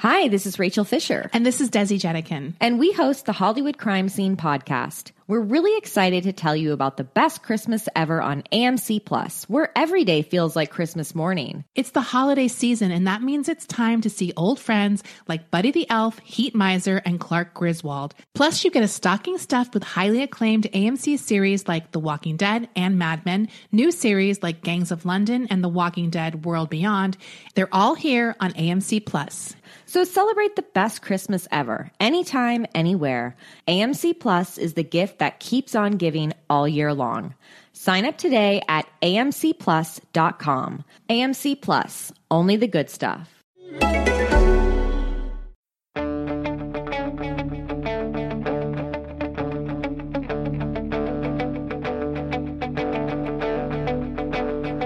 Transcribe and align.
Hi, 0.00 0.28
this 0.28 0.46
is 0.46 0.58
Rachel 0.58 0.84
Fisher. 0.84 1.28
And 1.34 1.44
this 1.44 1.60
is 1.60 1.68
Desi 1.68 2.00
Jedeikin. 2.00 2.54
And 2.58 2.78
we 2.78 2.90
host 2.90 3.26
the 3.26 3.34
Hollywood 3.34 3.76
Crime 3.76 4.08
Scene 4.08 4.34
podcast. 4.34 5.10
We're 5.30 5.38
really 5.38 5.78
excited 5.78 6.24
to 6.24 6.32
tell 6.32 6.56
you 6.56 6.72
about 6.72 6.96
the 6.96 7.04
best 7.04 7.44
Christmas 7.44 7.88
ever 7.94 8.20
on 8.20 8.42
AMC 8.52 9.04
Plus, 9.04 9.44
where 9.44 9.70
every 9.78 10.02
day 10.02 10.22
feels 10.22 10.56
like 10.56 10.72
Christmas 10.72 11.14
morning. 11.14 11.62
It's 11.76 11.92
the 11.92 12.00
holiday 12.00 12.48
season, 12.48 12.90
and 12.90 13.06
that 13.06 13.22
means 13.22 13.48
it's 13.48 13.64
time 13.64 14.00
to 14.00 14.10
see 14.10 14.32
old 14.36 14.58
friends 14.58 15.04
like 15.28 15.52
Buddy 15.52 15.70
the 15.70 15.88
Elf, 15.88 16.18
Heat 16.18 16.56
Miser, 16.56 16.96
and 16.96 17.20
Clark 17.20 17.54
Griswold. 17.54 18.16
Plus, 18.34 18.64
you 18.64 18.72
get 18.72 18.82
a 18.82 18.88
stocking 18.88 19.38
stuffed 19.38 19.72
with 19.72 19.84
highly 19.84 20.24
acclaimed 20.24 20.66
AMC 20.74 21.16
series 21.20 21.68
like 21.68 21.92
The 21.92 22.00
Walking 22.00 22.36
Dead 22.36 22.68
and 22.74 22.98
Mad 22.98 23.24
Men, 23.24 23.50
new 23.70 23.92
series 23.92 24.42
like 24.42 24.64
Gangs 24.64 24.90
of 24.90 25.06
London 25.06 25.46
and 25.48 25.62
The 25.62 25.68
Walking 25.68 26.10
Dead 26.10 26.44
World 26.44 26.70
Beyond. 26.70 27.16
They're 27.54 27.68
all 27.70 27.94
here 27.94 28.34
on 28.40 28.50
AMC 28.54 29.06
Plus. 29.06 29.54
So 29.86 30.02
celebrate 30.02 30.56
the 30.56 30.62
best 30.62 31.02
Christmas 31.02 31.46
ever, 31.52 31.92
anytime, 32.00 32.66
anywhere. 32.74 33.36
AMC 33.68 34.18
Plus 34.18 34.58
is 34.58 34.74
the 34.74 34.82
gift 34.82 35.19
that 35.20 35.38
keeps 35.38 35.74
on 35.74 35.92
giving 35.92 36.34
all 36.50 36.66
year 36.66 36.92
long. 36.92 37.34
Sign 37.72 38.04
up 38.04 38.18
today 38.18 38.60
at 38.68 38.86
amcplus.com. 39.00 40.84
AMC 41.08 41.60
Plus, 41.62 42.12
only 42.30 42.56
the 42.56 42.68
good 42.68 42.90
stuff. 42.90 43.28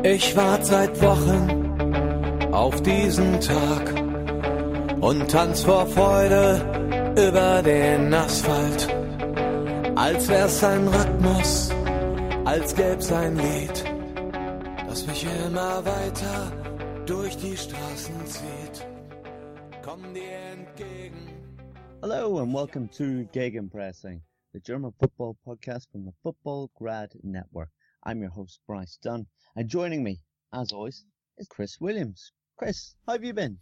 Ich 0.07 0.37
warte 0.37 0.65
seit 0.67 1.01
Wochen 1.01 2.53
auf 2.53 2.83
diesen 2.83 3.41
Tag 3.41 3.95
und 5.01 5.31
tanz 5.31 5.65
vor 5.65 5.87
Freude 5.87 6.61
über 7.17 7.63
den 7.63 8.13
Asphalt. 8.13 9.04
Als 10.05 10.29
wär's 10.29 10.63
ein 10.63 10.87
Rhythmus, 10.87 11.71
als 12.45 12.75
gäb's 12.75 13.11
ein 13.11 13.39
Lied, 13.39 13.85
das 14.87 15.07
mich 15.07 15.25
immer 15.47 15.83
weiter 15.83 16.53
durch 17.07 17.35
die 17.39 17.57
Straßen 17.57 18.27
zieht. 18.27 18.87
Komm 19.83 20.13
dir 20.13 20.37
entgegen. 20.53 21.33
Hello 22.03 22.39
and 22.39 22.53
welcome 22.53 22.87
to 22.91 23.27
Gegenpressing, 23.33 24.21
the 24.53 24.61
German 24.61 24.93
football 25.01 25.39
podcast 25.43 25.91
from 25.91 26.05
the 26.05 26.13
Futbolgrad 26.23 27.17
Network. 27.23 27.71
I'm 28.05 28.21
your 28.21 28.29
host 28.29 28.61
Bryce 28.67 28.99
Dunn, 29.03 29.27
and 29.57 29.71
joining 29.71 30.03
me, 30.03 30.21
as 30.53 30.71
always, 30.71 31.07
is 31.39 31.49
Chris 31.49 31.81
Williams. 31.81 32.31
Chris, 32.59 32.95
how 33.07 33.15
have 33.15 33.25
you 33.25 33.33
been? 33.33 33.57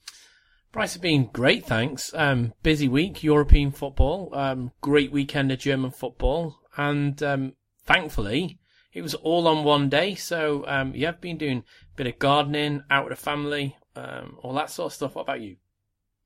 Bryce 0.73 0.95
has 0.95 1.03
been 1.03 1.29
great, 1.35 1.67
thanks. 1.67 2.15
Um, 2.15 2.55
busy 2.63 2.89
week, 2.89 3.23
European 3.23 3.73
football, 3.73 4.31
um, 4.33 4.73
great 4.81 5.13
weekend 5.13 5.53
of 5.53 5.59
German 5.59 5.91
football, 5.91 6.61
and 6.79 7.23
um, 7.23 7.53
thankfully 7.85 8.59
it 8.95 9.03
was 9.03 9.13
all 9.13 9.47
on 9.49 9.65
one 9.65 9.91
day. 9.91 10.15
So 10.15 10.65
um, 10.67 10.95
yeah, 10.95 11.11
I've 11.11 11.21
been 11.21 11.37
doing 11.37 11.59
a 11.59 11.97
bit 11.97 12.07
of 12.07 12.19
gardening, 12.19 12.85
out 12.91 13.05
with 13.05 13.19
the 13.19 13.23
family, 13.23 13.77
um, 13.97 14.39
all 14.43 14.55
that 14.55 14.71
sort 14.71 14.87
of 14.87 14.95
stuff. 14.95 15.15
What 15.15 15.23
about 15.23 15.43
you? 15.43 15.57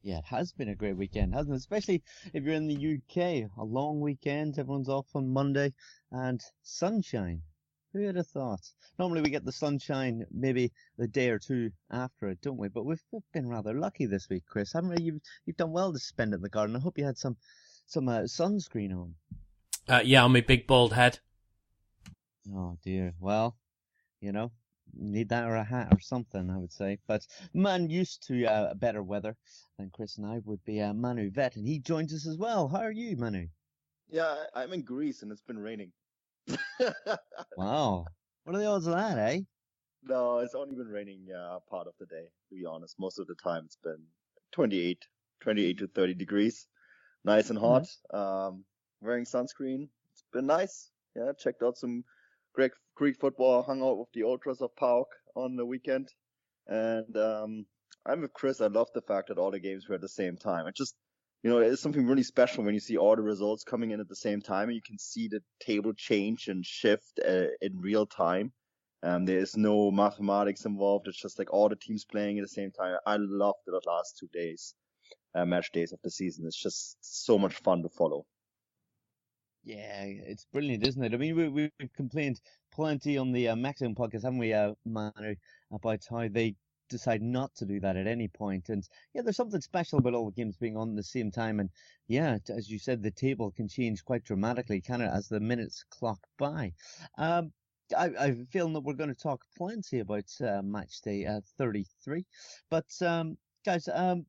Yeah, 0.05 0.19
it 0.19 0.27
has 0.27 0.53
been 0.53 0.69
a 0.69 0.77
great 0.77 0.97
weekend, 0.97 1.35
hasn't 1.35 1.53
it? 1.53 1.59
Especially 1.59 2.05
if 2.33 2.45
you're 2.45 2.55
in 2.55 2.69
the 2.69 2.99
UK, 2.99 3.51
a 3.59 3.65
long 3.65 3.99
weekend, 4.01 4.61
everyone's 4.61 4.89
off 4.89 5.09
on 5.17 5.29
Monday, 5.29 5.73
and 6.13 6.41
sunshine. 6.63 7.43
Who 7.97 8.05
would 8.05 8.17
have 8.17 8.27
thought? 8.27 8.61
Normally 8.99 9.23
we 9.23 9.31
get 9.31 9.47
the 9.47 9.53
sunshine 9.53 10.27
maybe 10.31 10.71
a 10.99 11.07
day 11.07 11.31
or 11.31 11.39
two 11.39 11.73
after 11.91 12.29
it, 12.29 12.43
don't 12.43 12.59
we? 12.59 12.69
But 12.69 12.85
we've, 12.85 13.03
we've 13.11 13.23
been 13.33 13.49
rather 13.49 13.73
lucky 13.73 14.05
this 14.05 14.29
week, 14.29 14.45
Chris, 14.47 14.75
haven't 14.75 14.91
we? 14.91 15.03
You've 15.03 15.23
you've 15.47 15.57
done 15.57 15.73
well 15.73 15.95
to 15.95 15.99
spend 15.99 16.35
it 16.35 16.37
in 16.37 16.43
the 16.43 16.51
garden. 16.51 16.77
I 16.77 16.81
hope 16.81 16.99
you 16.99 17.07
had 17.07 17.17
some 17.17 17.39
some 17.87 18.07
uh, 18.07 18.25
sunscreen 18.25 18.93
on. 18.93 19.15
Uh, 19.89 20.03
yeah, 20.05 20.25
on 20.25 20.35
my 20.35 20.43
big 20.43 20.67
bald 20.67 20.93
head. 20.93 21.21
Oh 22.55 22.77
dear. 22.85 23.15
Well, 23.19 23.57
you 24.21 24.31
know, 24.31 24.53
need 24.93 25.31
that 25.31 25.45
or 25.45 25.57
a 25.57 25.65
hat 25.65 25.89
or 25.91 26.01
something, 26.01 26.51
I 26.51 26.59
would 26.59 26.73
say. 26.75 26.99
But 27.07 27.27
man 27.55 27.89
used 27.89 28.27
to 28.27 28.45
uh, 28.45 28.75
better 28.75 29.03
weather 29.03 29.39
than 29.79 29.89
Chris 29.89 30.19
and 30.19 30.27
I 30.27 30.41
would 30.45 30.63
be 30.67 30.83
uh, 30.83 30.93
Manu 30.93 31.31
Veth, 31.31 31.57
and 31.57 31.67
he 31.67 31.79
joins 31.79 32.13
us 32.13 32.27
as 32.27 32.37
well. 32.37 32.69
How 32.69 32.81
are 32.81 32.93
you, 32.93 33.17
Manu? 33.17 33.47
Yeah, 34.11 34.37
I'm 34.53 34.75
in 34.75 34.83
Greece 34.83 35.23
and 35.23 35.33
it's 35.33 35.41
been 35.41 35.59
raining. 35.59 35.93
wow. 37.57 38.07
What 38.45 38.57
are 38.57 38.59
the 38.59 38.67
odds 38.67 38.87
of 38.87 38.95
that, 38.95 39.19
eh? 39.19 39.41
No, 40.05 40.39
it's 40.39 40.55
only 40.55 40.77
been 40.77 40.89
raining 40.89 41.27
uh, 41.37 41.59
part 41.69 41.89
of 41.89 41.95
the 41.99 42.07
day, 42.07 42.27
to 42.49 42.55
be 42.55 42.65
honest. 42.65 42.95
Most 42.99 43.19
of 43.19 43.27
the 43.27 43.35
time 43.35 43.63
it's 43.65 43.79
been 43.83 44.03
28, 44.53 45.05
28 45.41 45.79
to 45.79 45.89
30 45.89 46.15
degrees. 46.15 46.69
Nice 47.25 47.51
and 47.51 47.59
hot. 47.59 47.83
Mm-hmm. 47.83 48.17
Um, 48.17 48.65
wearing 49.01 49.25
sunscreen. 49.25 49.89
It's 50.13 50.25
been 50.33 50.47
nice. 50.47 50.91
Yeah, 51.17 51.33
checked 51.39 51.63
out 51.63 51.77
some 51.77 52.05
Greek, 52.55 52.73
Greek 52.95 53.19
football, 53.19 53.63
hung 53.63 53.83
out 53.83 53.99
with 53.99 54.09
the 54.15 54.23
Ultras 54.23 54.61
of 54.61 54.75
PAOK 54.77 55.07
on 55.35 55.57
the 55.57 55.67
weekend. 55.67 56.09
And 56.69 57.17
um, 57.17 57.67
I'm 58.07 58.21
with 58.21 58.33
Chris. 58.33 58.61
I 58.61 58.69
love 58.69 58.89
the 58.95 59.03
fact 59.03 59.29
that 59.29 59.39
all 59.39 59.51
the 59.51 59.59
games 59.59 59.89
were 59.89 59.97
at 59.97 60.01
the 60.01 60.09
same 60.09 60.37
time. 60.37 60.67
It 60.67 60.77
just 60.77 60.95
you 61.47 61.53
know, 61.53 61.59
it's 61.59 61.81
something 61.81 62.09
really 62.09 62.25
special 62.25 62.65
when 62.65 62.75
you 62.75 62.81
see 62.81 62.97
all 62.97 63.15
the 63.15 63.23
results 63.23 63.63
coming 63.63 63.93
in 63.93 64.01
at 64.01 64.09
the 64.09 64.17
same 64.17 64.41
time 64.41 64.69
and 64.69 64.75
you 64.75 64.83
can 64.83 64.99
see 64.99 65.29
the 65.29 65.41
table 65.61 65.93
change 65.93 66.49
and 66.49 66.67
shift 66.67 67.21
uh, 67.25 67.47
in 67.61 67.79
real 67.79 68.05
time. 68.05 68.53
Um, 69.05 69.27
there 69.27 69.39
is 69.39 69.57
no 69.57 69.93
mathematics 69.93 70.65
involved. 70.65 71.07
It's 71.07 71.23
just 71.23 71.39
like 71.39 71.53
all 71.53 71.69
the 71.69 71.77
teams 71.77 72.05
playing 72.05 72.41
at 72.41 72.43
the 72.43 72.49
same 72.49 72.73
time. 72.73 72.97
I 73.07 73.19
loved 73.21 73.61
the 73.65 73.81
last 73.87 74.19
two 74.19 74.27
days, 74.33 74.75
uh, 75.37 75.45
match 75.45 75.71
days 75.71 75.93
of 75.93 76.01
the 76.03 76.11
season. 76.11 76.47
It's 76.49 76.61
just 76.61 76.97
so 77.01 77.39
much 77.39 77.55
fun 77.55 77.81
to 77.85 77.91
follow. 77.91 78.27
Yeah, 79.63 80.03
it's 80.03 80.47
brilliant, 80.53 80.85
isn't 80.85 81.05
it? 81.05 81.15
I 81.15 81.17
mean, 81.17 81.37
we, 81.37 81.49
we've 81.49 81.93
complained 81.95 82.41
plenty 82.73 83.19
on 83.19 83.31
the 83.31 83.51
uh, 83.51 83.57
Maximum 83.57 83.95
podcast, 83.95 84.25
haven't 84.25 84.39
we, 84.39 84.53
uh, 84.53 84.73
Manu, 84.85 85.37
about 85.73 86.01
how 86.11 86.27
they 86.27 86.57
decide 86.89 87.23
not 87.23 87.55
to 87.57 87.65
do 87.65 87.81
that 87.81 87.97
at 87.97 88.07
any 88.07 88.29
point. 88.29 88.69
And 88.69 88.87
yeah, 89.15 89.23
there's 89.23 89.37
something 89.37 89.61
special 89.61 89.99
about 89.99 90.15
all 90.15 90.27
the 90.27 90.37
games 90.37 90.57
being 90.57 90.77
on 90.77 90.91
at 90.91 90.97
the 90.97 91.03
same 91.03 91.31
time. 91.31 91.61
And 91.61 91.71
yeah, 92.09 92.39
as 92.49 92.71
you 92.71 92.79
said, 92.79 93.03
the 93.03 93.11
table 93.11 93.51
can 93.51 93.69
change 93.69 94.05
quite 94.05 94.25
dramatically, 94.25 94.81
kind 94.81 95.03
of 95.03 95.13
as 95.13 95.29
the 95.29 95.41
minutes 95.41 95.85
clock 95.91 96.21
by. 96.39 96.73
Um, 97.19 97.53
I, 97.97 98.11
I 98.19 98.27
have 98.29 98.41
a 98.41 98.47
feeling 98.47 98.73
that 98.73 98.81
we're 98.81 98.95
going 98.95 99.15
to 99.15 99.23
talk 99.23 99.45
plenty 99.57 100.01
about 100.01 100.31
uh, 100.41 100.63
match 100.63 101.01
day 101.03 101.25
uh, 101.27 101.41
33. 101.59 102.25
But 102.71 102.87
um, 103.03 103.37
guys, 103.65 103.89
um, 103.93 104.27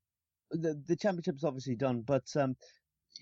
the 0.52 0.82
the 0.88 0.96
championship's 0.96 1.44
obviously 1.44 1.76
done, 1.76 2.02
but 2.02 2.26
um, 2.36 2.56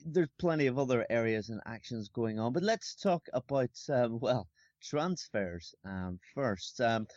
there's 0.05 0.29
plenty 0.39 0.67
of 0.67 0.77
other 0.77 1.05
areas 1.09 1.49
and 1.49 1.61
actions 1.65 2.09
going 2.09 2.39
on. 2.39 2.53
But 2.53 2.63
let's 2.63 2.95
talk 2.95 3.27
about 3.33 3.71
um, 3.89 4.19
well 4.19 4.47
transfers 4.81 5.73
um, 5.85 6.19
first. 6.33 6.81
Um, 6.81 7.07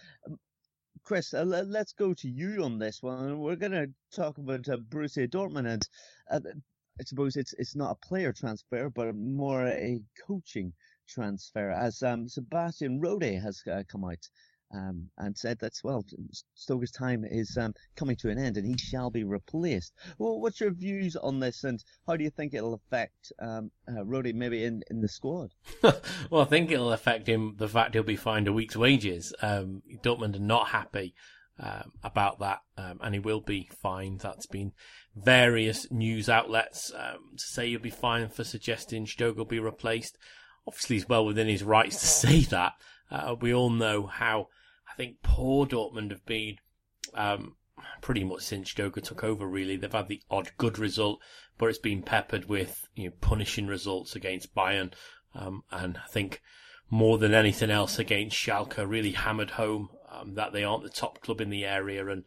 Chris, 1.04 1.34
uh, 1.34 1.44
let's 1.44 1.92
go 1.92 2.14
to 2.14 2.28
you 2.28 2.62
on 2.64 2.78
this 2.78 3.02
one. 3.02 3.38
We're 3.40 3.56
going 3.56 3.72
to 3.72 3.88
talk 4.14 4.38
about 4.38 4.68
uh, 4.68 4.78
Borussia 4.78 5.28
Dortmund, 5.28 5.68
and 5.68 5.88
uh, 6.30 6.40
I 7.00 7.04
suppose 7.04 7.36
it's 7.36 7.52
it's 7.54 7.76
not 7.76 7.92
a 7.92 8.06
player 8.06 8.32
transfer, 8.32 8.90
but 8.90 9.14
more 9.14 9.66
a 9.66 10.00
coaching 10.26 10.72
transfer, 11.08 11.70
as 11.70 12.02
um, 12.02 12.28
Sebastian 12.28 13.00
Rode 13.00 13.22
has 13.42 13.62
uh, 13.66 13.82
come 13.88 14.04
out 14.04 14.28
um, 14.74 15.08
and 15.16 15.36
said 15.36 15.58
that, 15.60 15.72
well, 15.82 16.04
Stöger's 16.56 16.90
time 16.90 17.24
is 17.24 17.56
um, 17.56 17.74
coming 17.96 18.16
to 18.16 18.30
an 18.30 18.38
end 18.38 18.56
and 18.56 18.66
he 18.66 18.76
shall 18.76 19.10
be 19.10 19.24
replaced. 19.24 19.92
Well, 20.18 20.40
what's 20.40 20.60
your 20.60 20.70
views 20.70 21.16
on 21.16 21.40
this 21.40 21.64
and 21.64 21.82
how 22.06 22.16
do 22.16 22.24
you 22.24 22.30
think 22.30 22.54
it'll 22.54 22.74
affect 22.74 23.32
um, 23.40 23.70
uh, 23.88 24.04
Rode 24.04 24.34
maybe 24.34 24.64
in, 24.64 24.82
in 24.90 25.00
the 25.00 25.08
squad? 25.08 25.52
well, 25.82 26.42
I 26.42 26.44
think 26.44 26.70
it'll 26.70 26.92
affect 26.92 27.28
him 27.28 27.54
the 27.58 27.68
fact 27.68 27.94
he'll 27.94 28.02
be 28.02 28.16
fined 28.16 28.48
a 28.48 28.52
week's 28.52 28.76
wages. 28.76 29.34
Um, 29.40 29.82
Dortmund 30.02 30.36
are 30.36 30.40
not 30.40 30.68
happy. 30.68 31.14
Um, 31.60 31.90
about 32.04 32.38
that, 32.38 32.60
um, 32.76 33.00
and 33.02 33.14
he 33.14 33.18
will 33.18 33.40
be 33.40 33.68
fined. 33.82 34.20
That's 34.20 34.46
been 34.46 34.70
various 35.16 35.90
news 35.90 36.28
outlets 36.28 36.92
um, 36.96 37.36
to 37.36 37.42
say 37.42 37.70
he'll 37.70 37.80
be 37.80 37.90
fined 37.90 38.32
for 38.32 38.44
suggesting 38.44 39.06
Stoke 39.06 39.36
will 39.36 39.44
be 39.44 39.58
replaced. 39.58 40.16
Obviously, 40.68 40.94
he's 40.94 41.08
well 41.08 41.26
within 41.26 41.48
his 41.48 41.64
rights 41.64 41.98
to 41.98 42.06
say 42.28 42.40
that. 42.42 42.74
Uh, 43.10 43.34
we 43.40 43.52
all 43.52 43.70
know 43.70 44.06
how 44.06 44.46
think 44.98 45.22
poor 45.22 45.64
Dortmund 45.64 46.10
have 46.10 46.26
been 46.26 46.56
um, 47.14 47.54
pretty 48.00 48.24
much 48.24 48.42
since 48.42 48.72
Stöger 48.72 49.02
took 49.02 49.22
over. 49.24 49.46
Really, 49.46 49.76
they've 49.76 49.90
had 49.90 50.08
the 50.08 50.22
odd 50.30 50.50
good 50.58 50.78
result, 50.78 51.20
but 51.56 51.68
it's 51.68 51.78
been 51.78 52.02
peppered 52.02 52.48
with 52.48 52.86
you 52.94 53.04
know 53.08 53.14
punishing 53.20 53.68
results 53.68 54.16
against 54.16 54.54
Bayern, 54.54 54.92
um, 55.34 55.62
and 55.70 55.98
I 56.04 56.08
think 56.08 56.42
more 56.90 57.16
than 57.16 57.32
anything 57.32 57.70
else 57.70 57.98
against 57.98 58.36
Schalke 58.36 58.86
really 58.86 59.12
hammered 59.12 59.52
home 59.52 59.90
um, 60.10 60.34
that 60.34 60.52
they 60.52 60.64
aren't 60.64 60.82
the 60.82 60.90
top 60.90 61.20
club 61.22 61.40
in 61.40 61.48
the 61.50 61.64
area 61.64 62.06
and. 62.06 62.24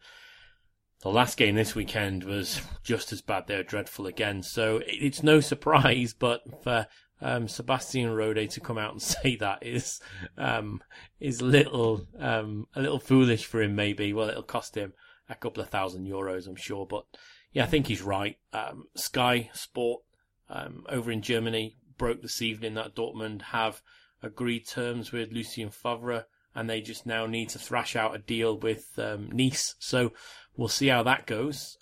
The 1.00 1.08
last 1.08 1.36
game 1.36 1.56
this 1.56 1.74
weekend 1.74 2.22
was 2.22 2.60
just 2.84 3.12
as 3.12 3.22
bad. 3.22 3.48
They're 3.48 3.64
dreadful 3.64 4.06
again. 4.06 4.44
So 4.44 4.80
it's 4.86 5.20
no 5.20 5.40
surprise, 5.40 6.14
but 6.16 6.42
for 6.62 6.86
um, 7.22 7.48
Sebastian 7.48 8.10
Rode 8.10 8.50
to 8.50 8.60
come 8.60 8.78
out 8.78 8.92
and 8.92 9.02
say 9.02 9.36
that 9.36 9.64
is 9.64 10.00
um, 10.36 10.82
is 11.20 11.40
little 11.40 12.06
um, 12.18 12.66
a 12.74 12.80
little 12.80 12.98
foolish 12.98 13.46
for 13.46 13.62
him. 13.62 13.74
Maybe 13.74 14.12
well, 14.12 14.28
it'll 14.28 14.42
cost 14.42 14.76
him 14.76 14.92
a 15.28 15.34
couple 15.34 15.62
of 15.62 15.70
thousand 15.70 16.06
euros, 16.06 16.46
I'm 16.46 16.56
sure. 16.56 16.86
But 16.86 17.04
yeah, 17.52 17.64
I 17.64 17.66
think 17.66 17.86
he's 17.86 18.02
right. 18.02 18.36
Um, 18.52 18.84
Sky 18.94 19.50
Sport 19.54 20.02
um, 20.48 20.84
over 20.88 21.10
in 21.10 21.22
Germany 21.22 21.76
broke 21.96 22.22
this 22.22 22.42
evening 22.42 22.74
that 22.74 22.94
Dortmund 22.94 23.42
have 23.42 23.82
agreed 24.22 24.66
terms 24.66 25.12
with 25.12 25.32
Lucien 25.32 25.70
Favre 25.70 26.26
and 26.54 26.68
they 26.68 26.80
just 26.80 27.06
now 27.06 27.26
need 27.26 27.48
to 27.50 27.58
thrash 27.58 27.96
out 27.96 28.14
a 28.14 28.18
deal 28.18 28.58
with 28.58 28.98
um, 28.98 29.30
Nice. 29.32 29.74
So 29.78 30.12
we'll 30.56 30.68
see 30.68 30.88
how 30.88 31.02
that 31.04 31.26
goes. 31.26 31.78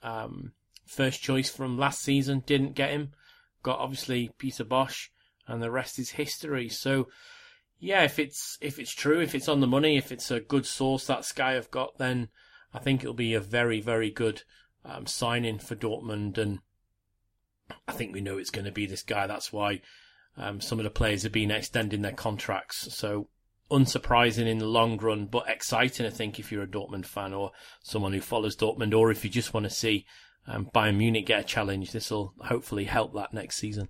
First 0.91 1.23
choice 1.23 1.49
from 1.49 1.79
last 1.79 2.03
season 2.03 2.43
didn't 2.45 2.75
get 2.75 2.91
him. 2.91 3.13
Got 3.63 3.79
obviously 3.79 4.33
Peter 4.39 4.65
Bosz, 4.65 5.09
and 5.51 5.63
the 5.63 5.71
rest 5.71 5.99
is 5.99 6.11
history. 6.11 6.69
So 6.69 7.09
yeah, 7.79 8.05
if 8.05 8.19
it's 8.19 8.59
if 8.61 8.79
it's 8.79 8.93
true, 8.93 9.21
if 9.21 9.35
it's 9.35 9.49
on 9.49 9.61
the 9.61 9.67
money, 9.67 9.97
if 9.97 10.13
it's 10.13 10.31
a 10.31 10.41
good 10.41 10.67
source 10.67 11.07
that 11.07 11.25
Sky 11.25 11.53
have 11.53 11.71
got, 11.71 11.99
then 11.99 12.29
I 12.73 12.79
think 12.79 13.03
it'll 13.03 13.15
be 13.15 13.35
a 13.35 13.41
very 13.41 13.81
very 13.81 14.11
good 14.11 14.43
um, 14.85 15.07
signing 15.07 15.59
for 15.59 15.75
Dortmund, 15.75 16.39
and 16.39 16.61
I 17.89 17.93
think 17.93 18.13
we 18.13 18.21
know 18.21 18.39
it's 18.39 18.51
going 18.51 18.65
to 18.65 18.73
be 18.73 18.87
this 18.87 19.03
guy. 19.03 19.27
That's 19.27 19.53
why 19.53 19.81
um, 20.37 20.61
some 20.61 20.79
of 20.79 20.85
the 20.85 20.91
players 20.91 21.23
have 21.25 21.33
been 21.33 21.51
extending 21.51 22.03
their 22.03 22.13
contracts. 22.13 22.95
So 22.95 23.29
unsurprising 23.71 24.47
in 24.47 24.59
the 24.59 24.67
long 24.67 24.99
run, 24.99 25.27
but 25.27 25.49
exciting, 25.49 26.07
I 26.07 26.11
think, 26.11 26.39
if 26.39 26.51
you're 26.51 26.63
a 26.63 26.69
Dortmund 26.69 27.07
fan 27.07 27.33
or 27.33 27.53
someone 27.83 28.13
who 28.13 28.21
follows 28.21 28.57
Dortmund, 28.57 28.95
or 28.95 29.11
if 29.11 29.25
you 29.25 29.31
just 29.31 29.55
want 29.55 29.65
to 29.65 29.71
see 29.71 30.07
um, 30.47 30.69
Bayern 30.75 30.97
Munich 30.97 31.27
get 31.27 31.41
a 31.41 31.45
challenge. 31.45 31.93
This 31.93 32.11
will 32.11 32.35
hopefully 32.41 32.85
help 32.85 33.15
that 33.15 33.33
next 33.33 33.57
season. 33.57 33.89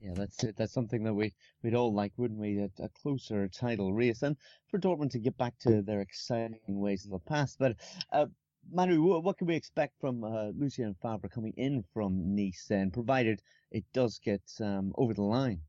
Yeah, 0.00 0.12
that's 0.14 0.44
it. 0.44 0.56
That's 0.56 0.74
something 0.74 1.04
that 1.04 1.14
we, 1.14 1.34
we'd 1.62 1.74
all 1.74 1.94
like, 1.94 2.12
wouldn't 2.16 2.40
we? 2.40 2.58
A, 2.58 2.70
a, 2.82 2.88
closer 2.90 3.48
title 3.48 3.94
race 3.94 4.22
and 4.22 4.36
for 4.68 4.78
Dortmund 4.78 5.10
to 5.12 5.18
get 5.18 5.38
back 5.38 5.58
to 5.60 5.82
their 5.82 6.00
exciting 6.00 6.60
ways 6.66 7.04
of 7.04 7.12
the 7.12 7.18
past. 7.20 7.58
But, 7.58 7.76
uh, 8.12 8.26
Manu, 8.70 9.20
what 9.20 9.38
can 9.38 9.46
we 9.46 9.56
expect 9.56 9.94
from 10.00 10.22
uh, 10.22 10.48
Lucien 10.48 10.94
Favre 11.00 11.28
coming 11.28 11.54
in 11.56 11.82
from 11.94 12.34
Nice 12.34 12.66
then, 12.68 12.90
provided 12.90 13.40
it 13.70 13.84
does 13.94 14.18
get 14.18 14.42
um, 14.60 14.92
over 14.96 15.14
the 15.14 15.22
line? 15.22 15.60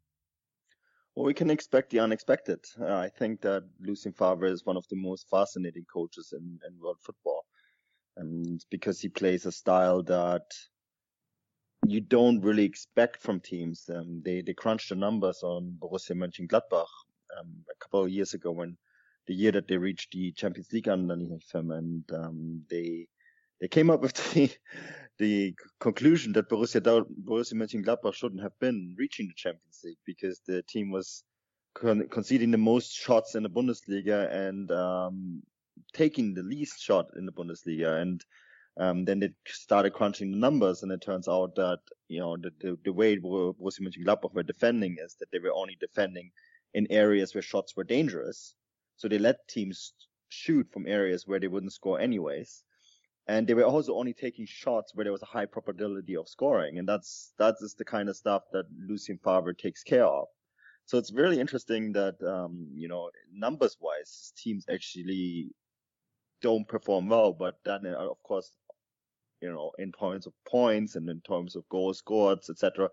Well, 1.15 1.25
we 1.25 1.33
can 1.33 1.49
expect 1.49 1.89
the 1.89 1.99
unexpected. 1.99 2.59
Uh, 2.79 2.95
I 2.95 3.09
think 3.09 3.41
that 3.41 3.63
Lucien 3.79 4.13
Favre 4.13 4.45
is 4.45 4.65
one 4.65 4.77
of 4.77 4.87
the 4.89 4.95
most 4.97 5.29
fascinating 5.29 5.85
coaches 5.91 6.33
in, 6.33 6.59
in 6.67 6.79
world 6.79 6.97
football. 7.01 7.45
And 8.17 8.63
because 8.69 8.99
he 8.99 9.09
plays 9.09 9.45
a 9.45 9.51
style 9.51 10.03
that 10.03 10.45
you 11.91 12.01
don't 12.01 12.41
really 12.41 12.63
expect 12.63 13.21
from 13.21 13.39
teams. 13.39 13.89
Um, 13.93 14.21
they, 14.23 14.41
they 14.41 14.53
crunched 14.53 14.89
the 14.89 14.95
numbers 14.95 15.41
on 15.43 15.77
Borussia 15.79 16.15
Mönchengladbach 16.15 16.87
um, 17.37 17.63
a 17.69 17.75
couple 17.79 18.03
of 18.03 18.09
years 18.09 18.33
ago 18.33 18.51
when 18.51 18.77
the 19.27 19.33
year 19.33 19.51
that 19.51 19.67
they 19.67 19.77
reached 19.77 20.11
the 20.11 20.31
Champions 20.31 20.71
League 20.71 20.89
underneath 20.89 21.53
him. 21.53 21.71
And 21.71 22.03
um, 22.13 22.63
they 22.69 23.07
they 23.59 23.67
came 23.67 23.89
up 23.89 24.01
with 24.01 24.15
the 24.33 24.49
the 25.17 25.55
conclusion 25.79 26.33
that 26.33 26.49
Borussia 26.49 26.81
Borussia 26.81 27.53
Mönchengladbach 27.53 28.13
shouldn't 28.13 28.41
have 28.41 28.57
been 28.59 28.95
reaching 28.97 29.27
the 29.27 29.33
Champions 29.35 29.81
League 29.83 29.97
because 30.05 30.41
the 30.45 30.63
team 30.63 30.91
was 30.91 31.23
con- 31.73 32.07
conceding 32.09 32.51
the 32.51 32.57
most 32.57 32.91
shots 32.93 33.35
in 33.35 33.43
the 33.43 33.49
Bundesliga 33.49 34.31
and 34.31 34.71
um, 34.71 35.43
taking 35.93 36.33
the 36.33 36.43
least 36.43 36.81
shot 36.81 37.07
in 37.17 37.25
the 37.25 37.31
Bundesliga. 37.31 38.01
And 38.01 38.23
um, 38.79 39.05
then 39.05 39.19
they 39.19 39.29
started 39.47 39.93
crunching 39.93 40.31
the 40.31 40.37
numbers, 40.37 40.83
and 40.83 40.91
it 40.91 41.01
turns 41.01 41.27
out 41.27 41.55
that 41.55 41.79
you 42.07 42.19
know 42.19 42.37
the 42.37 42.51
the, 42.61 42.77
the 42.85 42.93
way 42.93 43.17
Borussia 43.17 43.81
Mönchengladbach 43.81 44.33
were 44.33 44.43
defending 44.43 44.97
is 45.03 45.15
that 45.19 45.31
they 45.31 45.39
were 45.39 45.53
only 45.53 45.77
defending 45.79 46.31
in 46.73 46.87
areas 46.89 47.33
where 47.33 47.41
shots 47.41 47.75
were 47.75 47.83
dangerous. 47.83 48.55
So 48.97 49.07
they 49.07 49.19
let 49.19 49.47
teams 49.47 49.93
shoot 50.29 50.67
from 50.71 50.87
areas 50.87 51.25
where 51.25 51.39
they 51.39 51.47
wouldn't 51.47 51.73
score 51.73 51.99
anyways 51.99 52.63
and 53.27 53.45
they 53.45 53.53
were 53.53 53.63
also 53.63 53.95
only 53.95 54.13
taking 54.13 54.45
shots 54.45 54.95
where 54.95 55.03
there 55.03 55.11
was 55.11 55.21
a 55.21 55.27
high 55.27 55.45
probability 55.45 56.15
of 56.15 56.29
scoring, 56.29 56.79
and 56.79 56.87
that's 56.87 57.33
that 57.37 57.55
is 57.59 57.75
the 57.75 57.85
kind 57.85 58.09
of 58.09 58.15
stuff 58.15 58.43
that 58.53 58.65
Lucien 58.87 59.19
Favre 59.23 59.53
takes 59.53 59.83
care 59.83 60.05
of. 60.05 60.27
So 60.85 60.97
it's 60.97 61.11
really 61.11 61.39
interesting 61.39 61.91
that 61.93 62.15
um, 62.23 62.67
you 62.73 62.87
know 62.87 63.09
numbers 63.33 63.77
wise, 63.81 64.31
teams 64.37 64.65
actually 64.71 65.49
don't 66.41 66.67
perform 66.67 67.09
well, 67.09 67.33
but 67.33 67.55
then 67.65 67.85
uh, 67.85 67.97
of 67.97 68.21
course, 68.23 68.51
you 69.41 69.51
know, 69.51 69.71
in 69.77 69.91
terms 69.91 70.27
of 70.27 70.33
points 70.47 70.95
and 70.95 71.09
in 71.09 71.21
terms 71.21 71.55
of 71.55 71.67
goals 71.69 71.99
scored, 71.99 72.39
etc., 72.49 72.89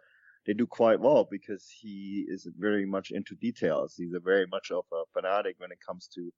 they 0.46 0.52
do 0.52 0.66
quite 0.66 1.00
well 1.00 1.26
because 1.30 1.68
he 1.70 2.26
is 2.28 2.46
very 2.58 2.84
much 2.84 3.10
into 3.10 3.34
details. 3.36 3.94
He's 3.96 4.12
a 4.12 4.20
very 4.20 4.46
much 4.46 4.70
of 4.70 4.84
a 4.92 5.02
fanatic 5.12 5.56
when 5.58 5.72
it 5.72 5.78
comes 5.86 6.08
to 6.14 6.32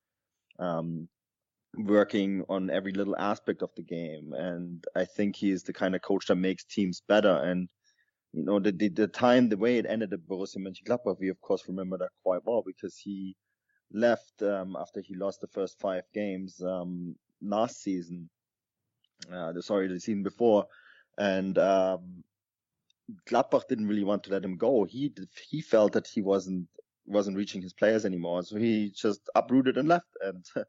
um, 0.64 1.08
working 1.76 2.44
on 2.48 2.70
every 2.70 2.92
little 2.92 3.16
aspect 3.16 3.62
of 3.62 3.70
the 3.76 3.82
game. 3.82 4.32
And 4.32 4.84
I 4.94 5.04
think 5.04 5.34
he 5.34 5.50
is 5.50 5.64
the 5.64 5.72
kind 5.72 5.94
of 5.94 6.02
coach 6.02 6.26
that 6.26 6.36
makes 6.36 6.64
teams 6.64 7.02
better. 7.08 7.42
And, 7.42 7.68
you 8.32 8.44
know, 8.44 8.60
the, 8.60 8.70
the, 8.70 8.88
the 8.88 9.08
time, 9.08 9.48
the 9.48 9.56
way 9.56 9.78
it 9.78 9.86
ended 9.88 10.12
at 10.12 10.20
Borussia 10.20 10.58
Mönchengladbach, 10.58 11.18
we 11.18 11.28
of 11.28 11.40
course 11.40 11.64
remember 11.66 11.98
that 11.98 12.10
quite 12.22 12.44
well 12.44 12.62
because 12.64 12.96
he 12.96 13.36
left, 13.92 14.40
um, 14.42 14.76
after 14.80 15.00
he 15.00 15.14
lost 15.14 15.40
the 15.40 15.48
first 15.48 15.80
five 15.80 16.04
games, 16.14 16.62
um, 16.62 17.16
last 17.42 17.82
season, 17.82 18.30
uh, 19.32 19.52
the, 19.52 19.62
sorry, 19.62 19.88
the 19.88 20.00
season 20.00 20.22
before. 20.22 20.66
And, 21.18 21.56
um, 21.58 22.24
Gladbach 23.30 23.68
didn't 23.68 23.86
really 23.86 24.04
want 24.04 24.24
to 24.24 24.30
let 24.30 24.44
him 24.44 24.56
go. 24.56 24.84
He, 24.84 25.12
he 25.48 25.60
felt 25.60 25.92
that 25.92 26.08
he 26.08 26.22
wasn't, 26.22 26.66
wasn't 27.06 27.36
reaching 27.36 27.62
his 27.62 27.72
players 27.72 28.04
anymore. 28.04 28.42
So 28.42 28.56
he 28.56 28.90
just 28.90 29.20
uprooted 29.34 29.78
and 29.78 29.88
left. 29.88 30.08
And, 30.22 30.44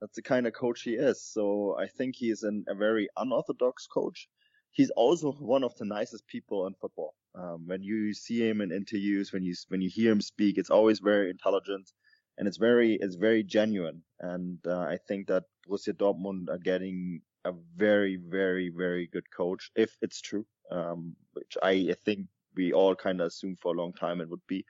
That's 0.00 0.16
the 0.16 0.22
kind 0.22 0.46
of 0.46 0.52
coach 0.52 0.82
he 0.82 0.92
is. 0.92 1.22
So 1.22 1.76
I 1.78 1.86
think 1.86 2.16
he's 2.16 2.42
an, 2.42 2.64
a 2.68 2.74
very 2.74 3.08
unorthodox 3.16 3.86
coach. 3.86 4.28
He's 4.72 4.90
also 4.90 5.32
one 5.32 5.64
of 5.64 5.74
the 5.76 5.86
nicest 5.86 6.26
people 6.26 6.66
in 6.66 6.74
football. 6.74 7.14
Um, 7.34 7.66
when 7.66 7.82
you 7.82 8.12
see 8.12 8.46
him 8.46 8.60
in 8.60 8.72
interviews, 8.72 9.32
when 9.32 9.42
you 9.42 9.54
when 9.68 9.80
you 9.80 9.88
hear 9.88 10.12
him 10.12 10.20
speak, 10.20 10.58
it's 10.58 10.70
always 10.70 11.00
very 11.00 11.30
intelligent, 11.30 11.90
and 12.36 12.46
it's 12.46 12.58
very 12.58 12.98
it's 13.00 13.14
very 13.14 13.42
genuine. 13.42 14.02
And 14.20 14.58
uh, 14.66 14.80
I 14.80 14.98
think 15.08 15.28
that 15.28 15.44
Borussia 15.66 15.94
Dortmund 15.94 16.50
are 16.50 16.58
getting 16.58 17.22
a 17.46 17.52
very 17.76 18.16
very 18.16 18.68
very 18.68 19.06
good 19.06 19.28
coach 19.30 19.70
if 19.76 19.96
it's 20.02 20.20
true, 20.20 20.46
um, 20.70 21.16
which 21.34 21.56
I, 21.62 21.70
I 21.90 21.96
think 22.04 22.26
we 22.56 22.72
all 22.72 22.94
kind 22.94 23.20
of 23.20 23.28
assumed 23.28 23.58
for 23.60 23.74
a 23.74 23.78
long 23.78 23.92
time 23.92 24.20
it 24.20 24.28
would 24.28 24.46
be. 24.46 24.64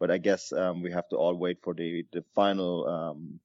But 0.00 0.10
I 0.10 0.18
guess 0.18 0.52
um, 0.52 0.82
we 0.82 0.92
have 0.92 1.08
to 1.08 1.16
all 1.16 1.34
wait 1.34 1.58
for 1.62 1.74
the 1.74 2.04
the 2.12 2.24
final 2.34 2.86
um, 2.86 3.40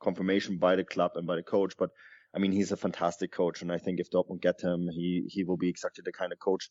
confirmation 0.00 0.58
by 0.58 0.76
the 0.76 0.84
club 0.84 1.12
and 1.14 1.26
by 1.26 1.36
the 1.36 1.42
coach. 1.42 1.74
But 1.78 1.90
I 2.34 2.38
mean, 2.38 2.52
he's 2.52 2.72
a 2.72 2.76
fantastic 2.76 3.30
coach, 3.30 3.62
and 3.62 3.70
I 3.70 3.78
think 3.78 4.00
if 4.00 4.10
Dortmund 4.10 4.40
get 4.40 4.60
him, 4.60 4.88
he 4.88 5.24
he 5.28 5.44
will 5.44 5.56
be 5.56 5.68
exactly 5.68 6.02
the 6.04 6.12
kind 6.12 6.32
of 6.32 6.38
coach 6.38 6.70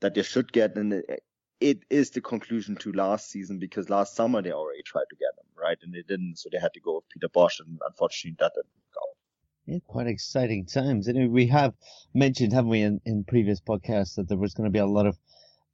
that 0.00 0.14
they 0.14 0.22
should 0.22 0.52
get. 0.52 0.76
And 0.76 0.92
it, 0.94 1.22
it 1.60 1.78
is 1.90 2.10
the 2.10 2.20
conclusion 2.20 2.76
to 2.76 2.92
last 2.92 3.30
season 3.30 3.58
because 3.58 3.90
last 3.90 4.16
summer 4.16 4.42
they 4.42 4.52
already 4.52 4.82
tried 4.82 5.10
to 5.10 5.16
get 5.16 5.38
him 5.38 5.48
right, 5.54 5.78
and 5.82 5.94
they 5.94 6.02
didn't, 6.02 6.36
so 6.38 6.48
they 6.50 6.58
had 6.58 6.74
to 6.74 6.80
go 6.80 6.96
with 6.96 7.08
Peter 7.08 7.28
Bosz. 7.28 7.60
and 7.60 7.78
unfortunately 7.86 8.36
that. 8.40 8.52
Yeah, 9.66 9.78
quite 9.86 10.06
exciting 10.06 10.66
times. 10.66 11.06
And 11.06 11.32
we 11.32 11.46
have 11.46 11.74
mentioned, 12.14 12.52
haven't 12.52 12.70
we, 12.70 12.82
in, 12.82 13.00
in 13.04 13.24
previous 13.24 13.60
podcasts, 13.60 14.16
that 14.16 14.28
there 14.28 14.38
was 14.38 14.54
going 14.54 14.64
to 14.64 14.72
be 14.72 14.78
a 14.78 14.86
lot 14.86 15.06
of 15.06 15.18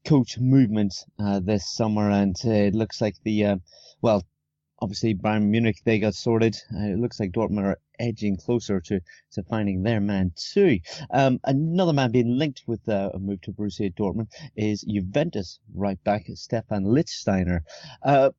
coach 0.04 0.38
movement 0.38 0.94
uh, 1.18 1.40
this 1.40 1.68
summer, 1.68 2.10
and 2.10 2.36
uh, 2.44 2.50
it 2.50 2.74
looks 2.74 3.00
like 3.00 3.16
the 3.24 3.44
uh, 3.44 3.56
well, 4.02 4.24
obviously 4.80 5.14
Bayern 5.14 5.48
Munich 5.48 5.78
they 5.84 5.98
got 5.98 6.14
sorted. 6.14 6.56
Uh, 6.74 6.92
it 6.92 6.98
looks 6.98 7.18
like 7.18 7.32
Dortmund 7.32 7.64
are 7.64 7.80
edging 7.98 8.36
closer 8.36 8.80
to, 8.80 9.00
to 9.32 9.42
finding 9.44 9.82
their 9.82 10.00
man 10.00 10.32
too. 10.36 10.78
Um, 11.10 11.40
another 11.44 11.92
man 11.92 12.12
being 12.12 12.36
linked 12.38 12.62
with 12.66 12.86
a 12.88 13.18
move 13.18 13.40
to 13.42 13.52
Borussia 13.52 13.92
Dortmund 13.94 14.28
is 14.56 14.82
Juventus 14.82 15.58
right 15.74 16.02
back 16.04 16.26
Stefan 16.34 16.84
Lichtsteiner. 16.84 17.60
Uh, 18.02 18.30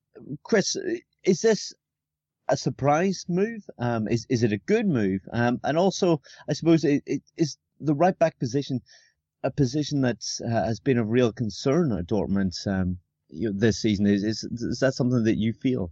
Chris, 0.43 0.77
is 1.23 1.41
this 1.41 1.73
a 2.49 2.57
surprise 2.57 3.25
move? 3.27 3.69
Um, 3.77 4.07
is 4.07 4.25
is 4.29 4.43
it 4.43 4.51
a 4.51 4.57
good 4.57 4.87
move? 4.87 5.21
Um, 5.31 5.59
and 5.63 5.77
also, 5.77 6.21
I 6.49 6.53
suppose 6.53 6.83
it, 6.83 7.03
it 7.05 7.21
is 7.35 7.57
the 7.79 7.95
right 7.95 8.17
back 8.17 8.39
position 8.39 8.81
a 9.43 9.51
position 9.51 10.01
that 10.01 10.23
uh, 10.43 10.49
has 10.49 10.79
been 10.79 10.97
a 10.97 11.03
real 11.03 11.31
concern 11.31 11.91
at 11.91 12.07
Dortmund 12.07 12.55
um, 12.67 12.97
you 13.29 13.49
know, 13.49 13.57
this 13.57 13.79
season. 13.79 14.07
Is, 14.07 14.23
is 14.23 14.43
is 14.43 14.79
that 14.79 14.93
something 14.93 15.23
that 15.23 15.37
you 15.37 15.53
feel? 15.53 15.91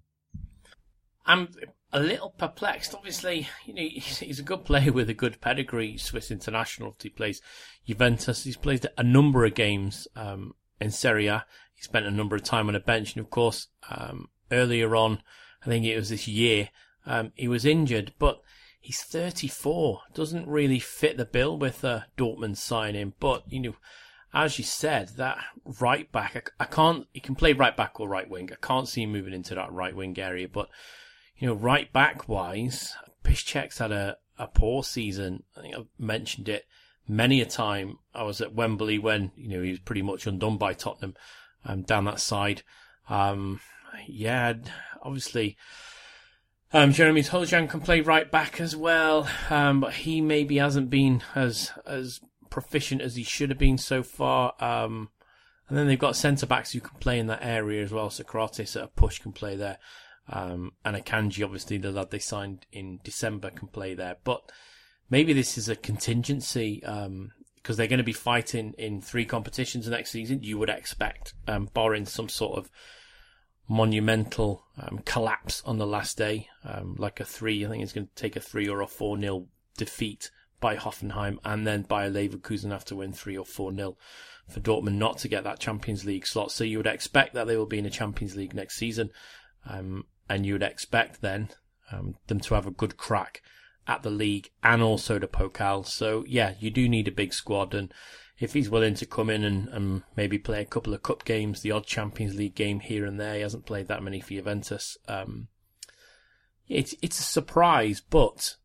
I'm 1.26 1.50
a 1.92 2.00
little 2.00 2.30
perplexed. 2.30 2.94
Obviously, 2.94 3.48
you 3.66 3.74
know, 3.74 3.82
he's 3.94 4.40
a 4.40 4.44
good 4.44 4.66
player 4.66 4.92
with 4.92 5.10
a 5.10 5.14
good 5.14 5.42
pedigree, 5.42 5.98
Swiss 5.98 6.32
international. 6.32 6.96
He 7.02 7.10
plays 7.10 7.42
Juventus. 7.88 8.44
He's 8.44 8.58
played 8.58 8.88
a 8.98 9.04
number 9.04 9.46
of 9.46 9.56
games 9.56 10.08
um, 10.16 10.54
in 10.80 10.92
Serie 10.92 11.28
A. 11.28 11.46
He 11.74 11.82
spent 11.82 12.06
a 12.06 12.12
number 12.12 12.36
of 12.36 12.44
time 12.44 12.68
on 12.68 12.76
a 12.76 12.80
bench, 12.80 13.16
and 13.16 13.24
of 13.24 13.30
course, 13.30 13.68
um, 13.90 14.30
earlier 14.52 14.96
on, 14.96 15.22
I 15.66 15.70
think 15.70 15.86
it 15.86 15.98
was 15.98 16.10
this 16.10 16.28
year, 16.28 16.70
um, 17.06 17.32
he 17.36 17.48
was 17.48 17.66
injured. 17.66 18.14
But 18.20 18.42
he's 18.80 19.02
34, 19.02 20.02
doesn't 20.14 20.48
really 20.48 20.80
fit 20.80 21.18
the 21.18 21.26
bill 21.26 21.58
with 21.58 21.84
a 21.84 22.06
Dortmund 22.18 22.58
signing. 22.58 23.14
But 23.20 23.44
you 23.52 23.60
know, 23.60 23.76
as 24.34 24.58
you 24.58 24.64
said, 24.64 25.10
that 25.18 25.44
right 25.80 26.12
back, 26.12 26.52
I, 26.60 26.64
I 26.64 26.68
can't. 26.68 27.08
He 27.14 27.20
can 27.20 27.36
play 27.36 27.54
right 27.54 27.76
back 27.76 28.00
or 28.00 28.08
right 28.08 28.30
wing. 28.30 28.50
I 28.52 28.66
can't 28.66 28.88
see 28.88 29.04
him 29.04 29.12
moving 29.12 29.34
into 29.34 29.56
that 29.56 29.72
right 29.72 29.96
wing 29.96 30.18
area, 30.20 30.48
but 30.48 30.70
you 31.38 31.48
know, 31.48 31.56
right 31.56 31.92
back 31.92 32.30
wise, 32.30 32.96
Piszczek's 33.24 33.80
had 33.80 33.92
a, 33.92 34.18
a 34.38 34.48
poor 34.48 34.84
season. 34.84 35.44
I 35.58 35.62
think 35.62 35.76
I've 35.76 35.88
mentioned 35.98 36.50
it 36.50 36.66
many 37.08 37.42
a 37.42 37.46
time. 37.46 38.00
I 38.14 38.24
was 38.24 38.42
at 38.42 38.54
Wembley 38.54 39.00
when 39.00 39.32
you 39.36 39.50
know 39.50 39.64
he 39.64 39.72
was 39.72 39.80
pretty 39.80 40.02
much 40.02 40.28
undone 40.28 40.58
by 40.58 40.74
Tottenham 40.74 41.16
um, 41.66 41.82
down 41.82 42.06
that 42.06 42.20
side. 42.20 42.64
Um, 43.10 43.60
yeah, 44.08 44.54
obviously. 45.02 45.58
Um, 46.74 46.92
Jeremy 46.92 47.22
Toljan 47.22 47.70
can 47.70 47.80
play 47.80 48.02
right 48.02 48.30
back 48.30 48.60
as 48.60 48.76
well, 48.76 49.30
um, 49.50 49.80
but 49.80 49.94
he 49.94 50.20
maybe 50.20 50.58
hasn't 50.58 50.90
been 50.90 51.22
as 51.34 51.72
as 51.86 52.20
proficient 52.50 53.02
as 53.02 53.16
he 53.16 53.24
should 53.24 53.50
have 53.50 53.60
been 53.60 53.78
so 53.78 54.04
far. 54.04 54.54
Um, 54.60 55.10
and 55.68 55.78
then 55.78 55.88
they've 55.88 55.98
got 56.00 56.16
centre 56.16 56.46
backs 56.46 56.72
who 56.72 56.80
can 56.80 56.98
play 57.00 57.20
in 57.20 57.28
that 57.28 57.44
area 57.44 57.84
as 57.84 57.92
well. 57.92 58.10
Sokratis 58.10 58.76
at 58.76 58.84
a 58.84 58.88
push 58.88 59.20
can 59.20 59.32
play 59.32 59.56
there. 59.56 59.78
Um, 60.28 60.74
and 60.84 60.96
Akanji, 60.96 61.44
obviously, 61.44 61.78
the 61.78 61.92
lad 61.92 62.12
they 62.12 62.20
signed 62.20 62.66
in 62.72 63.00
December, 63.04 63.50
can 63.50 63.68
play 63.68 63.94
there. 63.94 64.18
But 64.24 64.52
maybe 65.10 65.34
this 65.34 65.58
is 65.58 65.70
a 65.70 65.76
contingency 65.76 66.80
because 66.82 67.06
um, 67.06 67.32
they're 67.66 67.88
going 67.88 67.98
to 67.98 68.04
be 68.04 68.14
fighting 68.14 68.74
in 68.78 69.02
three 69.02 69.26
competitions 69.26 69.88
next 69.88 70.12
season. 70.12 70.44
You 70.44 70.58
would 70.58 70.70
expect, 70.70 71.34
um, 71.48 71.70
barring 71.74 72.06
some 72.06 72.30
sort 72.30 72.58
of 72.58 72.70
monumental 73.68 74.66
um, 74.78 75.02
collapse 75.06 75.64
on 75.66 75.78
the 75.78 75.88
last 75.88 76.18
day, 76.18 76.48
um, 76.64 76.96
like 76.98 77.20
a 77.20 77.26
three. 77.26 77.66
I 77.66 77.70
think 77.70 77.84
it's 77.84 77.94
going 77.94 78.08
to 78.08 78.16
take 78.16 78.36
a 78.36 78.42
three 78.42 78.68
or 78.68 78.82
a 78.82 78.88
four 78.88 79.18
nil 79.18 79.48
defeat 79.78 80.30
by 80.60 80.76
Hoffenheim, 80.76 81.38
and 81.44 81.66
then 81.66 81.84
by 81.84 82.10
Leverkusen 82.10 82.72
have 82.72 82.86
to 82.86 82.96
win 82.96 83.14
three 83.14 83.38
or 83.38 83.46
four 83.46 83.72
nil 83.72 83.98
for 84.48 84.60
Dortmund 84.60 84.96
not 84.96 85.18
to 85.20 85.28
get 85.28 85.44
that 85.44 85.60
Champions 85.60 86.06
League 86.06 86.28
slot. 86.28 86.52
So 86.52 86.64
you 86.64 86.78
would 86.78 86.88
expect 86.88 87.34
that 87.34 87.48
they 87.48 87.58
will 87.58 87.66
be 87.66 87.80
in 87.80 87.86
a 87.86 87.92
Champions 87.92 88.36
League 88.36 88.54
next 88.54 88.78
season, 88.78 89.10
um, 89.68 90.06
and 90.30 90.46
you 90.46 90.54
would 90.54 90.64
expect 90.64 91.22
then 91.22 91.50
um, 91.92 92.16
them 92.28 92.40
to 92.42 92.56
have 92.56 92.68
a 92.68 92.72
good 92.72 92.98
crack 92.98 93.42
at 93.88 94.02
the 94.02 94.10
league 94.10 94.50
and 94.64 94.82
also 94.82 95.20
the 95.20 95.28
Pokal. 95.28 95.86
So 95.86 96.24
yeah, 96.28 96.54
you 96.60 96.72
do 96.72 96.88
need 96.88 97.08
a 97.08 97.12
big 97.12 97.34
squad, 97.34 97.74
and 97.74 97.94
if 98.40 98.54
he's 98.54 98.70
willing 98.70 98.96
to 98.96 99.06
come 99.06 99.30
in 99.30 99.44
and, 99.44 99.68
and 99.70 100.04
maybe 100.16 100.38
play 100.38 100.62
a 100.62 100.66
couple 100.66 100.94
of 100.94 101.04
cup 101.04 101.24
games, 101.24 101.62
the 101.62 101.72
odd 101.72 101.86
Champions 101.86 102.36
League 102.36 102.56
game 102.56 102.82
here 102.82 103.06
and 103.06 103.20
there, 103.20 103.36
he 103.36 103.42
hasn't 103.42 103.66
played 103.66 103.88
that 103.88 104.04
many 104.04 104.20
for 104.20 104.34
Juventus. 104.34 104.98
Um, 105.08 105.48
it's 106.68 106.96
it's 107.02 107.20
a 107.20 107.24
surprise, 107.24 108.02
but 108.02 108.56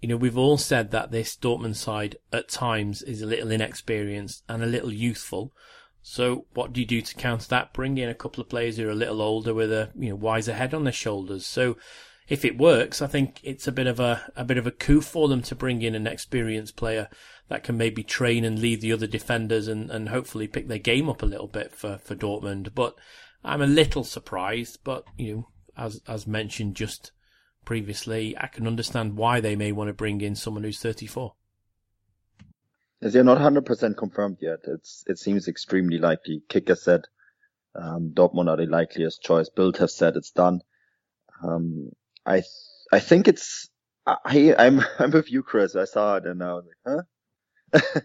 you 0.00 0.08
know, 0.08 0.16
we've 0.16 0.38
all 0.38 0.58
said 0.58 0.90
that 0.90 1.10
this 1.10 1.36
Dortmund 1.36 1.76
side 1.76 2.16
at 2.32 2.48
times 2.48 3.02
is 3.02 3.22
a 3.22 3.26
little 3.26 3.50
inexperienced 3.50 4.44
and 4.48 4.62
a 4.62 4.66
little 4.66 4.92
youthful. 4.92 5.52
So 6.02 6.46
what 6.54 6.72
do 6.72 6.80
you 6.80 6.86
do 6.86 7.02
to 7.02 7.14
counter 7.16 7.48
that? 7.48 7.72
Bring 7.72 7.98
in 7.98 8.08
a 8.08 8.14
couple 8.14 8.40
of 8.40 8.48
players 8.48 8.76
who 8.76 8.86
are 8.86 8.92
a 8.92 8.94
little 8.94 9.20
older 9.20 9.52
with 9.52 9.72
a, 9.72 9.90
you 9.98 10.10
know, 10.10 10.14
wiser 10.14 10.54
head 10.54 10.72
on 10.72 10.84
their 10.84 10.92
shoulders. 10.92 11.44
So 11.44 11.76
if 12.28 12.44
it 12.44 12.58
works, 12.58 13.00
I 13.00 13.06
think 13.06 13.40
it's 13.42 13.68
a 13.68 13.72
bit 13.72 13.86
of 13.86 14.00
a, 14.00 14.32
a 14.34 14.44
bit 14.44 14.58
of 14.58 14.66
a 14.66 14.72
coup 14.72 15.00
for 15.00 15.28
them 15.28 15.42
to 15.42 15.54
bring 15.54 15.82
in 15.82 15.94
an 15.94 16.06
experienced 16.06 16.76
player 16.76 17.08
that 17.48 17.62
can 17.62 17.76
maybe 17.76 18.02
train 18.02 18.44
and 18.44 18.58
lead 18.58 18.80
the 18.80 18.92
other 18.92 19.06
defenders 19.06 19.68
and, 19.68 19.90
and 19.90 20.08
hopefully 20.08 20.48
pick 20.48 20.66
their 20.66 20.78
game 20.78 21.08
up 21.08 21.22
a 21.22 21.26
little 21.26 21.46
bit 21.46 21.72
for, 21.72 21.98
for 21.98 22.16
Dortmund. 22.16 22.74
But 22.74 22.96
I'm 23.44 23.62
a 23.62 23.66
little 23.66 24.02
surprised, 24.02 24.80
but, 24.82 25.04
you 25.16 25.34
know, 25.34 25.48
as, 25.76 26.00
as 26.08 26.26
mentioned 26.26 26.74
just 26.74 27.12
previously, 27.64 28.36
I 28.36 28.48
can 28.48 28.66
understand 28.66 29.16
why 29.16 29.40
they 29.40 29.54
may 29.54 29.70
want 29.70 29.88
to 29.88 29.94
bring 29.94 30.20
in 30.20 30.34
someone 30.34 30.64
who's 30.64 30.80
34. 30.80 31.34
As 33.02 33.12
they're 33.12 33.22
not 33.22 33.38
100% 33.38 33.96
confirmed 33.96 34.38
yet. 34.40 34.60
It's 34.64 35.04
it 35.06 35.18
seems 35.18 35.48
extremely 35.48 35.98
likely. 35.98 36.42
Kicker 36.48 36.74
said 36.74 37.02
um, 37.74 38.12
Dortmund 38.14 38.48
are 38.48 38.56
the 38.56 38.66
likeliest 38.66 39.22
choice. 39.22 39.50
Bild 39.50 39.76
have 39.76 39.90
said 39.90 40.16
it's 40.16 40.30
done. 40.30 40.62
Um, 41.44 41.90
I 42.26 42.42
I 42.92 43.00
think 43.00 43.28
it's 43.28 43.70
I 44.06 44.54
I'm 44.58 44.82
I'm 44.98 45.12
with 45.12 45.32
you, 45.32 45.42
Chris. 45.44 45.76
I 45.76 45.84
saw 45.86 46.16
it 46.16 46.26
and 46.26 46.42
I 46.42 46.54
was 46.54 46.64
like, 46.66 47.04
huh. 47.74 48.00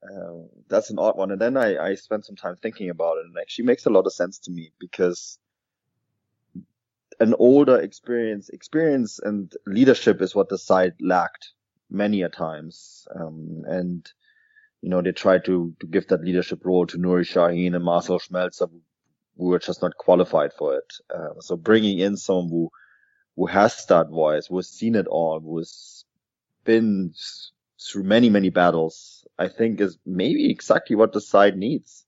uh, 0.10 0.34
that's 0.68 0.90
an 0.90 0.98
odd 0.98 1.16
one. 1.16 1.30
And 1.32 1.40
then 1.40 1.56
I 1.56 1.78
I 1.78 1.94
spent 1.96 2.26
some 2.26 2.36
time 2.36 2.56
thinking 2.56 2.90
about 2.90 3.18
it, 3.18 3.26
and 3.26 3.36
it 3.36 3.40
actually 3.40 3.66
makes 3.66 3.86
a 3.86 3.90
lot 3.90 4.06
of 4.06 4.12
sense 4.14 4.38
to 4.40 4.50
me 4.50 4.72
because 4.80 5.38
an 7.20 7.34
older 7.38 7.78
experience, 7.78 8.48
experience 8.50 9.18
and 9.20 9.52
leadership 9.66 10.20
is 10.20 10.34
what 10.34 10.48
the 10.48 10.58
side 10.58 10.94
lacked 11.00 11.52
many 11.90 12.22
a 12.22 12.28
times. 12.28 13.06
Um, 13.14 13.62
and, 13.66 14.10
you 14.80 14.90
know, 14.90 15.02
they 15.02 15.12
tried 15.12 15.44
to, 15.46 15.74
to 15.80 15.86
give 15.86 16.08
that 16.08 16.24
leadership 16.24 16.64
role 16.64 16.86
to 16.86 16.98
Nuri 16.98 17.24
Sahin 17.24 17.74
and 17.76 17.84
Marcel 17.84 18.18
Schmelzer, 18.18 18.68
who 19.36 19.44
were 19.44 19.58
just 19.58 19.82
not 19.82 19.96
qualified 19.96 20.52
for 20.52 20.76
it. 20.76 20.92
Uh, 21.14 21.40
so 21.40 21.56
bringing 21.56 21.98
in 21.98 22.16
someone 22.16 22.48
who, 22.48 22.70
who 23.36 23.46
has 23.46 23.86
that 23.86 24.08
voice, 24.08 24.46
who 24.46 24.56
has 24.56 24.68
seen 24.68 24.94
it 24.94 25.06
all, 25.06 25.40
who 25.40 25.58
has 25.58 26.04
been 26.64 27.12
through 27.80 28.04
many, 28.04 28.30
many 28.30 28.50
battles, 28.50 29.26
I 29.38 29.48
think 29.48 29.80
is 29.80 29.98
maybe 30.06 30.50
exactly 30.50 30.96
what 30.96 31.12
the 31.12 31.20
side 31.20 31.56
needs. 31.56 32.04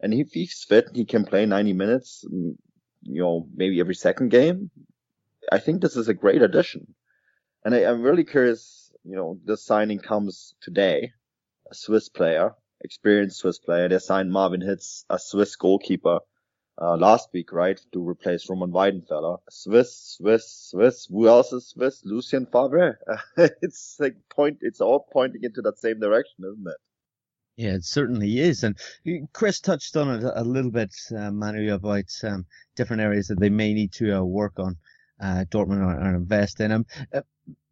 And 0.00 0.12
if 0.12 0.32
he's 0.32 0.64
fit, 0.64 0.90
he 0.94 1.04
can 1.04 1.24
play 1.24 1.46
90 1.46 1.72
minutes 1.72 2.24
mm, 2.30 2.56
you 3.08 3.22
know, 3.22 3.48
maybe 3.54 3.80
every 3.80 3.94
second 3.94 4.30
game. 4.30 4.70
I 5.50 5.58
think 5.58 5.80
this 5.80 5.96
is 5.96 6.08
a 6.08 6.14
great 6.14 6.42
addition. 6.42 6.94
And 7.64 7.74
I, 7.74 7.80
am 7.82 8.02
really 8.02 8.24
curious, 8.24 8.92
you 9.04 9.16
know, 9.16 9.38
this 9.44 9.64
signing 9.64 9.98
comes 9.98 10.54
today, 10.60 11.12
a 11.70 11.74
Swiss 11.74 12.08
player, 12.08 12.54
experienced 12.82 13.38
Swiss 13.38 13.58
player. 13.58 13.88
They 13.88 13.98
signed 13.98 14.30
Marvin 14.30 14.60
Hitz, 14.60 15.04
a 15.08 15.18
Swiss 15.18 15.56
goalkeeper, 15.56 16.20
uh, 16.80 16.96
last 16.96 17.30
week, 17.32 17.52
right, 17.52 17.80
to 17.92 18.06
replace 18.06 18.48
Roman 18.48 18.70
Weidenfeller. 18.70 19.38
Swiss, 19.48 20.16
Swiss, 20.18 20.68
Swiss. 20.70 21.06
Who 21.06 21.26
else 21.26 21.52
is 21.52 21.68
Swiss? 21.68 22.04
Lucien 22.04 22.46
Favre. 22.46 22.98
it's 23.62 23.96
like 23.98 24.16
point, 24.28 24.58
it's 24.60 24.80
all 24.80 25.06
pointing 25.12 25.42
into 25.44 25.62
that 25.62 25.78
same 25.78 26.00
direction, 26.00 26.44
isn't 26.44 26.66
it? 26.66 26.76
Yeah, 27.56 27.74
it 27.76 27.84
certainly 27.84 28.38
is. 28.38 28.64
And 28.64 28.76
Chris 29.32 29.60
touched 29.60 29.96
on 29.96 30.10
it 30.10 30.30
a 30.34 30.44
little 30.44 30.70
bit, 30.70 30.94
uh, 31.16 31.30
Manu, 31.30 31.72
about 31.72 32.04
um, 32.22 32.44
different 32.74 33.00
areas 33.00 33.28
that 33.28 33.40
they 33.40 33.48
may 33.48 33.72
need 33.72 33.92
to 33.94 34.18
uh, 34.18 34.22
work 34.22 34.58
on, 34.58 34.76
uh, 35.22 35.46
Dortmund 35.48 35.80
or, 35.80 35.98
or, 35.98 36.14
invest 36.14 36.60
in. 36.60 36.70
Um, 36.70 36.86
uh, 37.14 37.22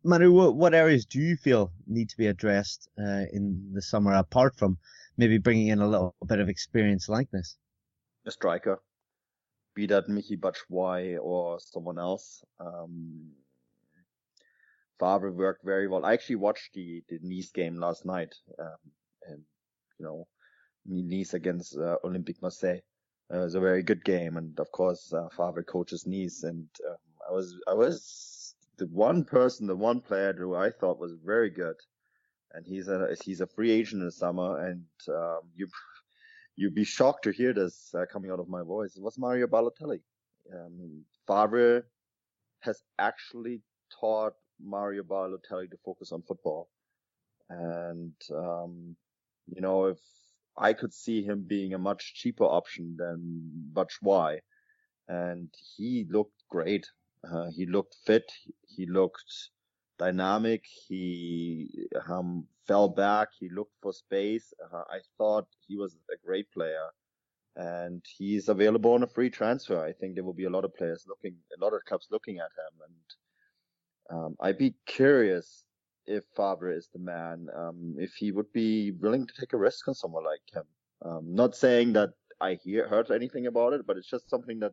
Manu, 0.03 0.33
what, 0.33 0.57
what, 0.57 0.73
areas 0.73 1.05
do 1.05 1.21
you 1.21 1.37
feel 1.37 1.71
need 1.87 2.09
to 2.09 2.17
be 2.17 2.29
addressed 2.29 2.89
uh, 2.99 3.25
in 3.31 3.73
the 3.75 3.83
summer, 3.83 4.15
apart 4.15 4.57
from 4.57 4.79
maybe 5.19 5.37
bringing 5.37 5.69
in 5.69 5.81
a 5.81 5.89
little 5.89 6.15
bit 6.27 6.41
of 6.41 6.49
experience 6.49 7.11
like 7.11 7.31
this? 7.31 7.59
A 8.25 8.31
striker, 8.31 8.81
be 9.75 9.87
that 9.87 10.09
Michy 10.09 10.39
Batshuayi 10.39 11.19
or 11.21 11.59
someone 11.61 11.99
else. 11.99 12.45
Um, 12.61 13.33
Favre 14.99 15.33
worked 15.33 15.65
very 15.65 15.89
well. 15.89 16.05
I 16.05 16.13
actually 16.13 16.37
watched 16.37 16.75
the, 16.75 17.03
the 17.09 17.19
Nice 17.23 17.51
game 17.51 17.77
last 17.77 18.07
night. 18.07 18.35
Um, 18.59 18.77
and 19.29 19.43
you 19.99 20.07
know, 20.07 20.27
Nice 20.87 21.35
against 21.35 21.77
uh, 21.77 21.97
Olympique 22.05 22.43
Marseille. 22.43 22.81
Uh, 23.33 23.39
it 23.39 23.45
was 23.45 23.55
a 23.55 23.61
very 23.61 23.83
good 23.83 24.05
game, 24.05 24.37
and 24.37 24.59
of 24.61 24.71
course, 24.71 25.13
uh, 25.13 25.29
Favre 25.37 25.63
coaches 25.63 26.07
Nice, 26.07 26.43
and 26.43 26.69
um, 26.89 26.97
I 27.29 27.33
was 27.33 27.57
I 27.67 27.75
was 27.75 28.55
the 28.77 28.87
one 28.87 29.25
person, 29.25 29.67
the 29.67 29.77
one 29.77 30.01
player 30.01 30.33
who 30.33 30.55
I 30.55 30.71
thought 30.71 30.99
was 30.99 31.15
very 31.25 31.51
good, 31.51 31.77
and 32.53 32.67
he's 32.67 32.89
a 32.89 33.17
he's 33.25 33.41
a 33.41 33.47
free 33.47 33.71
agent 33.71 34.01
in 34.01 34.07
the 34.07 34.13
summer, 34.13 34.59
and 34.67 34.85
um, 35.09 35.41
you 35.57 35.69
you'd 36.57 36.75
be 36.75 36.85
shocked 36.85 37.25
to 37.25 37.31
hear 37.31 37.53
this 37.53 37.95
uh, 37.95 38.05
coming 38.13 38.31
out 38.31 38.41
of 38.41 38.49
my 38.49 38.63
voice. 38.63 38.97
It 38.97 39.03
was 39.03 39.19
Mario 39.19 39.47
Balotelli. 39.47 40.01
Um, 40.53 41.05
Favre 41.27 41.87
has 42.61 42.83
actually 42.99 43.63
taught 44.01 44.35
Mario 44.63 45.03
Balotelli 45.03 45.71
to 45.71 45.77
focus 45.85 46.13
on 46.13 46.23
football, 46.23 46.69
and 47.49 48.15
um, 48.31 48.97
you 49.47 49.61
know, 49.61 49.87
if 49.87 49.99
I 50.57 50.73
could 50.73 50.93
see 50.93 51.23
him 51.23 51.45
being 51.47 51.75
a 51.75 51.79
much 51.79 52.15
cheaper 52.15 52.45
option 52.45 52.97
than 52.99 53.51
Batshuayi, 53.73 54.41
and 55.09 55.49
he 55.77 56.07
looked 56.09 56.43
great. 56.51 56.87
Uh, 57.29 57.47
he 57.55 57.67
looked 57.67 57.97
fit. 58.07 58.31
He 58.67 58.87
looked 58.87 59.51
dynamic. 59.99 60.65
He 60.89 61.87
um, 62.09 62.47
fell 62.67 62.89
back. 62.89 63.29
He 63.39 63.49
looked 63.49 63.77
for 63.83 63.93
space. 63.93 64.53
Uh, 64.73 64.83
I 64.91 65.01
thought 65.19 65.47
he 65.67 65.77
was 65.77 65.97
a 66.11 66.27
great 66.27 66.51
player, 66.53 66.89
and 67.57 68.05
he's 68.17 68.49
available 68.49 68.93
on 68.95 69.03
a 69.03 69.07
free 69.09 69.31
transfer. 69.31 69.83
I 69.85 69.93
think 69.93 70.15
there 70.15 70.25
will 70.25 70.33
be 70.33 70.45
a 70.45 70.51
lot 70.51 70.65
of 70.65 70.75
players 70.75 71.05
looking, 71.09 71.37
a 71.57 71.65
lot 71.65 71.75
of 71.75 71.85
clubs 71.87 72.09
looking 72.11 72.39
at 72.39 72.45
him, 72.45 72.81
and 72.89 74.19
um, 74.19 74.37
I'd 74.41 74.59
be 74.59 74.75
curious 74.87 75.65
if 76.07 76.25
Favre 76.37 76.71
is 76.71 76.89
the 76.93 76.99
man, 76.99 77.49
um, 77.57 77.95
if 77.99 78.13
he 78.15 78.33
would 78.33 78.53
be 78.53 78.93
willing 78.93 79.27
to 79.27 79.35
take 79.39 79.53
a 79.53 79.59
risk 79.59 79.89
on 79.89 79.95
someone 79.95 80.25
like 80.25 80.43
him. 80.53 80.65
Um, 81.05 81.35
not 81.35 81.57
saying 81.57 81.93
that 81.95 82.11
I 82.41 82.55
hear 82.63 82.89
heard 82.89 83.11
anything 83.11 83.47
about 83.47 83.73
it, 83.73 83.87
but 83.87 83.97
it's 83.97 84.11
just 84.11 84.29
something 84.29 84.59
that 84.61 84.73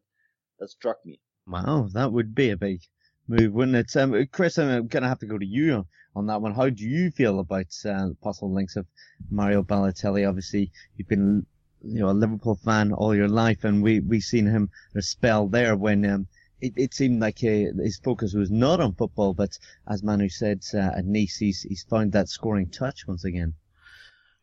that 0.60 0.70
struck 0.70 0.98
me. 1.06 1.20
Wow, 1.48 1.90
that 1.94 2.12
would 2.12 2.36
be 2.36 2.52
a 2.52 2.58
big 2.58 2.82
move, 3.28 3.54
wouldn't 3.54 3.78
it? 3.78 3.96
Um, 3.96 4.28
Chris, 4.32 4.58
I'm 4.58 4.88
going 4.88 5.04
to 5.04 5.10
have 5.10 5.20
to 5.20 5.26
go 5.26 5.38
to 5.38 5.46
you 5.46 5.86
on, 6.16 6.28
that 6.28 6.42
one. 6.42 6.54
How 6.54 6.70
do 6.70 6.84
you 6.84 7.12
feel 7.12 7.40
about 7.40 7.68
uh, 7.86 8.10
possible 8.22 8.54
links 8.54 8.76
of 8.76 8.86
Mario 9.30 9.64
Balotelli? 9.64 10.28
Obviously, 10.28 10.72
you've 10.98 11.08
been 11.08 11.46
you 11.84 12.00
know 12.00 12.10
a 12.10 12.14
Liverpool 12.14 12.56
fan 12.56 12.94
all 12.94 13.16
your 13.16 13.30
life, 13.30 13.64
and 13.64 13.82
we 13.82 14.00
we 14.00 14.20
seen 14.20 14.46
him 14.46 14.70
a 14.96 15.02
spell 15.02 15.48
there 15.48 15.76
when 15.76 16.06
um, 16.06 16.28
it, 16.62 16.74
it 16.76 16.94
seemed 16.94 17.20
like 17.20 17.44
uh, 17.44 17.74
his 17.82 18.00
focus 18.04 18.34
was 18.34 18.52
not 18.52 18.80
on 18.80 18.94
football, 18.94 19.34
but 19.34 19.58
as 19.88 20.04
Manu 20.04 20.30
said 20.30 20.64
uh, 20.74 20.78
at 20.98 21.06
Nice, 21.06 21.38
he's, 21.38 21.64
he's 21.64 21.84
found 21.84 22.12
that 22.12 22.30
scoring 22.30 22.70
touch 22.70 23.08
once 23.08 23.26
again. 23.26 23.56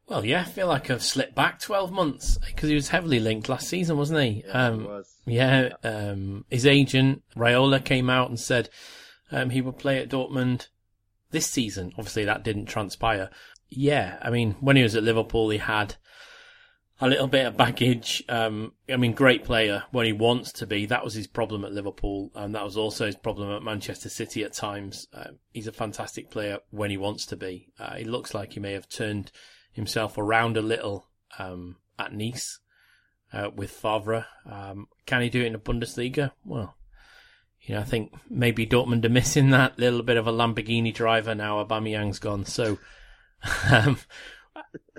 Well, 0.08 0.24
yeah, 0.24 0.40
I 0.40 0.44
feel 0.44 0.68
like 0.68 0.90
I've 0.90 1.02
slipped 1.02 1.34
back 1.34 1.60
12 1.60 1.92
months 1.92 2.38
because 2.38 2.70
he 2.70 2.74
was 2.74 2.88
heavily 2.88 3.20
linked 3.20 3.48
last 3.48 3.68
season, 3.68 3.98
wasn't 3.98 4.20
he? 4.20 4.44
Yeah, 4.46 4.66
um, 4.66 4.80
he 4.80 4.86
was. 4.86 5.16
Yeah, 5.26 5.68
um, 5.84 6.44
his 6.50 6.66
agent 6.66 7.22
Raiola 7.36 7.84
came 7.84 8.08
out 8.08 8.30
and 8.30 8.40
said 8.40 8.70
um, 9.30 9.50
he 9.50 9.60
would 9.60 9.78
play 9.78 9.98
at 9.98 10.08
Dortmund 10.08 10.68
this 11.30 11.46
season. 11.46 11.92
Obviously, 11.98 12.24
that 12.24 12.42
didn't 12.42 12.66
transpire. 12.66 13.28
Yeah, 13.68 14.18
I 14.22 14.30
mean, 14.30 14.52
when 14.60 14.76
he 14.76 14.82
was 14.82 14.96
at 14.96 15.02
Liverpool, 15.02 15.50
he 15.50 15.58
had 15.58 15.96
a 17.02 17.08
little 17.08 17.26
bit 17.26 17.44
of 17.44 17.58
baggage. 17.58 18.24
Um, 18.30 18.72
I 18.88 18.96
mean, 18.96 19.12
great 19.12 19.44
player 19.44 19.84
when 19.90 20.06
he 20.06 20.12
wants 20.12 20.52
to 20.52 20.66
be. 20.66 20.86
That 20.86 21.04
was 21.04 21.12
his 21.12 21.26
problem 21.26 21.66
at 21.66 21.72
Liverpool, 21.72 22.30
and 22.34 22.54
that 22.54 22.64
was 22.64 22.78
also 22.78 23.04
his 23.04 23.16
problem 23.16 23.50
at 23.50 23.62
Manchester 23.62 24.08
City 24.08 24.42
at 24.42 24.54
times. 24.54 25.06
Uh, 25.12 25.32
he's 25.52 25.66
a 25.66 25.72
fantastic 25.72 26.30
player 26.30 26.60
when 26.70 26.90
he 26.90 26.96
wants 26.96 27.26
to 27.26 27.36
be. 27.36 27.68
Uh, 27.78 27.96
he 27.96 28.04
looks 28.04 28.32
like 28.32 28.54
he 28.54 28.60
may 28.60 28.72
have 28.72 28.88
turned 28.88 29.30
himself 29.78 30.18
around 30.18 30.56
a 30.56 30.62
little 30.62 31.06
um, 31.38 31.76
at 31.98 32.12
Nice 32.12 32.58
uh, 33.32 33.50
with 33.54 33.70
Favre. 33.70 34.26
Um, 34.50 34.88
can 35.06 35.22
he 35.22 35.30
do 35.30 35.42
it 35.42 35.46
in 35.46 35.52
the 35.54 35.58
Bundesliga? 35.58 36.32
Well, 36.44 36.76
you 37.62 37.74
know, 37.74 37.80
I 37.80 37.84
think 37.84 38.12
maybe 38.28 38.66
Dortmund 38.66 39.04
are 39.04 39.10
missing 39.10 39.50
that 39.50 39.78
little 39.78 40.02
bit 40.02 40.16
of 40.16 40.26
a 40.26 40.32
Lamborghini 40.32 40.92
driver 40.92 41.34
now. 41.34 41.64
Aubameyang's 41.64 42.18
gone, 42.18 42.44
so 42.44 42.78
um, 43.70 43.98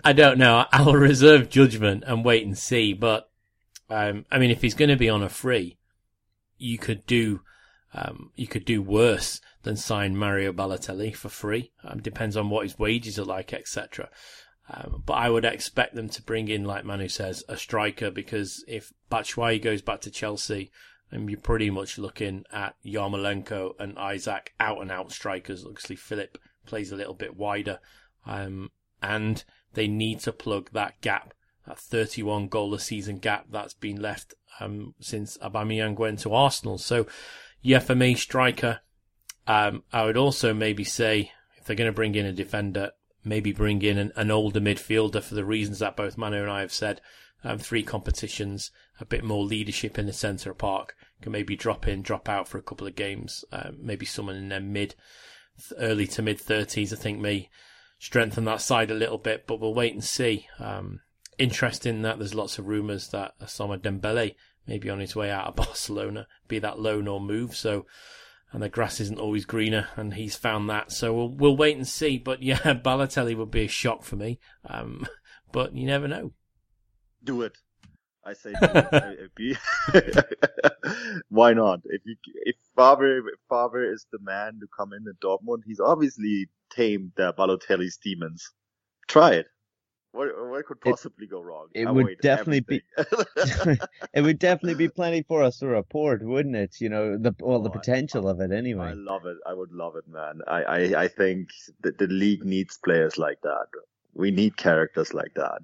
I 0.04 0.14
don't 0.14 0.38
know. 0.38 0.66
I'll 0.72 0.94
reserve 0.94 1.50
judgment 1.50 2.04
and 2.08 2.26
wait 2.26 2.46
and 2.46 2.58
see. 2.58 2.94
But 2.94 3.30
um, 3.90 4.26
I 4.32 4.40
mean, 4.40 4.52
if 4.52 4.62
he's 4.62 4.76
going 4.76 4.90
to 4.90 4.96
be 4.96 5.10
on 5.10 5.24
a 5.24 5.30
free, 5.30 5.78
you 6.58 6.78
could 6.78 7.06
do 7.06 7.42
um, 7.94 8.32
you 8.36 8.48
could 8.48 8.66
do 8.66 8.82
worse 8.82 9.42
than 9.64 9.76
sign 9.76 10.16
Mario 10.16 10.54
Balotelli 10.54 11.16
for 11.16 11.30
free. 11.30 11.72
Um, 11.84 12.02
depends 12.02 12.38
on 12.38 12.50
what 12.50 12.64
his 12.64 12.78
wages 12.78 13.18
are 13.18 13.26
like, 13.26 13.52
etc. 13.52 14.10
Um, 14.72 15.04
but 15.06 15.14
I 15.14 15.30
would 15.30 15.46
expect 15.46 15.96
them 15.96 16.10
to 16.10 16.22
bring 16.22 16.48
in, 16.48 16.64
like 16.64 16.86
Manu 16.86 17.08
says, 17.08 17.44
a 17.50 17.58
striker 17.58 18.12
because 18.12 18.64
if 18.68 18.94
Batshuayi 19.12 19.62
goes 19.62 19.82
back 19.82 20.02
to 20.02 20.12
Chelsea, 20.12 20.72
then 21.12 21.28
you're 21.28 21.40
pretty 21.40 21.70
much 21.70 21.98
looking 21.98 22.46
at 22.52 22.76
Yarmolenko 22.86 23.74
and 23.80 23.98
Isak 23.98 24.54
out 24.60 24.82
and 24.82 24.92
out 24.92 25.12
strikers. 25.12 25.66
Obviously, 25.66 25.96
Philip 25.96 26.38
plays 26.66 26.92
a 26.92 26.96
little 26.96 27.16
bit 27.16 27.36
wider. 27.36 27.80
Um, 28.26 28.70
and 29.02 29.44
they 29.74 29.88
need 29.88 30.20
to 30.22 30.32
plug 30.32 30.70
that 30.74 31.02
gap, 31.02 31.34
that 31.68 31.80
31 31.80 32.48
goal 32.48 32.74
a 32.74 32.80
season 32.80 33.18
gap 33.18 33.46
that's 33.50 33.74
been 33.74 34.02
left 34.02 34.34
um, 34.60 34.94
since 35.00 35.38
Aubameyang 35.40 35.98
went 35.98 36.20
to 36.20 36.34
Arsenal. 36.34 36.78
So, 36.78 37.08
yeah, 37.62 37.80
for 37.80 37.96
me, 37.96 38.16
striker. 38.16 38.82
Um, 39.48 39.84
I 39.92 40.06
would 40.06 40.18
also 40.18 40.54
maybe 40.54 40.84
say 40.84 41.32
if 41.58 41.66
they're 41.66 41.76
going 41.76 41.90
to 41.90 41.96
bring 41.96 42.14
in 42.14 42.26
a 42.26 42.34
defender, 42.34 42.92
maybe 43.30 43.54
bring 43.54 43.82
in 43.84 43.98
an, 43.98 44.12
an, 44.16 44.32
older 44.32 44.60
midfielder 44.60 45.22
for 45.22 45.36
the 45.36 45.46
reasons 45.46 45.80
that 45.80 45.96
both 45.96 46.18
Manu 46.18 46.42
and 46.42 46.52
I 46.52 46.62
have 46.62 46.74
said. 46.74 47.00
Um, 47.44 47.60
three 47.60 47.84
competitions, 47.84 48.72
a 49.00 49.06
bit 49.06 49.24
more 49.24 49.46
leadership 49.46 49.98
in 49.98 50.08
the 50.08 50.14
centre 50.14 50.52
of 50.52 50.58
park. 50.58 50.96
Can 51.22 51.32
maybe 51.32 51.56
drop 51.56 51.88
in, 51.88 52.02
drop 52.02 52.28
out 52.28 52.48
for 52.48 52.58
a 52.58 52.64
couple 52.64 52.88
of 52.88 52.96
games. 52.96 53.46
Uh, 53.52 53.70
maybe 53.78 54.06
someone 54.06 54.36
in 54.36 54.50
their 54.50 54.60
mid, 54.60 54.96
early 55.78 56.08
to 56.08 56.22
mid 56.22 56.40
thirties. 56.40 56.92
I 56.92 56.98
think 56.98 57.20
may 57.20 57.50
strengthen 58.00 58.46
that 58.46 58.62
side 58.62 58.92
a 58.92 58.96
little 58.96 59.18
bit, 59.18 59.46
but 59.48 59.60
we'll 59.60 59.74
wait 59.74 59.94
and 59.94 60.04
see. 60.04 60.48
Um, 60.58 61.02
interesting 61.38 62.02
that 62.02 62.18
there's 62.18 62.36
lots 62.36 62.58
of 62.58 62.68
rumours 62.68 63.10
that 63.10 63.40
Ousmane 63.40 63.82
Dembele 63.82 64.36
may 64.68 64.78
be 64.78 64.90
on 64.90 65.00
his 65.00 65.16
way 65.16 65.30
out 65.30 65.48
of 65.48 65.56
Barcelona, 65.68 66.28
be 66.48 66.60
that 66.60 66.80
loan 66.80 67.08
or 67.08 67.22
move. 67.22 67.56
So, 67.56 67.86
and 68.52 68.64
the 68.64 68.70
grass 68.70 69.00
isn't 69.00 69.20
always 69.20 69.46
greener, 69.46 69.88
and 69.96 70.14
he's 70.14 70.36
found 70.36 70.70
that. 70.70 70.92
So 70.92 71.14
we'll 71.14 71.30
we'll 71.30 71.58
wait 71.58 71.78
and 71.78 71.88
see. 71.88 72.18
But 72.18 72.42
yeah, 72.42 72.58
Balotelli 72.58 73.36
would 73.36 73.52
be 73.52 73.66
a 73.66 73.68
shock 73.68 74.04
for 74.04 74.16
me. 74.16 74.40
Um, 74.66 75.06
but 75.52 75.76
you 75.76 75.86
never 75.86 76.08
know. 76.08 76.34
Do 77.24 77.44
it. 77.44 77.58
I 78.26 78.34
say, 78.34 78.54
why 81.30 81.54
not? 81.54 81.80
If 81.86 82.02
you, 82.06 82.16
if 82.46 82.56
Favre, 82.76 83.20
if 83.20 83.40
Favre 83.50 83.92
is 83.92 84.06
the 84.12 84.20
man 84.22 84.60
to 84.60 84.68
come 84.78 84.94
in 84.94 85.06
at 85.08 85.20
Dortmund, 85.20 85.64
he's 85.66 85.80
obviously 85.80 86.50
tamed 86.70 87.14
the 87.16 87.34
Balotelli's 87.34 87.98
demons. 87.98 88.52
Try 89.08 89.32
it. 89.32 89.48
What, 90.12 90.30
what 90.50 90.66
could 90.66 90.82
possibly 90.82 91.28
it, 91.28 91.30
go 91.30 91.42
wrong? 91.42 91.68
It 91.74 91.84
Avoid 91.84 92.06
would 92.06 92.18
definitely 92.22 92.62
be. 92.62 92.82
it 92.98 94.22
would 94.22 94.40
definitely 94.40 94.74
be 94.76 94.90
plenty 94.96 95.22
for 95.22 95.44
us 95.44 95.60
to 95.60 95.68
report, 95.68 96.24
wouldn't 96.24 96.56
it? 96.56 96.82
You 96.82 96.90
know, 96.90 97.18
the 97.18 97.36
well, 97.40 97.62
the 97.62 97.70
oh, 97.70 97.74
potential 97.74 98.28
I, 98.28 98.32
of 98.32 98.42
it 98.42 98.52
anyway. 98.52 98.88
I 98.88 98.94
love 98.94 99.26
it. 99.26 99.38
I 99.46 99.54
would 99.54 99.72
love 99.72 99.96
it, 99.96 100.08
man. 100.08 100.42
I, 100.48 100.64
I, 100.64 101.04
I 101.04 101.08
think 101.08 101.50
that 101.82 102.00
the 102.00 102.08
league 102.08 102.44
needs 102.44 102.78
players 102.78 103.18
like 103.18 103.42
that. 103.44 103.68
We 104.16 104.32
need 104.32 104.58
characters 104.58 105.14
like 105.14 105.34
that. 105.36 105.62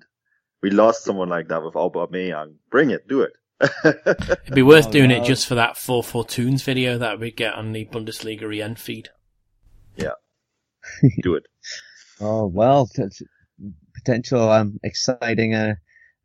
We 0.61 0.69
lost 0.69 1.03
someone 1.03 1.29
like 1.29 1.47
that 1.47 1.63
with 1.63 1.73
Aubameyang. 1.73 2.55
Bring 2.69 2.91
it, 2.91 3.07
do 3.07 3.21
it. 3.21 3.33
It'd 3.83 4.53
be 4.53 4.61
worth 4.61 4.87
oh, 4.87 4.91
doing 4.91 5.09
no. 5.09 5.17
it 5.17 5.25
just 5.25 5.47
for 5.47 5.55
that 5.55 5.77
4 5.77 6.03
4 6.03 6.25
Tunes 6.25 6.61
video 6.61 6.97
that 6.97 7.19
we 7.19 7.31
get 7.31 7.55
on 7.55 7.71
the 7.71 7.85
Bundesliga 7.85 8.61
EN 8.61 8.75
feed. 8.75 9.09
Yeah. 9.95 10.13
do 11.21 11.35
it. 11.35 11.45
oh, 12.19 12.45
well, 12.45 12.89
potential 14.05 14.51
um, 14.51 14.79
exciting, 14.83 15.55
uh, 15.55 15.75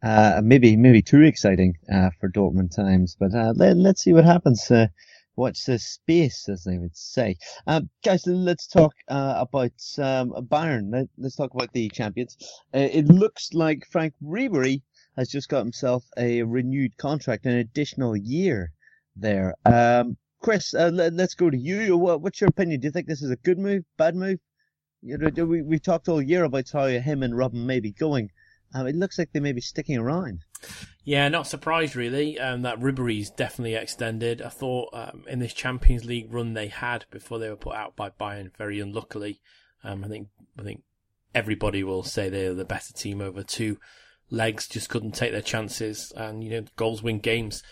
uh, 0.02 0.40
maybe 0.44 0.76
maybe 0.76 1.02
too 1.02 1.22
exciting 1.22 1.74
uh, 1.92 2.10
for 2.20 2.28
Dortmund 2.28 2.74
times. 2.74 3.16
But 3.18 3.34
uh, 3.34 3.52
let, 3.56 3.76
let's 3.76 4.02
see 4.02 4.12
what 4.12 4.24
happens. 4.24 4.70
Uh, 4.70 4.88
watch 5.36 5.64
the 5.64 5.78
space, 5.78 6.48
as 6.48 6.64
they 6.64 6.76
would 6.78 6.96
say. 6.96 7.36
Uh, 7.66 7.80
guys, 8.04 8.26
let's 8.26 8.66
talk 8.66 8.92
uh, 9.08 9.34
about 9.38 9.72
um, 9.98 10.30
Bayern. 10.48 10.92
Let, 10.92 11.26
us 11.26 11.36
talk 11.36 11.54
about 11.54 11.72
the 11.72 11.88
champions. 11.88 12.36
It 12.74 13.06
looks 13.06 13.54
like 13.54 13.86
Frank 13.90 14.14
Ribery 14.22 14.82
has 15.16 15.30
just 15.30 15.48
got 15.48 15.60
himself 15.60 16.04
a 16.18 16.42
renewed 16.42 16.96
contract, 16.98 17.46
an 17.46 17.56
additional 17.56 18.16
year 18.16 18.72
there. 19.16 19.54
Um, 19.64 20.16
Chris, 20.42 20.74
let, 20.74 21.12
us 21.12 21.34
go 21.34 21.50
to 21.50 21.58
you. 21.58 21.96
What, 21.96 22.20
what's 22.20 22.40
your 22.40 22.48
opinion? 22.48 22.80
Do 22.80 22.88
you 22.88 22.92
think 22.92 23.06
this 23.06 23.22
is 23.22 23.30
a 23.30 23.36
good 23.36 23.58
move, 23.58 23.84
bad 23.96 24.14
move? 24.14 24.38
You 25.02 25.18
know, 25.18 25.44
we, 25.44 25.62
we've 25.62 25.82
talked 25.82 26.08
all 26.08 26.20
year 26.20 26.44
about 26.44 26.70
how 26.70 26.86
him 26.86 27.22
and 27.22 27.34
Robben 27.34 27.64
may 27.64 27.80
be 27.80 27.92
going. 27.92 28.30
Um, 28.74 28.86
it 28.86 28.94
looks 28.94 29.18
like 29.18 29.32
they 29.32 29.40
may 29.40 29.52
be 29.52 29.60
sticking 29.60 29.98
around. 29.98 30.44
Yeah, 31.04 31.28
not 31.28 31.46
surprised 31.46 31.96
really. 31.96 32.38
Um, 32.38 32.62
that 32.62 32.80
Ribery's 32.80 33.30
definitely 33.30 33.74
extended. 33.74 34.42
I 34.42 34.48
thought 34.48 34.90
um, 34.92 35.24
in 35.28 35.38
this 35.38 35.54
Champions 35.54 36.04
League 36.04 36.32
run 36.32 36.54
they 36.54 36.68
had 36.68 37.06
before 37.10 37.38
they 37.38 37.48
were 37.48 37.56
put 37.56 37.74
out 37.74 37.96
by 37.96 38.10
Bayern, 38.10 38.54
very 38.56 38.78
unluckily. 38.78 39.40
Um, 39.82 40.04
I 40.04 40.08
think 40.08 40.28
I 40.58 40.62
think 40.62 40.82
everybody 41.34 41.82
will 41.82 42.02
say 42.02 42.28
they're 42.28 42.54
the 42.54 42.64
better 42.64 42.92
team 42.92 43.20
over 43.20 43.42
two 43.42 43.78
legs. 44.30 44.68
Just 44.68 44.90
couldn't 44.90 45.12
take 45.12 45.32
their 45.32 45.40
chances, 45.40 46.12
and 46.14 46.44
you 46.44 46.50
know 46.50 46.66
goals 46.76 47.02
win 47.02 47.18
games. 47.18 47.62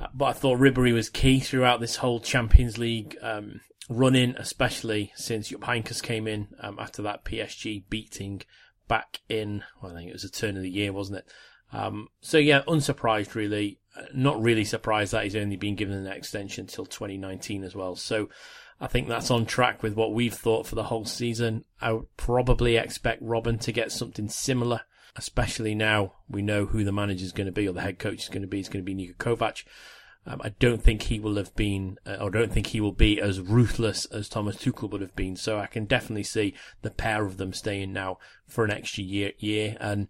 Uh, 0.00 0.08
but 0.14 0.26
I 0.26 0.32
thought 0.32 0.60
Ribery 0.60 0.92
was 0.92 1.08
key 1.08 1.40
throughout 1.40 1.80
this 1.80 1.96
whole 1.96 2.20
Champions 2.20 2.78
League 2.78 3.16
um, 3.22 3.60
run 3.90 4.14
in, 4.14 4.36
especially 4.36 5.12
since 5.16 5.48
Jupp 5.48 5.62
Heynckes 5.62 6.02
came 6.02 6.26
in 6.26 6.48
um, 6.60 6.78
after 6.78 7.02
that 7.02 7.24
PSG 7.24 7.82
beating 7.90 8.40
back 8.88 9.20
in, 9.28 9.64
well, 9.82 9.92
I 9.92 9.96
think 9.96 10.08
it 10.08 10.14
was 10.14 10.22
the 10.22 10.28
turn 10.28 10.56
of 10.56 10.62
the 10.62 10.70
year, 10.70 10.92
wasn't 10.92 11.18
it? 11.18 11.26
Um, 11.72 12.08
so 12.20 12.38
yeah, 12.38 12.62
unsurprised 12.66 13.34
really. 13.34 13.78
Uh, 13.96 14.02
not 14.14 14.40
really 14.40 14.64
surprised 14.64 15.12
that 15.12 15.24
he's 15.24 15.34
only 15.34 15.56
been 15.56 15.74
given 15.74 15.94
an 15.96 16.06
extension 16.06 16.62
until 16.62 16.86
2019 16.86 17.64
as 17.64 17.74
well. 17.74 17.96
So 17.96 18.28
I 18.80 18.86
think 18.86 19.08
that's 19.08 19.32
on 19.32 19.44
track 19.44 19.82
with 19.82 19.94
what 19.94 20.14
we've 20.14 20.34
thought 20.34 20.66
for 20.66 20.76
the 20.76 20.84
whole 20.84 21.04
season. 21.04 21.64
I 21.80 21.92
would 21.92 22.16
probably 22.16 22.76
expect 22.76 23.22
Robben 23.22 23.60
to 23.62 23.72
get 23.72 23.90
something 23.90 24.28
similar, 24.28 24.82
especially 25.16 25.74
now 25.74 26.14
we 26.28 26.42
know 26.42 26.66
who 26.66 26.84
the 26.84 26.92
manager 26.92 27.24
is 27.24 27.32
going 27.32 27.46
to 27.46 27.52
be 27.52 27.66
or 27.66 27.72
the 27.72 27.80
head 27.80 27.98
coach 27.98 28.22
is 28.22 28.28
going 28.28 28.42
to 28.42 28.48
be. 28.48 28.60
It's 28.60 28.68
going 28.68 28.84
to 28.84 28.94
be 28.94 28.94
Niko 28.94 29.16
Kovac. 29.16 29.64
Um, 30.26 30.40
I 30.44 30.50
don't 30.50 30.82
think 30.82 31.02
he 31.02 31.18
will 31.18 31.36
have 31.36 31.54
been, 31.56 31.98
uh, 32.06 32.16
or 32.20 32.30
don't 32.30 32.52
think 32.52 32.68
he 32.68 32.80
will 32.80 32.92
be 32.92 33.20
as 33.20 33.40
ruthless 33.40 34.04
as 34.06 34.28
Thomas 34.28 34.56
Tuchel 34.56 34.90
would 34.90 35.00
have 35.00 35.16
been. 35.16 35.34
So 35.34 35.58
I 35.58 35.66
can 35.66 35.86
definitely 35.86 36.24
see 36.24 36.54
the 36.82 36.90
pair 36.90 37.24
of 37.24 37.38
them 37.38 37.52
staying 37.52 37.92
now 37.92 38.18
for 38.46 38.64
an 38.64 38.70
extra 38.70 39.02
year. 39.02 39.32
Year, 39.38 39.76
and 39.80 40.08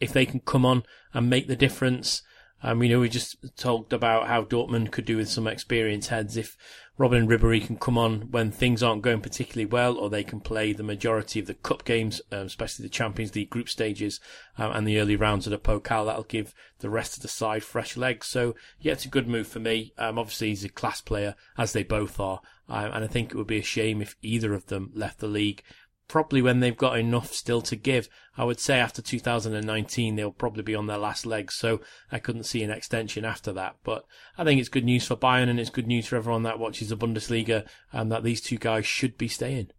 if 0.00 0.12
they 0.12 0.26
can 0.26 0.40
come 0.40 0.66
on 0.66 0.82
and 1.14 1.30
make 1.30 1.46
the 1.46 1.56
difference, 1.56 2.22
um, 2.64 2.82
you 2.82 2.90
know, 2.90 3.00
we 3.00 3.08
just 3.08 3.36
talked 3.56 3.92
about 3.92 4.28
how 4.28 4.44
Dortmund 4.44 4.92
could 4.92 5.04
do 5.04 5.16
with 5.16 5.28
some 5.28 5.46
experienced 5.46 6.10
heads. 6.10 6.36
If 6.36 6.56
Robben 6.98 7.26
Ribery 7.26 7.64
can 7.66 7.78
come 7.78 7.96
on 7.96 8.30
when 8.30 8.50
things 8.50 8.82
aren't 8.82 9.00
going 9.00 9.22
particularly 9.22 9.64
well, 9.64 9.96
or 9.96 10.10
they 10.10 10.22
can 10.22 10.40
play 10.40 10.74
the 10.74 10.82
majority 10.82 11.40
of 11.40 11.46
the 11.46 11.54
cup 11.54 11.84
games, 11.84 12.20
um, 12.30 12.40
especially 12.40 12.82
the 12.82 12.90
Champions 12.90 13.34
League 13.34 13.48
group 13.48 13.70
stages 13.70 14.20
um, 14.58 14.72
and 14.72 14.86
the 14.86 15.00
early 15.00 15.16
rounds 15.16 15.46
of 15.46 15.52
the 15.52 15.58
Pokal. 15.58 16.04
That'll 16.04 16.24
give 16.24 16.54
the 16.80 16.90
rest 16.90 17.16
of 17.16 17.22
the 17.22 17.28
side 17.28 17.64
fresh 17.64 17.96
legs. 17.96 18.26
So 18.26 18.54
yeah, 18.78 18.92
it's 18.92 19.06
a 19.06 19.08
good 19.08 19.26
move 19.26 19.46
for 19.46 19.58
me. 19.58 19.94
Um, 19.96 20.18
obviously 20.18 20.50
he's 20.50 20.64
a 20.64 20.68
class 20.68 21.00
player, 21.00 21.34
as 21.56 21.72
they 21.72 21.82
both 21.82 22.20
are, 22.20 22.42
um, 22.68 22.92
and 22.92 23.04
I 23.04 23.06
think 23.06 23.30
it 23.30 23.36
would 23.36 23.46
be 23.46 23.58
a 23.58 23.62
shame 23.62 24.02
if 24.02 24.16
either 24.20 24.52
of 24.52 24.66
them 24.66 24.90
left 24.94 25.20
the 25.20 25.28
league 25.28 25.62
probably 26.08 26.42
when 26.42 26.60
they've 26.60 26.76
got 26.76 26.98
enough 26.98 27.32
still 27.32 27.62
to 27.62 27.76
give. 27.76 28.08
I 28.36 28.44
would 28.44 28.60
say 28.60 28.78
after 28.78 29.02
2019 29.02 30.16
they'll 30.16 30.30
probably 30.30 30.62
be 30.62 30.74
on 30.74 30.86
their 30.86 30.98
last 30.98 31.26
legs, 31.26 31.54
so 31.54 31.80
I 32.10 32.18
couldn't 32.18 32.44
see 32.44 32.62
an 32.62 32.70
extension 32.70 33.24
after 33.24 33.52
that. 33.52 33.76
But 33.84 34.04
I 34.36 34.44
think 34.44 34.60
it's 34.60 34.68
good 34.68 34.84
news 34.84 35.06
for 35.06 35.16
Bayern 35.16 35.48
and 35.48 35.60
it's 35.60 35.70
good 35.70 35.86
news 35.86 36.06
for 36.06 36.16
everyone 36.16 36.42
that 36.42 36.58
watches 36.58 36.88
the 36.90 36.96
Bundesliga 36.96 37.66
and 37.92 38.10
that 38.12 38.24
these 38.24 38.40
two 38.40 38.58
guys 38.58 38.86
should 38.86 39.16
be 39.16 39.28
staying. 39.28 39.70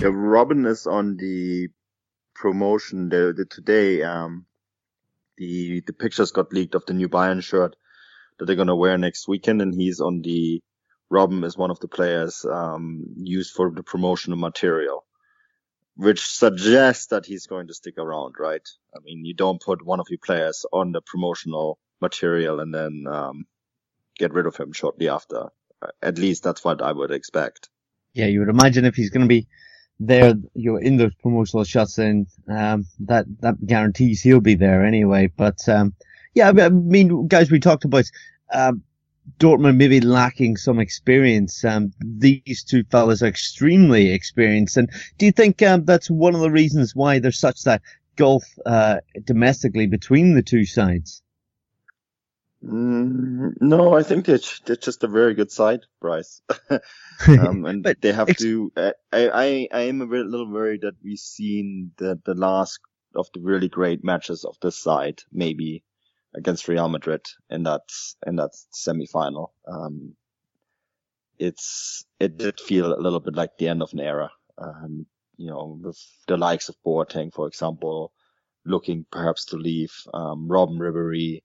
Yeah, 0.00 0.08
Robben 0.08 0.66
is 0.66 0.86
on 0.86 1.16
the 1.16 1.68
promotion 2.34 3.08
the, 3.08 3.32
the 3.36 3.44
today, 3.44 4.02
um, 4.02 4.46
the 5.36 5.82
the 5.86 5.92
pictures 5.92 6.32
got 6.32 6.52
leaked 6.52 6.74
of 6.74 6.84
the 6.86 6.94
new 6.94 7.08
Bayern 7.08 7.42
shirt 7.42 7.76
that 8.38 8.46
they're 8.46 8.56
gonna 8.56 8.76
wear 8.76 8.98
next 8.98 9.28
weekend, 9.28 9.62
and 9.62 9.74
he's 9.74 10.00
on 10.00 10.20
the 10.22 10.62
Robben 11.14 11.44
is 11.44 11.56
one 11.56 11.70
of 11.70 11.78
the 11.80 11.88
players 11.88 12.44
um, 12.44 13.04
used 13.16 13.52
for 13.52 13.70
the 13.70 13.82
promotional 13.82 14.38
material, 14.38 15.04
which 15.96 16.20
suggests 16.20 17.06
that 17.06 17.24
he's 17.24 17.46
going 17.46 17.68
to 17.68 17.74
stick 17.74 17.98
around, 17.98 18.34
right? 18.38 18.66
I 18.94 18.98
mean, 19.04 19.24
you 19.24 19.34
don't 19.34 19.62
put 19.62 19.84
one 19.84 20.00
of 20.00 20.06
your 20.10 20.18
players 20.24 20.66
on 20.72 20.92
the 20.92 21.00
promotional 21.00 21.78
material 22.00 22.60
and 22.60 22.74
then 22.74 23.04
um, 23.08 23.46
get 24.18 24.32
rid 24.32 24.46
of 24.46 24.56
him 24.56 24.72
shortly 24.72 25.08
after. 25.08 25.50
At 26.02 26.18
least 26.18 26.42
that's 26.42 26.64
what 26.64 26.82
I 26.82 26.90
would 26.92 27.12
expect. 27.12 27.68
Yeah, 28.12 28.26
you 28.26 28.40
would 28.40 28.48
imagine 28.48 28.84
if 28.84 28.96
he's 28.96 29.10
going 29.10 29.28
to 29.28 29.28
be 29.28 29.46
there, 30.00 30.34
you're 30.54 30.80
in 30.80 30.96
those 30.96 31.14
promotional 31.22 31.64
shots, 31.64 31.96
then 31.96 32.26
um, 32.48 32.86
that 33.00 33.26
that 33.40 33.64
guarantees 33.64 34.22
he'll 34.22 34.40
be 34.40 34.54
there 34.54 34.84
anyway. 34.84 35.30
But 35.36 35.68
um, 35.68 35.94
yeah, 36.34 36.48
I 36.48 36.68
mean, 36.70 37.28
guys, 37.28 37.50
we 37.50 37.60
talked 37.60 37.84
about 37.84 38.04
um, 38.52 38.82
Dortmund 39.38 39.76
maybe 39.76 40.00
lacking 40.00 40.56
some 40.56 40.78
experience. 40.78 41.64
Um, 41.64 41.92
these 41.98 42.62
two 42.62 42.84
fellas 42.84 43.22
are 43.22 43.26
extremely 43.26 44.12
experienced, 44.12 44.76
and 44.76 44.90
do 45.18 45.26
you 45.26 45.32
think 45.32 45.62
um, 45.62 45.84
that's 45.84 46.10
one 46.10 46.34
of 46.34 46.40
the 46.40 46.50
reasons 46.50 46.94
why 46.94 47.18
there's 47.18 47.38
such 47.38 47.62
that 47.62 47.82
gulf 48.16 48.44
uh, 48.66 48.98
domestically 49.24 49.86
between 49.86 50.34
the 50.34 50.42
two 50.42 50.64
sides? 50.64 51.22
Mm, 52.64 53.54
no, 53.60 53.94
I 53.94 54.02
think 54.02 54.24
they're, 54.24 54.38
they're 54.64 54.76
just 54.76 55.04
a 55.04 55.08
very 55.08 55.34
good 55.34 55.50
side, 55.50 55.80
Bryce. 56.00 56.40
um, 57.28 57.66
and 57.66 57.82
but 57.82 58.00
they 58.00 58.12
have 58.12 58.30
ex- 58.30 58.42
to. 58.42 58.72
Uh, 58.76 58.92
I, 59.12 59.28
I 59.28 59.68
I 59.72 59.80
am 59.82 60.00
a 60.00 60.06
little 60.06 60.50
worried 60.50 60.82
that 60.82 60.94
we've 61.02 61.18
seen 61.18 61.92
the 61.98 62.18
the 62.24 62.34
last 62.34 62.80
of 63.14 63.28
the 63.34 63.40
really 63.40 63.68
great 63.68 64.02
matches 64.02 64.44
of 64.44 64.56
this 64.62 64.78
side, 64.78 65.20
maybe 65.30 65.84
against 66.34 66.68
Real 66.68 66.88
Madrid 66.88 67.26
in 67.50 67.62
that 67.64 67.82
in 68.26 68.36
that 68.36 68.52
semifinal. 68.72 69.50
Um, 69.66 70.16
it's 71.38 72.04
it 72.20 72.36
did 72.36 72.60
feel 72.60 72.94
a 72.94 73.00
little 73.00 73.20
bit 73.20 73.34
like 73.34 73.56
the 73.58 73.68
end 73.68 73.82
of 73.82 73.92
an 73.92 74.00
era. 74.00 74.30
Um, 74.58 75.06
you 75.36 75.48
know, 75.48 75.78
with 75.82 75.98
the 76.28 76.36
likes 76.36 76.68
of 76.68 76.76
Boateng, 76.86 77.32
for 77.32 77.48
example, 77.48 78.12
looking 78.64 79.04
perhaps 79.10 79.46
to 79.46 79.56
leave. 79.56 79.92
Um, 80.12 80.48
Robben 80.48 80.78
Ribery, 80.78 81.42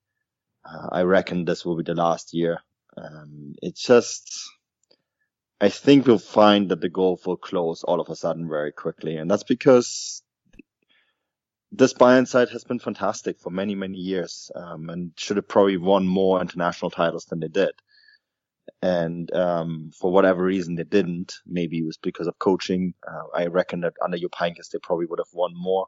uh, 0.64 0.90
I 0.92 1.02
reckon 1.02 1.46
this 1.46 1.66
will 1.66 1.78
be 1.78 1.84
the 1.84 1.96
last 1.96 2.34
year. 2.34 2.60
Um, 2.96 3.56
it's 3.62 3.82
just, 3.82 4.50
I 5.60 5.70
think 5.70 6.06
we'll 6.06 6.20
find 6.20 6.70
that 6.70 6.82
the 6.82 6.90
goal 6.90 7.20
will 7.26 7.38
close 7.38 7.84
all 7.84 8.00
of 8.00 8.10
a 8.10 8.16
sudden 8.16 8.48
very 8.48 8.72
quickly, 8.72 9.18
and 9.18 9.30
that's 9.30 9.44
because 9.44 10.22
this 11.72 11.94
Bayern 11.94 12.28
side 12.28 12.50
has 12.50 12.64
been 12.64 12.80
fantastic 12.80 13.40
for 13.40 13.52
many, 13.52 13.76
many 13.76 13.98
years, 13.98 14.52
um, 14.56 14.90
and 14.90 15.12
should 15.18 15.38
have 15.38 15.48
probably 15.48 15.78
won 15.78 16.08
more 16.08 16.42
international 16.42 16.92
titles 16.92 17.26
than 17.26 17.40
they 17.40 17.48
did. 17.48 17.72
And 18.82 19.34
um, 19.34 19.92
for 20.00 20.12
whatever 20.12 20.44
reason, 20.44 20.76
they 20.76 20.84
didn't. 20.84 21.36
Maybe 21.46 21.80
it 21.80 21.86
was 21.86 21.98
because 21.98 22.28
of 22.28 22.40
coaching. 22.40 22.94
Uh, 23.08 23.24
I 23.36 23.48
reckon 23.48 23.82
that 23.82 23.94
under 24.02 24.18
Jupp 24.18 24.32
Heynckes, 24.32 24.70
they 24.72 24.80
probably 24.82 25.06
would 25.08 25.20
have 25.20 25.34
won 25.34 25.52
more 25.56 25.88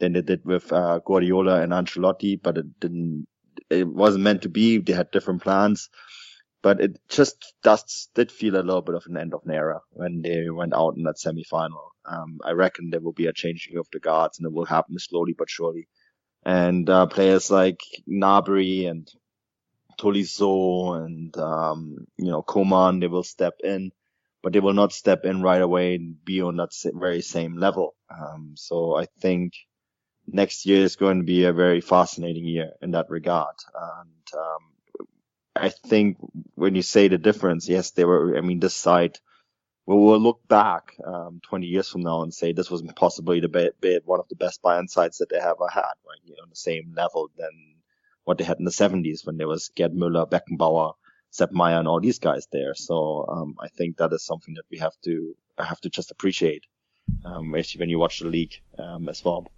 than 0.00 0.12
they 0.12 0.22
did 0.22 0.44
with 0.44 0.72
uh, 0.72 0.98
Guardiola 1.06 1.62
and 1.62 1.72
Ancelotti, 1.72 2.40
but 2.42 2.58
it 2.58 2.80
didn't. 2.80 3.26
It 3.70 3.86
wasn't 3.86 4.24
meant 4.24 4.42
to 4.42 4.48
be. 4.48 4.78
They 4.78 4.92
had 4.92 5.10
different 5.10 5.42
plans, 5.42 5.88
but 6.62 6.80
it 6.80 6.98
just 7.08 7.54
does 7.62 8.08
did 8.14 8.30
feel 8.30 8.56
a 8.56 8.62
little 8.62 8.82
bit 8.82 8.94
of 8.94 9.04
an 9.06 9.16
end 9.16 9.34
of 9.34 9.42
an 9.44 9.52
era 9.52 9.80
when 9.90 10.22
they 10.22 10.48
went 10.48 10.74
out 10.74 10.96
in 10.96 11.02
that 11.04 11.18
semi-final. 11.18 11.92
Um, 12.06 12.38
I 12.44 12.52
reckon 12.52 12.90
there 12.90 13.00
will 13.00 13.12
be 13.12 13.26
a 13.26 13.32
changing 13.32 13.76
of 13.78 13.88
the 13.92 14.00
guards, 14.00 14.38
and 14.38 14.46
it 14.46 14.52
will 14.52 14.64
happen 14.64 14.98
slowly 14.98 15.34
but 15.36 15.50
surely. 15.50 15.88
And 16.44 16.88
uh, 16.88 17.06
players 17.06 17.50
like 17.50 17.80
Gnabry 18.08 18.88
and 18.88 19.08
Tolisso 19.98 21.04
and 21.04 21.36
um, 21.36 22.06
you 22.16 22.30
know 22.30 22.42
Coman, 22.42 23.00
they 23.00 23.08
will 23.08 23.22
step 23.24 23.54
in, 23.62 23.92
but 24.42 24.52
they 24.52 24.60
will 24.60 24.72
not 24.72 24.92
step 24.92 25.24
in 25.24 25.42
right 25.42 25.62
away 25.62 25.96
and 25.96 26.24
be 26.24 26.42
on 26.42 26.56
that 26.56 26.70
very 26.94 27.22
same 27.22 27.56
level. 27.56 27.94
Um, 28.10 28.54
so 28.56 28.96
I 28.96 29.06
think 29.20 29.54
next 30.26 30.66
year 30.66 30.84
is 30.84 30.96
going 30.96 31.18
to 31.18 31.24
be 31.24 31.44
a 31.44 31.52
very 31.52 31.80
fascinating 31.80 32.44
year 32.46 32.72
in 32.80 32.92
that 32.92 33.10
regard. 33.10 33.54
And 33.74 34.38
um, 34.38 34.71
I 35.54 35.68
think 35.68 36.18
when 36.54 36.74
you 36.74 36.82
say 36.82 37.08
the 37.08 37.18
difference, 37.18 37.68
yes, 37.68 37.90
they 37.90 38.04
were. 38.04 38.36
I 38.36 38.40
mean, 38.40 38.60
this 38.60 38.74
side 38.74 39.18
we 39.86 39.96
will 39.96 40.20
look 40.20 40.46
back 40.48 40.94
um, 41.04 41.40
20 41.48 41.66
years 41.66 41.88
from 41.88 42.02
now 42.02 42.22
and 42.22 42.32
say 42.32 42.52
this 42.52 42.70
was 42.70 42.82
possibly 42.94 43.40
the 43.40 44.02
one 44.04 44.20
of 44.20 44.28
the 44.28 44.36
best 44.36 44.62
Bayern 44.62 44.88
sides 44.88 45.18
that 45.18 45.28
they 45.28 45.36
ever 45.38 45.68
had, 45.68 45.94
right? 46.06 46.20
You 46.24 46.36
know, 46.36 46.44
on 46.44 46.50
the 46.50 46.56
same 46.56 46.94
level 46.96 47.30
than 47.36 47.50
what 48.24 48.38
they 48.38 48.44
had 48.44 48.58
in 48.58 48.64
the 48.64 48.70
70s 48.70 49.26
when 49.26 49.36
there 49.36 49.48
was 49.48 49.70
Gerd 49.76 49.92
Müller, 49.92 50.30
Beckenbauer, 50.30 50.94
Sepp 51.30 51.50
Maier, 51.50 51.80
and 51.80 51.88
all 51.88 52.00
these 52.00 52.20
guys 52.20 52.46
there. 52.52 52.74
So 52.74 53.26
um, 53.28 53.56
I 53.60 53.68
think 53.68 53.96
that 53.96 54.12
is 54.12 54.24
something 54.24 54.54
that 54.54 54.66
we 54.70 54.78
have 54.78 54.94
to 55.04 55.34
have 55.58 55.80
to 55.80 55.90
just 55.90 56.12
appreciate, 56.12 56.64
um, 57.24 57.50
when 57.50 57.88
you 57.88 57.98
watch 57.98 58.20
the 58.20 58.28
league 58.28 58.54
um, 58.78 59.08
as 59.08 59.24
well. 59.24 59.48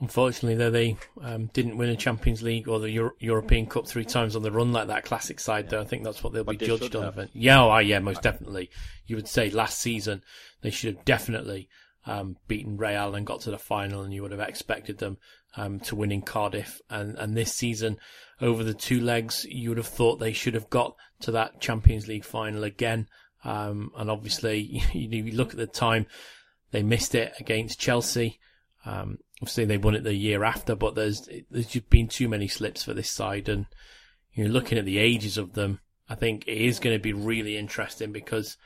Unfortunately, 0.00 0.54
though, 0.54 0.70
they 0.70 0.96
um, 1.22 1.46
didn't 1.52 1.76
win 1.76 1.88
a 1.88 1.96
Champions 1.96 2.42
League 2.42 2.68
or 2.68 2.78
the 2.78 2.90
Euro- 2.90 3.14
European 3.18 3.66
Cup 3.66 3.88
three 3.88 4.04
times 4.04 4.36
on 4.36 4.42
the 4.42 4.52
run 4.52 4.72
like 4.72 4.86
that 4.86 5.04
classic 5.04 5.40
side. 5.40 5.64
Yeah. 5.64 5.70
Though 5.70 5.80
I 5.80 5.84
think 5.84 6.04
that's 6.04 6.22
what 6.22 6.32
they'll 6.32 6.44
but 6.44 6.58
be 6.58 6.66
they 6.66 6.66
judged 6.66 6.94
on. 6.94 7.28
Yeah, 7.32 7.64
oh, 7.64 7.78
yeah, 7.78 7.98
most 7.98 8.22
definitely. 8.22 8.70
You 9.06 9.16
would 9.16 9.26
say 9.26 9.50
last 9.50 9.80
season 9.80 10.22
they 10.60 10.70
should 10.70 10.94
have 10.94 11.04
definitely 11.04 11.68
um, 12.06 12.36
beaten 12.46 12.76
Real 12.76 13.14
and 13.14 13.26
got 13.26 13.40
to 13.42 13.50
the 13.50 13.58
final, 13.58 14.02
and 14.02 14.14
you 14.14 14.22
would 14.22 14.30
have 14.30 14.40
expected 14.40 14.98
them 14.98 15.18
um, 15.56 15.80
to 15.80 15.96
win 15.96 16.12
in 16.12 16.22
Cardiff. 16.22 16.80
And 16.88 17.16
and 17.18 17.36
this 17.36 17.54
season, 17.54 17.98
over 18.40 18.62
the 18.62 18.74
two 18.74 19.00
legs, 19.00 19.46
you 19.48 19.70
would 19.70 19.78
have 19.78 19.86
thought 19.86 20.20
they 20.20 20.32
should 20.32 20.54
have 20.54 20.70
got 20.70 20.94
to 21.20 21.32
that 21.32 21.60
Champions 21.60 22.06
League 22.06 22.24
final 22.24 22.62
again. 22.62 23.08
Um, 23.44 23.90
and 23.96 24.10
obviously, 24.10 24.82
you, 24.92 25.08
you 25.24 25.32
look 25.32 25.50
at 25.50 25.56
the 25.56 25.66
time 25.66 26.06
they 26.70 26.82
missed 26.82 27.14
it 27.14 27.32
against 27.40 27.80
Chelsea. 27.80 28.38
Um, 28.84 29.18
obviously 29.40 29.64
they 29.64 29.78
won 29.78 29.94
it 29.94 30.04
the 30.04 30.14
year 30.14 30.44
after, 30.44 30.74
but 30.74 30.94
there's 30.94 31.28
there's 31.50 31.66
just 31.66 31.90
been 31.90 32.08
too 32.08 32.28
many 32.28 32.48
slips 32.48 32.82
for 32.82 32.94
this 32.94 33.10
side, 33.10 33.48
and 33.48 33.66
you're 34.32 34.48
looking 34.48 34.78
at 34.78 34.84
the 34.84 34.98
ages 34.98 35.38
of 35.38 35.54
them. 35.54 35.80
I 36.08 36.14
think 36.14 36.46
it 36.46 36.56
is 36.56 36.80
going 36.80 36.96
to 36.96 37.02
be 37.02 37.12
really 37.12 37.56
interesting 37.56 38.12
because 38.12 38.56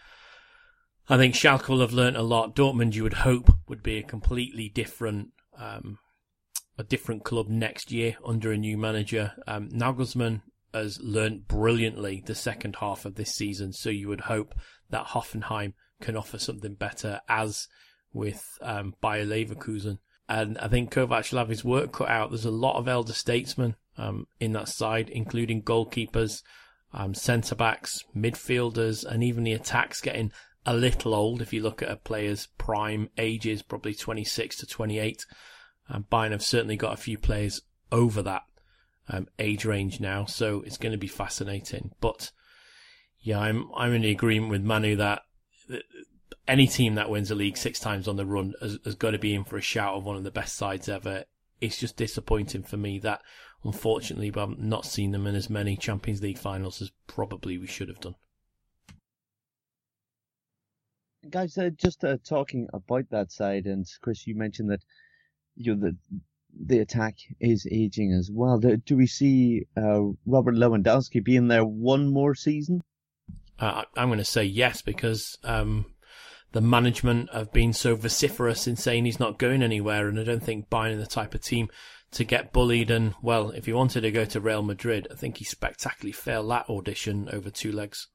I 1.08 1.16
think 1.16 1.34
Schalke 1.34 1.68
will 1.68 1.80
have 1.80 1.92
learnt 1.92 2.16
a 2.16 2.22
lot. 2.22 2.54
Dortmund, 2.54 2.94
you 2.94 3.02
would 3.02 3.14
hope, 3.14 3.50
would 3.68 3.82
be 3.82 3.98
a 3.98 4.02
completely 4.02 4.68
different 4.68 5.30
um, 5.58 5.98
a 6.78 6.84
different 6.84 7.24
club 7.24 7.48
next 7.48 7.92
year 7.92 8.16
under 8.24 8.52
a 8.52 8.56
new 8.56 8.78
manager. 8.78 9.32
Um, 9.46 9.68
Nagelsmann 9.70 10.42
has 10.72 10.98
learnt 11.02 11.46
brilliantly 11.46 12.22
the 12.24 12.34
second 12.34 12.76
half 12.76 13.04
of 13.04 13.16
this 13.16 13.34
season, 13.34 13.72
so 13.72 13.90
you 13.90 14.08
would 14.08 14.22
hope 14.22 14.54
that 14.90 15.08
Hoffenheim 15.08 15.74
can 16.00 16.16
offer 16.16 16.38
something 16.38 16.74
better, 16.74 17.20
as 17.28 17.68
with 18.12 18.58
um, 18.62 18.94
Bayer 19.00 19.26
Leverkusen. 19.26 19.98
And 20.28 20.56
I 20.58 20.68
think 20.68 20.92
Kovac 20.92 21.30
will 21.30 21.38
have 21.38 21.48
his 21.48 21.64
work 21.64 21.92
cut 21.92 22.08
out. 22.08 22.30
There's 22.30 22.44
a 22.44 22.50
lot 22.50 22.76
of 22.76 22.88
elder 22.88 23.12
statesmen 23.12 23.76
um, 23.98 24.26
in 24.40 24.52
that 24.52 24.68
side, 24.68 25.10
including 25.10 25.62
goalkeepers, 25.62 26.42
um, 26.92 27.14
centre 27.14 27.54
backs, 27.54 28.04
midfielders, 28.16 29.04
and 29.04 29.22
even 29.22 29.44
the 29.44 29.52
attacks 29.52 30.00
getting 30.00 30.32
a 30.64 30.74
little 30.74 31.14
old. 31.14 31.42
If 31.42 31.52
you 31.52 31.62
look 31.62 31.82
at 31.82 31.90
a 31.90 31.96
player's 31.96 32.48
prime 32.58 33.10
ages, 33.18 33.62
probably 33.62 33.94
26 33.94 34.56
to 34.58 34.66
28. 34.66 35.26
Um, 35.88 36.06
Bayern 36.10 36.30
have 36.30 36.42
certainly 36.42 36.76
got 36.76 36.94
a 36.94 37.02
few 37.02 37.18
players 37.18 37.60
over 37.90 38.22
that 38.22 38.42
um, 39.08 39.28
age 39.38 39.64
range 39.64 40.00
now, 40.00 40.24
so 40.24 40.62
it's 40.62 40.78
going 40.78 40.92
to 40.92 40.98
be 40.98 41.08
fascinating. 41.08 41.90
But 42.00 42.30
yeah, 43.20 43.40
I'm 43.40 43.68
I'm 43.76 43.92
in 43.92 44.04
agreement 44.04 44.50
with 44.50 44.62
Manu 44.62 44.96
that 44.96 45.22
any 46.48 46.66
team 46.66 46.96
that 46.96 47.10
wins 47.10 47.30
a 47.30 47.34
league 47.34 47.56
six 47.56 47.78
times 47.78 48.08
on 48.08 48.16
the 48.16 48.26
run 48.26 48.54
has, 48.60 48.78
has 48.84 48.94
got 48.94 49.12
to 49.12 49.18
be 49.18 49.34
in 49.34 49.44
for 49.44 49.56
a 49.56 49.62
shout 49.62 49.94
of 49.94 50.04
one 50.04 50.16
of 50.16 50.24
the 50.24 50.30
best 50.30 50.56
sides 50.56 50.88
ever. 50.88 51.24
It's 51.60 51.78
just 51.78 51.96
disappointing 51.96 52.64
for 52.64 52.76
me 52.76 52.98
that, 53.00 53.22
unfortunately, 53.64 54.30
we 54.30 54.40
haven't 54.40 54.84
seen 54.84 55.12
them 55.12 55.26
in 55.26 55.34
as 55.34 55.48
many 55.48 55.76
Champions 55.76 56.20
League 56.22 56.38
finals 56.38 56.82
as 56.82 56.90
probably 57.06 57.58
we 57.58 57.68
should 57.68 57.88
have 57.88 58.00
done. 58.00 58.16
Guys, 61.30 61.56
uh, 61.56 61.70
just 61.76 62.02
uh, 62.02 62.16
talking 62.28 62.66
about 62.72 63.08
that 63.10 63.30
side, 63.30 63.66
and 63.66 63.86
Chris, 64.00 64.26
you 64.26 64.34
mentioned 64.34 64.70
that 64.70 64.82
you 65.54 65.76
know, 65.76 65.88
the 65.88 65.96
the 66.66 66.80
attack 66.80 67.14
is 67.40 67.66
aging 67.70 68.12
as 68.12 68.30
well. 68.30 68.58
Do, 68.58 68.76
do 68.76 68.96
we 68.96 69.06
see 69.06 69.66
uh, 69.76 70.00
Robert 70.26 70.54
Lewandowski 70.54 71.24
being 71.24 71.48
there 71.48 71.64
one 71.64 72.12
more 72.12 72.34
season? 72.34 72.82
Uh, 73.58 73.84
I'm 73.96 74.08
going 74.08 74.18
to 74.18 74.24
say 74.24 74.44
yes 74.44 74.82
because 74.82 75.38
um, 75.44 75.86
the 76.52 76.60
management 76.60 77.32
have 77.32 77.52
been 77.52 77.72
so 77.72 77.96
vociferous 77.96 78.66
in 78.66 78.76
saying 78.76 79.04
he's 79.04 79.20
not 79.20 79.38
going 79.38 79.62
anywhere, 79.62 80.08
and 80.08 80.20
I 80.20 80.24
don't 80.24 80.42
think 80.42 80.68
Bayern 80.68 80.98
the 80.98 81.06
type 81.06 81.34
of 81.34 81.42
team 81.42 81.68
to 82.12 82.24
get 82.24 82.52
bullied. 82.52 82.90
And 82.90 83.14
well, 83.22 83.50
if 83.50 83.66
he 83.66 83.72
wanted 83.72 84.02
to 84.02 84.10
go 84.10 84.24
to 84.26 84.40
Real 84.40 84.62
Madrid, 84.62 85.08
I 85.10 85.14
think 85.14 85.38
he 85.38 85.44
spectacularly 85.44 86.12
failed 86.12 86.50
that 86.50 86.68
audition 86.68 87.28
over 87.32 87.50
two 87.50 87.72
legs. 87.72 88.08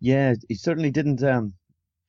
Yeah, 0.00 0.34
he 0.48 0.54
certainly 0.54 0.90
didn't 0.90 1.22
um, 1.22 1.54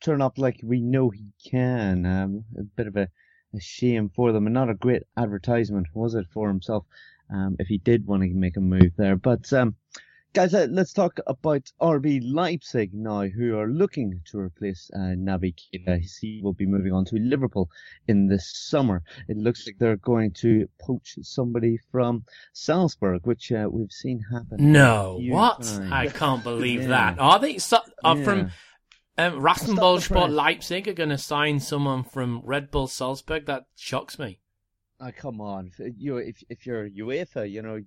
turn 0.02 0.22
up 0.22 0.38
like 0.38 0.60
we 0.64 0.80
know 0.80 1.10
he 1.10 1.32
can. 1.50 2.06
Um, 2.06 2.46
a 2.58 2.64
bit 2.64 2.88
of 2.88 2.96
a, 2.96 3.08
a 3.56 3.60
shame 3.60 4.10
for 4.16 4.32
them 4.32 4.46
and 4.46 4.54
not 4.54 4.70
a 4.70 4.76
great 4.76 5.04
advertisement, 5.18 5.88
was 5.94 6.14
it, 6.14 6.28
for 6.32 6.48
himself? 6.48 6.86
Um, 7.34 7.56
if 7.58 7.68
he 7.68 7.80
did 7.80 8.06
want 8.06 8.22
to 8.22 8.30
make 8.30 8.58
a 8.58 8.62
move 8.62 8.92
there. 8.98 9.16
But, 9.16 9.52
um, 9.54 9.76
guys, 10.36 10.54
uh, 10.54 10.67
let's 10.69 10.91
talk 10.91 11.17
about 11.28 11.71
RB 11.82 12.19
Leipzig 12.21 12.93
now, 12.93 13.21
who 13.21 13.58
are 13.58 13.69
looking 13.69 14.19
to 14.26 14.38
replace 14.38 14.91
uh, 14.93 15.15
Naby 15.15 15.56
Keita. 15.56 16.02
He 16.19 16.41
will 16.43 16.52
be 16.52 16.65
moving 16.65 16.91
on 16.91 17.06
to 17.06 17.15
Liverpool 17.15 17.69
in 18.10 18.28
the 18.28 18.38
summer. 18.38 19.02
It 19.30 19.38
looks 19.38 19.65
like 19.65 19.78
they're 19.80 19.95
going 19.95 20.32
to 20.41 20.67
poach 20.78 21.17
somebody 21.21 21.80
from 21.89 22.26
Salzburg, 22.52 23.26
which 23.26 23.50
uh, 23.54 23.69
we've 23.71 23.93
seen 23.93 24.26
happen. 24.30 24.74
No, 24.74 25.21
what? 25.24 25.63
Times. 25.63 25.91
I 25.93 26.08
can't 26.08 26.43
believe 26.43 26.82
yeah. 26.82 26.88
that. 26.89 27.19
Are 27.19 27.39
they 27.39 27.58
so, 27.58 27.80
are 28.04 28.17
yeah. 28.17 28.24
from 28.26 28.39
um, 29.17 29.41
Rasenballsport 29.41 30.34
Leipzig 30.34 30.89
are 30.89 30.93
going 30.93 31.12
to 31.12 31.17
sign 31.17 31.62
someone 31.62 32.04
from 32.04 32.41
Red 32.43 32.71
Bull 32.71 32.88
Salzburg? 32.88 33.45
That 33.45 33.67
shocks 33.78 34.19
me. 34.19 34.41
Oh, 35.00 35.12
come 35.17 35.39
on! 35.39 35.71
You 35.98 36.17
if 36.17 36.43
if 36.50 36.65
you're 36.65 36.89
UEFA, 36.89 37.50
you 37.50 37.62
know, 37.62 37.82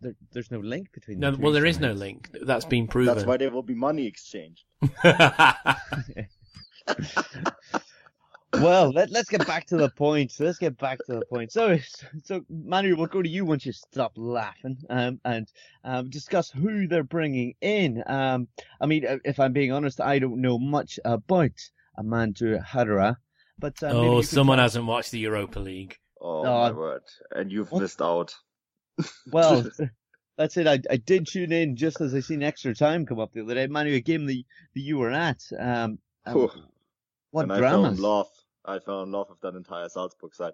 there, 0.00 0.14
there's 0.32 0.50
no 0.50 0.60
link 0.60 0.92
between. 0.92 1.20
No, 1.20 1.34
well, 1.38 1.52
there 1.52 1.66
is 1.66 1.80
no 1.80 1.92
link. 1.92 2.30
That's 2.42 2.64
been 2.64 2.86
proven. 2.86 3.14
That's 3.14 3.26
why 3.26 3.36
there 3.36 3.50
will 3.50 3.62
be 3.62 3.74
money 3.74 4.06
exchanged. 4.06 4.64
well, 8.54 8.90
let, 8.90 9.14
us 9.14 9.28
get 9.28 9.46
back 9.46 9.66
to 9.66 9.76
the 9.76 9.90
point. 9.90 10.32
Let's 10.38 10.58
get 10.58 10.78
back 10.78 10.98
to 11.06 11.14
the 11.14 11.26
point. 11.26 11.52
So, 11.52 11.78
so 12.24 12.44
Manu, 12.48 12.96
we'll 12.96 13.06
go 13.06 13.22
to 13.22 13.28
you 13.28 13.44
once 13.44 13.66
you 13.66 13.72
stop 13.72 14.12
laughing 14.16 14.78
um, 14.88 15.20
and 15.24 15.50
um, 15.84 16.10
discuss 16.10 16.50
who 16.50 16.86
they're 16.86 17.02
bringing 17.02 17.54
in. 17.60 18.02
Um, 18.06 18.48
I 18.80 18.86
mean, 18.86 19.06
uh, 19.06 19.18
if 19.24 19.38
I'm 19.40 19.52
being 19.52 19.72
honest, 19.72 20.00
I 20.00 20.18
don't 20.18 20.40
know 20.40 20.58
much 20.58 20.98
about 21.04 21.52
Amadou 21.98 22.64
Haidara. 22.64 23.16
But 23.58 23.82
uh, 23.82 23.88
oh, 23.88 24.22
someone 24.22 24.58
hasn't 24.58 24.86
watched 24.86 25.10
the 25.10 25.18
Europa 25.18 25.58
League. 25.58 25.96
Oh, 26.20 26.44
my 26.44 26.70
word! 26.70 27.02
And 27.32 27.50
you've 27.50 27.70
what? 27.72 27.82
missed 27.82 28.00
out. 28.00 28.34
Well, 29.32 29.64
that's 30.38 30.56
it. 30.56 30.66
I, 30.66 30.80
I 30.90 30.96
did 30.96 31.26
tune 31.26 31.52
in 31.52 31.76
just 31.76 32.00
as 32.00 32.14
I 32.14 32.20
seen 32.20 32.42
extra 32.42 32.74
time 32.74 33.06
come 33.06 33.20
up 33.20 33.32
the 33.32 33.42
other 33.42 33.54
day. 33.54 33.66
Manu, 33.66 33.94
a 33.94 34.00
game 34.00 34.26
that, 34.26 34.42
that 34.74 34.80
you 34.80 34.98
were 34.98 35.10
at. 35.10 35.42
Um, 35.58 35.98
um 36.26 36.50
what 37.30 37.42
and 37.42 37.58
dramas? 37.58 37.64
I 37.64 37.70
fell 37.70 37.86
in 37.86 37.96
love. 37.96 38.28
I 38.64 38.78
fell 38.78 39.02
in 39.02 39.12
love 39.12 39.28
with 39.30 39.40
that 39.40 39.54
entire 39.54 39.88
Salzburg 39.88 40.34
side. 40.34 40.52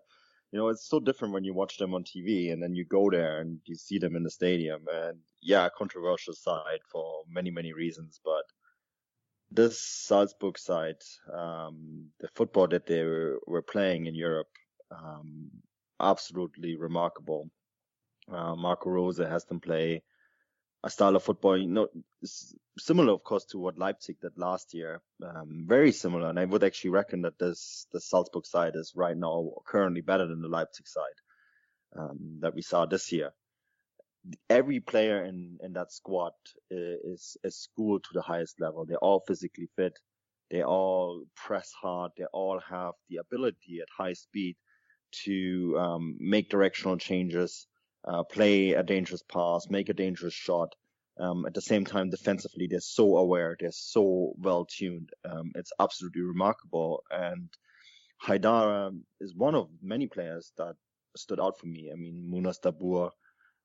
You 0.52 0.58
know, 0.58 0.68
it's 0.68 0.88
so 0.88 1.00
different 1.00 1.34
when 1.34 1.44
you 1.44 1.52
watch 1.52 1.78
them 1.78 1.94
on 1.94 2.04
TV 2.04 2.52
and 2.52 2.62
then 2.62 2.74
you 2.74 2.84
go 2.84 3.10
there 3.10 3.40
and 3.40 3.58
you 3.64 3.74
see 3.74 3.98
them 3.98 4.14
in 4.14 4.22
the 4.22 4.30
stadium. 4.30 4.84
And 4.92 5.18
yeah, 5.42 5.68
controversial 5.76 6.34
side 6.34 6.80
for 6.90 7.22
many, 7.28 7.50
many 7.50 7.72
reasons. 7.72 8.20
But 8.24 8.44
this 9.50 9.80
Salzburg 9.80 10.58
side, 10.58 11.02
um, 11.32 12.06
the 12.20 12.28
football 12.34 12.68
that 12.68 12.86
they 12.86 13.02
were, 13.02 13.40
were 13.46 13.62
playing 13.62 14.06
in 14.06 14.14
Europe, 14.14 14.50
um, 14.92 15.50
absolutely 16.00 16.76
remarkable. 16.76 17.50
Uh, 18.30 18.54
Marco 18.54 18.90
Rose 18.90 19.18
has 19.18 19.44
them 19.44 19.60
play 19.60 20.02
a 20.84 20.90
style 20.90 21.16
of 21.16 21.22
football, 21.22 21.56
you 21.56 21.66
know, 21.66 21.88
similar, 22.78 23.14
of 23.14 23.24
course, 23.24 23.46
to 23.46 23.58
what 23.58 23.78
Leipzig 23.78 24.20
did 24.20 24.36
last 24.36 24.74
year. 24.74 25.00
Um, 25.22 25.64
very 25.66 25.92
similar, 25.92 26.28
and 26.28 26.38
I 26.38 26.44
would 26.44 26.62
actually 26.62 26.90
reckon 26.90 27.22
that 27.22 27.38
this 27.38 27.86
the 27.92 28.00
Salzburg 28.00 28.44
side 28.44 28.76
is 28.76 28.92
right 28.94 29.16
now 29.16 29.50
currently 29.66 30.02
better 30.02 30.26
than 30.26 30.42
the 30.42 30.48
Leipzig 30.48 30.86
side 30.86 31.18
um, 31.98 32.38
that 32.40 32.54
we 32.54 32.60
saw 32.60 32.84
this 32.84 33.12
year. 33.12 33.32
Every 34.50 34.80
player 34.80 35.24
in 35.24 35.58
in 35.62 35.72
that 35.72 35.90
squad 35.90 36.32
is 36.70 37.38
is 37.42 37.56
schooled 37.56 38.04
to 38.04 38.10
the 38.12 38.22
highest 38.22 38.60
level. 38.60 38.84
They're 38.84 38.98
all 38.98 39.24
physically 39.26 39.70
fit. 39.76 39.98
They 40.50 40.62
all 40.62 41.24
press 41.34 41.72
hard. 41.72 42.12
They 42.18 42.26
all 42.26 42.60
have 42.60 42.92
the 43.08 43.16
ability 43.16 43.80
at 43.80 43.88
high 43.96 44.12
speed 44.12 44.56
to 45.24 45.76
um, 45.78 46.16
make 46.20 46.50
directional 46.50 46.98
changes 46.98 47.66
uh, 48.06 48.22
play 48.24 48.72
a 48.72 48.82
dangerous 48.82 49.22
pass, 49.22 49.68
make 49.68 49.88
a 49.88 49.94
dangerous 49.94 50.34
shot. 50.34 50.74
Um, 51.18 51.46
at 51.46 51.54
the 51.54 51.62
same 51.62 51.84
time, 51.84 52.10
defensively, 52.10 52.66
they're 52.66 52.80
so 52.80 53.16
aware, 53.16 53.56
they're 53.58 53.70
so 53.72 54.34
well 54.36 54.64
tuned. 54.64 55.10
Um, 55.24 55.52
it's 55.54 55.72
absolutely 55.78 56.22
remarkable. 56.22 57.04
And 57.10 57.48
Haidara 58.26 58.98
is 59.20 59.34
one 59.34 59.54
of 59.54 59.68
many 59.80 60.06
players 60.08 60.52
that 60.58 60.74
stood 61.16 61.40
out 61.40 61.58
for 61.58 61.66
me. 61.66 61.90
I 61.92 61.96
mean, 61.96 62.28
Munas 62.30 62.60
Dabbur, 62.60 63.10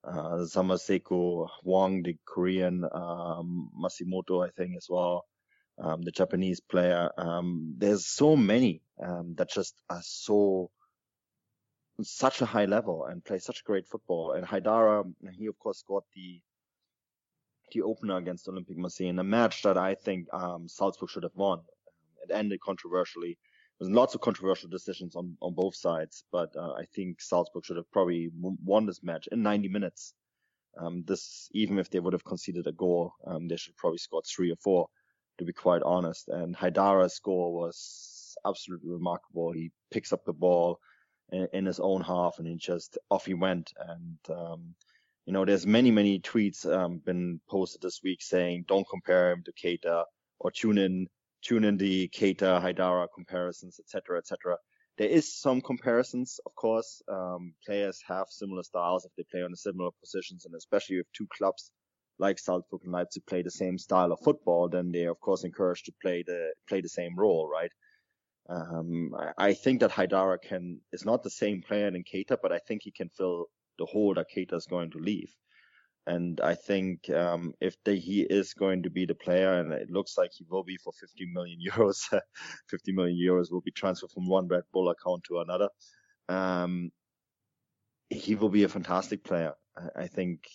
uh, 0.04 0.46
Samassekou, 0.46 1.48
Hwang, 1.62 2.02
the 2.02 2.16
Korean, 2.24 2.84
um, 2.92 3.70
Masimoto, 3.78 4.46
I 4.46 4.50
think 4.50 4.76
as 4.76 4.86
well, 4.88 5.26
um, 5.78 6.02
the 6.02 6.12
Japanese 6.12 6.60
player. 6.60 7.10
Um, 7.18 7.74
there's 7.78 8.06
so 8.06 8.36
many 8.36 8.82
um, 9.02 9.34
that 9.36 9.50
just 9.50 9.74
are 9.88 10.02
so 10.02 10.70
such 12.04 12.42
a 12.42 12.46
high 12.46 12.66
level 12.66 13.06
and 13.06 13.24
play 13.24 13.38
such 13.38 13.64
great 13.64 13.86
football. 13.86 14.32
And 14.32 14.46
Haidara, 14.46 15.04
he 15.32 15.46
of 15.46 15.58
course 15.58 15.78
scored 15.78 16.04
the 16.14 16.40
the 17.72 17.82
opener 17.82 18.16
against 18.16 18.48
Olympique 18.48 18.76
Marseille 18.76 19.08
in 19.08 19.18
a 19.18 19.24
match 19.24 19.62
that 19.62 19.78
I 19.78 19.94
think 19.94 20.26
um, 20.32 20.68
Salzburg 20.68 21.10
should 21.10 21.22
have 21.22 21.36
won. 21.36 21.60
It 22.28 22.34
ended 22.34 22.60
controversially. 22.60 23.38
There's 23.78 23.92
lots 23.92 24.14
of 24.14 24.20
controversial 24.20 24.68
decisions 24.68 25.16
on, 25.16 25.36
on 25.40 25.54
both 25.54 25.74
sides, 25.74 26.24
but 26.32 26.54
uh, 26.56 26.72
I 26.72 26.84
think 26.94 27.20
Salzburg 27.20 27.64
should 27.64 27.76
have 27.76 27.90
probably 27.92 28.30
won 28.34 28.86
this 28.86 29.02
match 29.02 29.28
in 29.32 29.42
90 29.42 29.68
minutes. 29.68 30.14
Um, 30.78 31.02
this, 31.06 31.48
even 31.52 31.78
if 31.78 31.90
they 31.90 32.00
would 32.00 32.12
have 32.12 32.24
conceded 32.24 32.66
a 32.66 32.72
goal, 32.72 33.12
um, 33.26 33.48
they 33.48 33.56
should 33.56 33.76
probably 33.76 33.98
scored 33.98 34.24
three 34.26 34.50
or 34.50 34.56
four, 34.56 34.88
to 35.38 35.44
be 35.44 35.52
quite 35.52 35.82
honest. 35.82 36.28
And 36.28 36.56
Haidara's 36.56 37.14
score 37.14 37.52
was 37.52 38.36
absolutely 38.46 38.90
remarkable. 38.90 39.52
He 39.52 39.72
picks 39.90 40.12
up 40.12 40.24
the 40.24 40.32
ball, 40.32 40.78
in, 41.32 41.66
his 41.66 41.80
own 41.80 42.02
half, 42.02 42.38
and 42.38 42.46
he 42.46 42.56
just 42.56 42.98
off 43.10 43.26
he 43.26 43.34
went. 43.34 43.72
And 43.78 44.18
um, 44.30 44.74
you 45.26 45.32
know, 45.32 45.44
there's 45.44 45.66
many 45.66 45.90
many 45.90 46.20
tweets 46.20 46.66
um, 46.66 46.98
been 46.98 47.40
posted 47.48 47.82
this 47.82 48.00
week 48.02 48.22
saying 48.22 48.64
don't 48.68 48.88
compare 48.88 49.32
him 49.32 49.42
to 49.44 49.52
Keita 49.52 50.04
or 50.38 50.50
tune 50.50 50.78
in 50.78 51.06
tune 51.42 51.64
in 51.64 51.76
the 51.76 52.08
Keita 52.08 52.62
Haidara 52.62 53.06
comparisons, 53.14 53.78
etc. 53.80 54.18
etc. 54.18 54.56
There 54.98 55.08
is 55.08 55.34
some 55.40 55.60
comparisons, 55.60 56.40
of 56.44 56.54
course. 56.54 57.02
Um, 57.08 57.54
players 57.64 58.02
have 58.06 58.26
similar 58.28 58.62
styles 58.62 59.04
if 59.04 59.12
they 59.16 59.24
play 59.30 59.42
on 59.42 59.54
similar 59.54 59.90
positions, 60.00 60.44
and 60.44 60.54
especially 60.54 60.96
if 60.96 61.06
two 61.16 61.26
clubs 61.36 61.70
like 62.18 62.38
Salzburg 62.38 62.82
and 62.84 62.92
Leipzig 62.92 63.24
play 63.26 63.42
the 63.42 63.50
same 63.50 63.78
style 63.78 64.12
of 64.12 64.20
football, 64.20 64.68
then 64.68 64.92
they're 64.92 65.10
of 65.10 65.20
course 65.20 65.44
encouraged 65.44 65.86
to 65.86 65.92
play 66.02 66.22
the 66.26 66.52
play 66.68 66.80
the 66.80 66.88
same 66.88 67.16
role, 67.16 67.48
right? 67.48 67.72
Um, 68.50 69.14
I, 69.16 69.46
I, 69.46 69.54
think 69.54 69.80
that 69.80 69.92
Haidara 69.92 70.42
can 70.42 70.80
is 70.92 71.04
not 71.04 71.22
the 71.22 71.30
same 71.30 71.62
player 71.62 71.86
in 71.86 72.02
Keita, 72.02 72.36
but 72.42 72.50
I 72.50 72.58
think 72.58 72.82
he 72.82 72.90
can 72.90 73.08
fill 73.08 73.46
the 73.78 73.86
hole 73.86 74.14
that 74.14 74.26
Keita 74.34 74.54
is 74.54 74.66
going 74.66 74.90
to 74.90 74.98
leave. 74.98 75.32
And 76.06 76.40
I 76.40 76.54
think 76.54 77.08
um, 77.10 77.54
if 77.60 77.76
the, 77.84 77.94
he 77.94 78.22
is 78.22 78.54
going 78.54 78.82
to 78.82 78.90
be 78.90 79.06
the 79.06 79.14
player, 79.14 79.60
and 79.60 79.72
it 79.72 79.90
looks 79.90 80.18
like 80.18 80.32
he 80.34 80.44
will 80.50 80.64
be 80.64 80.76
for 80.78 80.92
50 80.92 81.26
million 81.32 81.60
euros, 81.70 82.02
50 82.68 82.92
million 82.92 83.16
euros 83.16 83.52
will 83.52 83.60
be 83.60 83.70
transferred 83.70 84.10
from 84.10 84.26
one 84.26 84.48
Red 84.48 84.64
Bull 84.72 84.90
account 84.90 85.24
to 85.24 85.38
another. 85.38 85.68
Um, 86.28 86.90
he 88.08 88.34
will 88.34 88.48
be 88.48 88.64
a 88.64 88.68
fantastic 88.68 89.22
player. 89.22 89.54
I 89.96 90.08
think 90.08 90.48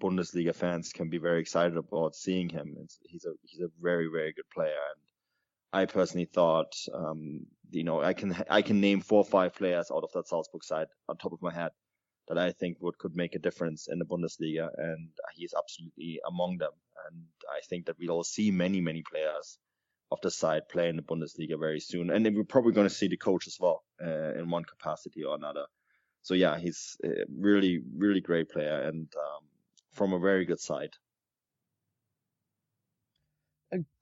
Bundesliga 0.00 0.54
fans 0.54 0.92
can 0.92 1.10
be 1.10 1.18
very 1.18 1.40
excited 1.40 1.76
about 1.76 2.14
seeing 2.14 2.48
him. 2.48 2.76
It's, 2.80 2.98
he's 3.02 3.24
a 3.24 3.32
he's 3.42 3.60
a 3.60 3.70
very 3.80 4.06
very 4.06 4.32
good 4.32 4.48
player, 4.54 4.68
and 4.94 5.05
I 5.76 5.84
personally 5.84 6.24
thought, 6.24 6.72
um, 6.94 7.46
you 7.70 7.84
know, 7.84 8.00
I 8.00 8.14
can 8.14 8.34
I 8.48 8.62
can 8.62 8.80
name 8.80 9.00
four 9.02 9.18
or 9.18 9.30
five 9.38 9.54
players 9.54 9.90
out 9.90 10.04
of 10.04 10.12
that 10.12 10.26
Salzburg 10.26 10.64
side 10.64 10.88
on 11.08 11.16
top 11.18 11.32
of 11.32 11.42
my 11.42 11.52
head 11.52 11.72
that 12.28 12.38
I 12.38 12.52
think 12.52 12.78
would 12.80 12.96
could 12.96 13.14
make 13.14 13.34
a 13.34 13.44
difference 13.46 13.86
in 13.86 13.98
the 13.98 14.06
Bundesliga, 14.06 14.68
and 14.78 15.10
he's 15.34 15.54
absolutely 15.60 16.20
among 16.26 16.56
them. 16.58 16.72
And 17.06 17.26
I 17.50 17.60
think 17.68 17.86
that 17.86 17.96
we'll 17.98 18.24
see 18.24 18.50
many 18.50 18.80
many 18.80 19.02
players 19.02 19.58
of 20.10 20.18
the 20.22 20.30
side 20.30 20.68
play 20.70 20.88
in 20.88 20.96
the 20.96 21.02
Bundesliga 21.02 21.58
very 21.58 21.80
soon, 21.80 22.10
and 22.10 22.24
we're 22.34 22.54
probably 22.54 22.72
going 22.72 22.88
to 22.88 22.94
see 23.00 23.08
the 23.08 23.18
coach 23.18 23.46
as 23.46 23.58
well 23.60 23.84
uh, 24.02 24.32
in 24.38 24.48
one 24.48 24.64
capacity 24.64 25.24
or 25.24 25.34
another. 25.34 25.66
So 26.22 26.32
yeah, 26.34 26.58
he's 26.58 26.96
a 27.04 27.26
really 27.50 27.82
really 28.04 28.22
great 28.22 28.48
player 28.48 28.80
and 28.88 29.08
um, 29.26 29.42
from 29.92 30.14
a 30.14 30.18
very 30.18 30.46
good 30.46 30.60
side. 30.60 30.94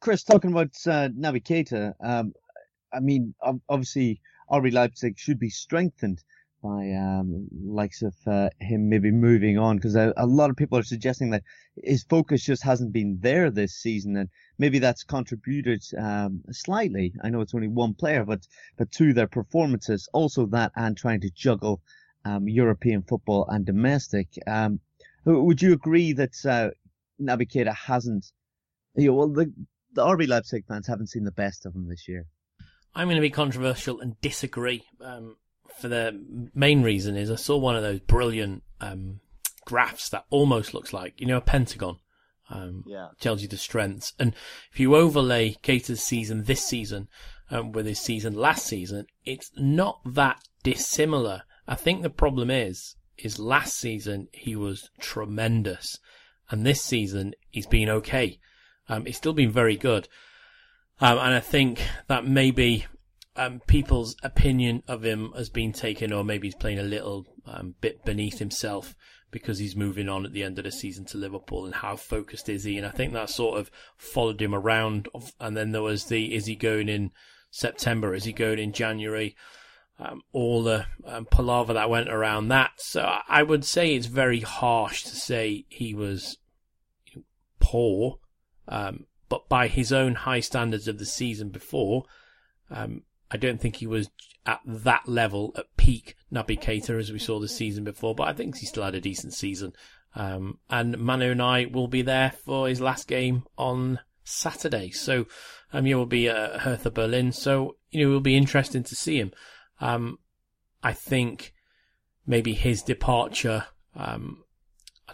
Chris, 0.00 0.22
talking 0.24 0.52
about 0.52 0.74
uh, 0.86 1.08
Keita, 1.08 1.94
um, 2.00 2.32
I 2.92 3.00
mean, 3.00 3.34
obviously, 3.68 4.20
RB 4.50 4.72
Leipzig 4.72 5.18
should 5.18 5.38
be 5.38 5.50
strengthened 5.50 6.22
by 6.62 6.92
um, 6.92 7.46
likes 7.62 8.00
of 8.00 8.14
uh, 8.26 8.48
him 8.58 8.88
maybe 8.88 9.10
moving 9.10 9.58
on 9.58 9.76
because 9.76 9.96
a, 9.96 10.14
a, 10.16 10.26
lot 10.26 10.48
of 10.48 10.56
people 10.56 10.78
are 10.78 10.82
suggesting 10.82 11.28
that 11.28 11.42
his 11.82 12.04
focus 12.04 12.42
just 12.42 12.62
hasn't 12.62 12.90
been 12.90 13.18
there 13.20 13.50
this 13.50 13.74
season 13.74 14.16
and 14.16 14.30
maybe 14.56 14.78
that's 14.78 15.04
contributed 15.04 15.82
um, 15.98 16.40
slightly. 16.50 17.12
I 17.22 17.28
know 17.28 17.42
it's 17.42 17.54
only 17.54 17.68
one 17.68 17.92
player, 17.92 18.24
but 18.24 18.46
but 18.78 18.90
to 18.92 19.12
their 19.12 19.26
performances, 19.26 20.08
also 20.14 20.46
that 20.46 20.72
and 20.74 20.96
trying 20.96 21.20
to 21.20 21.30
juggle 21.30 21.82
um, 22.24 22.48
European 22.48 23.02
football 23.02 23.46
and 23.48 23.66
domestic. 23.66 24.28
Um, 24.46 24.80
would 25.26 25.60
you 25.60 25.74
agree 25.74 26.14
that 26.14 26.34
uh, 26.46 26.70
Naby 27.20 27.50
Keita 27.50 27.74
hasn't 27.74 28.32
yeah, 28.96 29.10
well, 29.10 29.28
the, 29.28 29.52
the 29.92 30.04
RB 30.04 30.28
Leipzig 30.28 30.66
fans 30.66 30.86
haven't 30.86 31.08
seen 31.08 31.24
the 31.24 31.32
best 31.32 31.66
of 31.66 31.74
him 31.74 31.88
this 31.88 32.08
year. 32.08 32.26
I'm 32.94 33.06
going 33.06 33.16
to 33.16 33.20
be 33.22 33.30
controversial 33.30 34.00
and 34.00 34.20
disagree. 34.20 34.84
Um, 35.00 35.36
for 35.80 35.88
the 35.88 36.48
main 36.54 36.82
reason 36.82 37.16
is 37.16 37.30
I 37.30 37.36
saw 37.36 37.56
one 37.56 37.74
of 37.76 37.82
those 37.82 38.00
brilliant 38.00 38.62
um, 38.80 39.20
graphs 39.64 40.08
that 40.10 40.24
almost 40.30 40.74
looks 40.74 40.92
like 40.92 41.20
you 41.20 41.26
know 41.26 41.38
a 41.38 41.42
pentagon. 41.42 41.98
Um, 42.50 42.84
Yeah. 42.86 43.08
tells 43.20 43.40
you 43.40 43.48
the 43.48 43.56
strengths, 43.56 44.12
and 44.18 44.34
if 44.70 44.78
you 44.78 44.94
overlay 44.94 45.54
Keita's 45.62 46.02
season 46.02 46.44
this 46.44 46.62
season 46.62 47.08
um, 47.50 47.72
with 47.72 47.86
his 47.86 47.98
season 47.98 48.34
last 48.34 48.66
season, 48.66 49.06
it's 49.24 49.50
not 49.56 50.00
that 50.04 50.42
dissimilar. 50.62 51.42
I 51.66 51.74
think 51.74 52.02
the 52.02 52.10
problem 52.10 52.50
is 52.50 52.96
is 53.16 53.38
last 53.38 53.76
season 53.78 54.28
he 54.32 54.54
was 54.54 54.90
tremendous, 55.00 55.98
and 56.50 56.64
this 56.66 56.82
season 56.82 57.32
he's 57.50 57.66
been 57.66 57.88
okay. 57.88 58.38
Um, 58.88 59.06
he's 59.06 59.16
still 59.16 59.32
been 59.32 59.50
very 59.50 59.76
good, 59.76 60.08
um, 61.00 61.18
and 61.18 61.34
I 61.34 61.40
think 61.40 61.82
that 62.06 62.26
maybe 62.26 62.86
um, 63.36 63.60
people's 63.66 64.16
opinion 64.22 64.82
of 64.86 65.04
him 65.04 65.32
has 65.36 65.50
been 65.50 65.72
taken, 65.72 66.12
or 66.12 66.24
maybe 66.24 66.48
he's 66.48 66.54
playing 66.54 66.78
a 66.78 66.84
little 66.84 67.26
um, 67.46 67.74
bit 67.80 68.04
beneath 68.04 68.38
himself 68.38 68.94
because 69.30 69.58
he's 69.58 69.74
moving 69.74 70.08
on 70.08 70.24
at 70.24 70.32
the 70.32 70.44
end 70.44 70.58
of 70.58 70.64
the 70.64 70.70
season 70.70 71.04
to 71.04 71.18
Liverpool, 71.18 71.64
and 71.64 71.74
how 71.74 71.96
focused 71.96 72.48
is 72.48 72.62
he? 72.62 72.78
And 72.78 72.86
I 72.86 72.90
think 72.90 73.12
that 73.12 73.30
sort 73.30 73.58
of 73.58 73.70
followed 73.96 74.40
him 74.40 74.54
around. 74.54 75.08
And 75.40 75.56
then 75.56 75.72
there 75.72 75.82
was 75.82 76.04
the 76.04 76.32
is 76.32 76.46
he 76.46 76.54
going 76.54 76.88
in 76.88 77.10
September? 77.50 78.14
Is 78.14 78.24
he 78.24 78.32
going 78.32 78.60
in 78.60 78.72
January? 78.72 79.34
Um, 79.98 80.22
all 80.32 80.62
the 80.62 80.86
um, 81.04 81.26
palaver 81.26 81.72
that 81.74 81.90
went 81.90 82.08
around 82.08 82.48
that. 82.48 82.72
So 82.78 83.18
I 83.28 83.42
would 83.42 83.64
say 83.64 83.94
it's 83.94 84.06
very 84.06 84.40
harsh 84.40 85.02
to 85.04 85.16
say 85.16 85.64
he 85.68 85.94
was 85.94 86.38
poor, 87.58 88.18
um, 88.68 89.06
but 89.28 89.48
by 89.48 89.68
his 89.68 89.92
own 89.92 90.14
high 90.14 90.40
standards 90.40 90.88
of 90.88 90.98
the 90.98 91.06
season 91.06 91.48
before, 91.48 92.04
um, 92.70 93.02
I 93.30 93.36
don't 93.36 93.60
think 93.60 93.76
he 93.76 93.86
was 93.86 94.10
at 94.46 94.60
that 94.66 95.08
level 95.08 95.52
at 95.56 95.74
peak 95.76 96.16
Naby 96.32 96.60
Keita 96.60 96.98
as 96.98 97.10
we 97.10 97.18
saw 97.18 97.40
the 97.40 97.48
season 97.48 97.84
before, 97.84 98.14
but 98.14 98.28
I 98.28 98.32
think 98.32 98.56
he 98.56 98.66
still 98.66 98.84
had 98.84 98.94
a 98.94 99.00
decent 99.00 99.32
season. 99.32 99.72
Um, 100.14 100.58
and 100.70 100.98
Manu 100.98 101.32
and 101.32 101.42
I 101.42 101.66
will 101.66 101.88
be 101.88 102.02
there 102.02 102.32
for 102.44 102.68
his 102.68 102.80
last 102.80 103.08
game 103.08 103.44
on 103.58 103.98
Saturday. 104.22 104.90
So, 104.90 105.26
um, 105.72 105.84
he 105.86 105.94
will 105.94 106.06
be 106.06 106.28
at 106.28 106.60
Hertha 106.60 106.90
Berlin. 106.90 107.32
So, 107.32 107.76
you 107.90 108.04
know, 108.04 108.10
it 108.10 108.14
will 108.14 108.20
be 108.20 108.36
interesting 108.36 108.84
to 108.84 108.94
see 108.94 109.18
him. 109.18 109.32
Um, 109.80 110.18
I 110.82 110.92
think 110.92 111.52
maybe 112.26 112.54
his 112.54 112.82
departure, 112.82 113.64
um, 113.96 114.43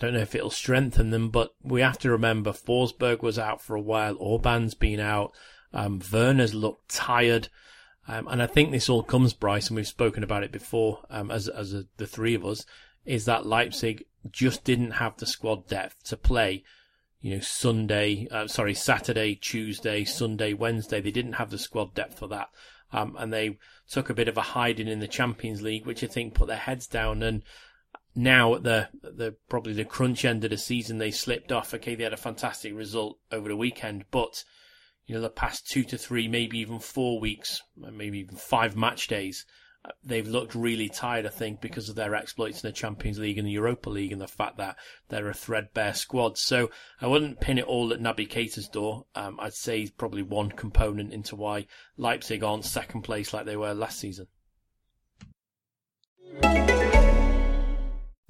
I 0.00 0.06
don't 0.06 0.14
know 0.14 0.20
if 0.20 0.34
it'll 0.34 0.48
strengthen 0.48 1.10
them, 1.10 1.28
but 1.28 1.54
we 1.62 1.82
have 1.82 1.98
to 1.98 2.10
remember 2.10 2.52
Forsberg 2.52 3.20
was 3.20 3.38
out 3.38 3.60
for 3.60 3.76
a 3.76 3.80
while. 3.80 4.16
Orban's 4.18 4.74
been 4.74 4.98
out. 4.98 5.32
Um, 5.74 6.00
Werner's 6.10 6.54
looked 6.54 6.88
tired. 6.88 7.48
Um, 8.08 8.26
and 8.28 8.42
I 8.42 8.46
think 8.46 8.70
this 8.70 8.88
all 8.88 9.02
comes, 9.02 9.34
Bryce, 9.34 9.68
and 9.68 9.76
we've 9.76 9.86
spoken 9.86 10.24
about 10.24 10.42
it 10.42 10.52
before, 10.52 11.00
um, 11.10 11.30
as, 11.30 11.48
as 11.48 11.74
a, 11.74 11.84
the 11.98 12.06
three 12.06 12.34
of 12.34 12.46
us, 12.46 12.64
is 13.04 13.26
that 13.26 13.44
Leipzig 13.44 14.04
just 14.30 14.64
didn't 14.64 14.92
have 14.92 15.18
the 15.18 15.26
squad 15.26 15.68
depth 15.68 16.02
to 16.04 16.16
play, 16.16 16.64
you 17.20 17.34
know, 17.34 17.40
Sunday, 17.40 18.26
uh, 18.30 18.46
sorry, 18.46 18.74
Saturday, 18.74 19.34
Tuesday, 19.34 20.04
Sunday, 20.04 20.54
Wednesday. 20.54 21.02
They 21.02 21.10
didn't 21.10 21.34
have 21.34 21.50
the 21.50 21.58
squad 21.58 21.94
depth 21.94 22.18
for 22.18 22.26
that. 22.28 22.48
Um, 22.90 23.16
and 23.18 23.32
they 23.32 23.58
took 23.88 24.08
a 24.08 24.14
bit 24.14 24.28
of 24.28 24.38
a 24.38 24.42
hiding 24.42 24.88
in 24.88 25.00
the 25.00 25.06
Champions 25.06 25.60
League, 25.60 25.84
which 25.84 26.02
I 26.02 26.06
think 26.06 26.34
put 26.34 26.48
their 26.48 26.56
heads 26.56 26.86
down. 26.86 27.22
And 27.22 27.42
now 28.14 28.54
at 28.54 28.62
the, 28.62 28.88
the, 29.02 29.36
probably 29.48 29.72
the 29.72 29.84
crunch 29.84 30.24
end 30.24 30.44
of 30.44 30.50
the 30.50 30.58
season, 30.58 30.98
they 30.98 31.10
slipped 31.10 31.52
off. 31.52 31.74
Okay, 31.74 31.94
they 31.94 32.04
had 32.04 32.12
a 32.12 32.18
fantastic 32.18 32.74
result 32.74 33.18
over 33.30 33.48
the 33.48 33.56
weekend, 33.56 34.04
but 34.10 34.44
you 35.06 35.14
know, 35.14 35.22
the 35.22 35.30
past 35.30 35.66
two 35.66 35.82
to 35.84 35.98
three, 35.98 36.28
maybe 36.28 36.58
even 36.58 36.78
four 36.78 37.18
weeks, 37.18 37.62
maybe 37.76 38.20
even 38.20 38.36
five 38.36 38.76
match 38.76 39.08
days, 39.08 39.44
uh, 39.84 39.90
they've 40.04 40.28
looked 40.28 40.54
really 40.54 40.88
tired, 40.88 41.26
I 41.26 41.30
think, 41.30 41.60
because 41.60 41.88
of 41.88 41.96
their 41.96 42.14
exploits 42.14 42.62
in 42.62 42.68
the 42.68 42.72
Champions 42.72 43.18
League 43.18 43.38
and 43.38 43.44
the 43.44 43.52
Europa 43.52 43.90
League 43.90 44.12
and 44.12 44.20
the 44.20 44.28
fact 44.28 44.58
that 44.58 44.76
they're 45.08 45.28
a 45.28 45.34
threadbare 45.34 45.94
squad. 45.94 46.38
So 46.38 46.70
I 47.00 47.06
wouldn't 47.06 47.40
pin 47.40 47.58
it 47.58 47.64
all 47.64 47.92
at 47.92 47.98
Naby 47.98 48.28
Keita's 48.28 48.68
door. 48.68 49.06
Um, 49.16 49.40
I'd 49.40 49.54
say 49.54 49.88
probably 49.88 50.22
one 50.22 50.50
component 50.50 51.12
into 51.12 51.34
why 51.34 51.66
Leipzig 51.96 52.44
aren't 52.44 52.64
second 52.64 53.02
place 53.02 53.32
like 53.32 53.46
they 53.46 53.56
were 53.56 53.74
last 53.74 53.98
season. 53.98 54.28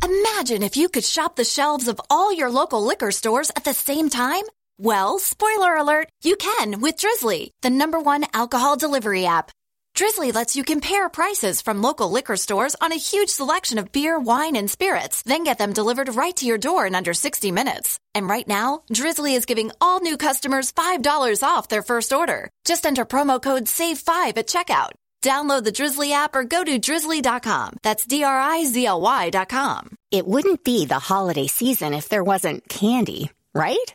Imagine 0.03 0.63
if 0.63 0.77
you 0.77 0.89
could 0.89 1.05
shop 1.05 1.37
the 1.37 1.45
shelves 1.45 1.87
of 1.87 2.01
all 2.09 2.33
your 2.33 2.51
local 2.51 2.83
liquor 2.83 3.11
stores 3.11 3.51
at 3.55 3.65
the 3.65 3.75
same 3.75 4.09
time. 4.09 4.45
Well, 4.79 5.19
spoiler 5.19 5.77
alert, 5.77 6.09
you 6.23 6.37
can 6.37 6.81
with 6.81 6.97
Drizly, 6.97 7.51
the 7.61 7.71
number 7.71 8.01
one 8.01 8.25
alcohol 8.33 8.77
delivery 8.77 9.27
app. 9.27 9.51
Drizly 9.95 10.33
lets 10.33 10.57
you 10.57 10.65
compare 10.65 11.11
prices 11.11 11.61
from 11.61 11.83
local 11.83 12.11
liquor 12.11 12.37
stores 12.37 12.75
on 12.81 12.93
a 12.93 12.97
huge 12.97 13.29
selection 13.29 13.77
of 13.79 13.93
beer, 13.93 14.19
wine, 14.19 14.57
and 14.57 14.71
spirits, 14.71 15.23
then 15.25 15.45
get 15.45 15.59
them 15.59 15.75
delivered 15.75 16.15
right 16.17 16.35
to 16.37 16.47
your 16.47 16.57
door 16.57 16.87
in 16.87 16.95
under 16.95 17.13
60 17.13 17.51
minutes. 17.53 17.99
And 18.15 18.27
right 18.27 18.49
now, 18.49 18.83
Drizly 18.91 19.37
is 19.37 19.45
giving 19.45 19.73
all 19.81 20.01
new 20.01 20.17
customers 20.17 20.73
$5 20.73 21.43
off 21.43 21.69
their 21.69 21.83
first 21.83 22.15
order. 22.15 22.49
Just 22.65 22.87
enter 22.87 23.05
promo 23.05 23.43
code 23.43 23.65
SAVE5 23.65 24.39
at 24.39 24.47
checkout. 24.47 24.93
Download 25.23 25.65
the 25.65 25.73
Drizly 25.73 26.13
app 26.13 26.35
or 26.35 26.45
go 26.45 26.65
to 26.65 26.81
drizly.com. 26.81 27.77
That's 27.83 28.07
D 28.07 28.25
R 28.25 28.41
I 28.41 28.65
Z 28.65 28.87
L 28.87 29.01
Y.com. 29.03 29.97
It 30.11 30.27
wouldn't 30.27 30.65
be 30.65 30.87
the 30.87 30.99
holiday 30.99 31.47
season 31.47 31.93
if 31.93 32.09
there 32.09 32.25
wasn't 32.25 32.69
candy, 32.69 33.31
right? 33.55 33.95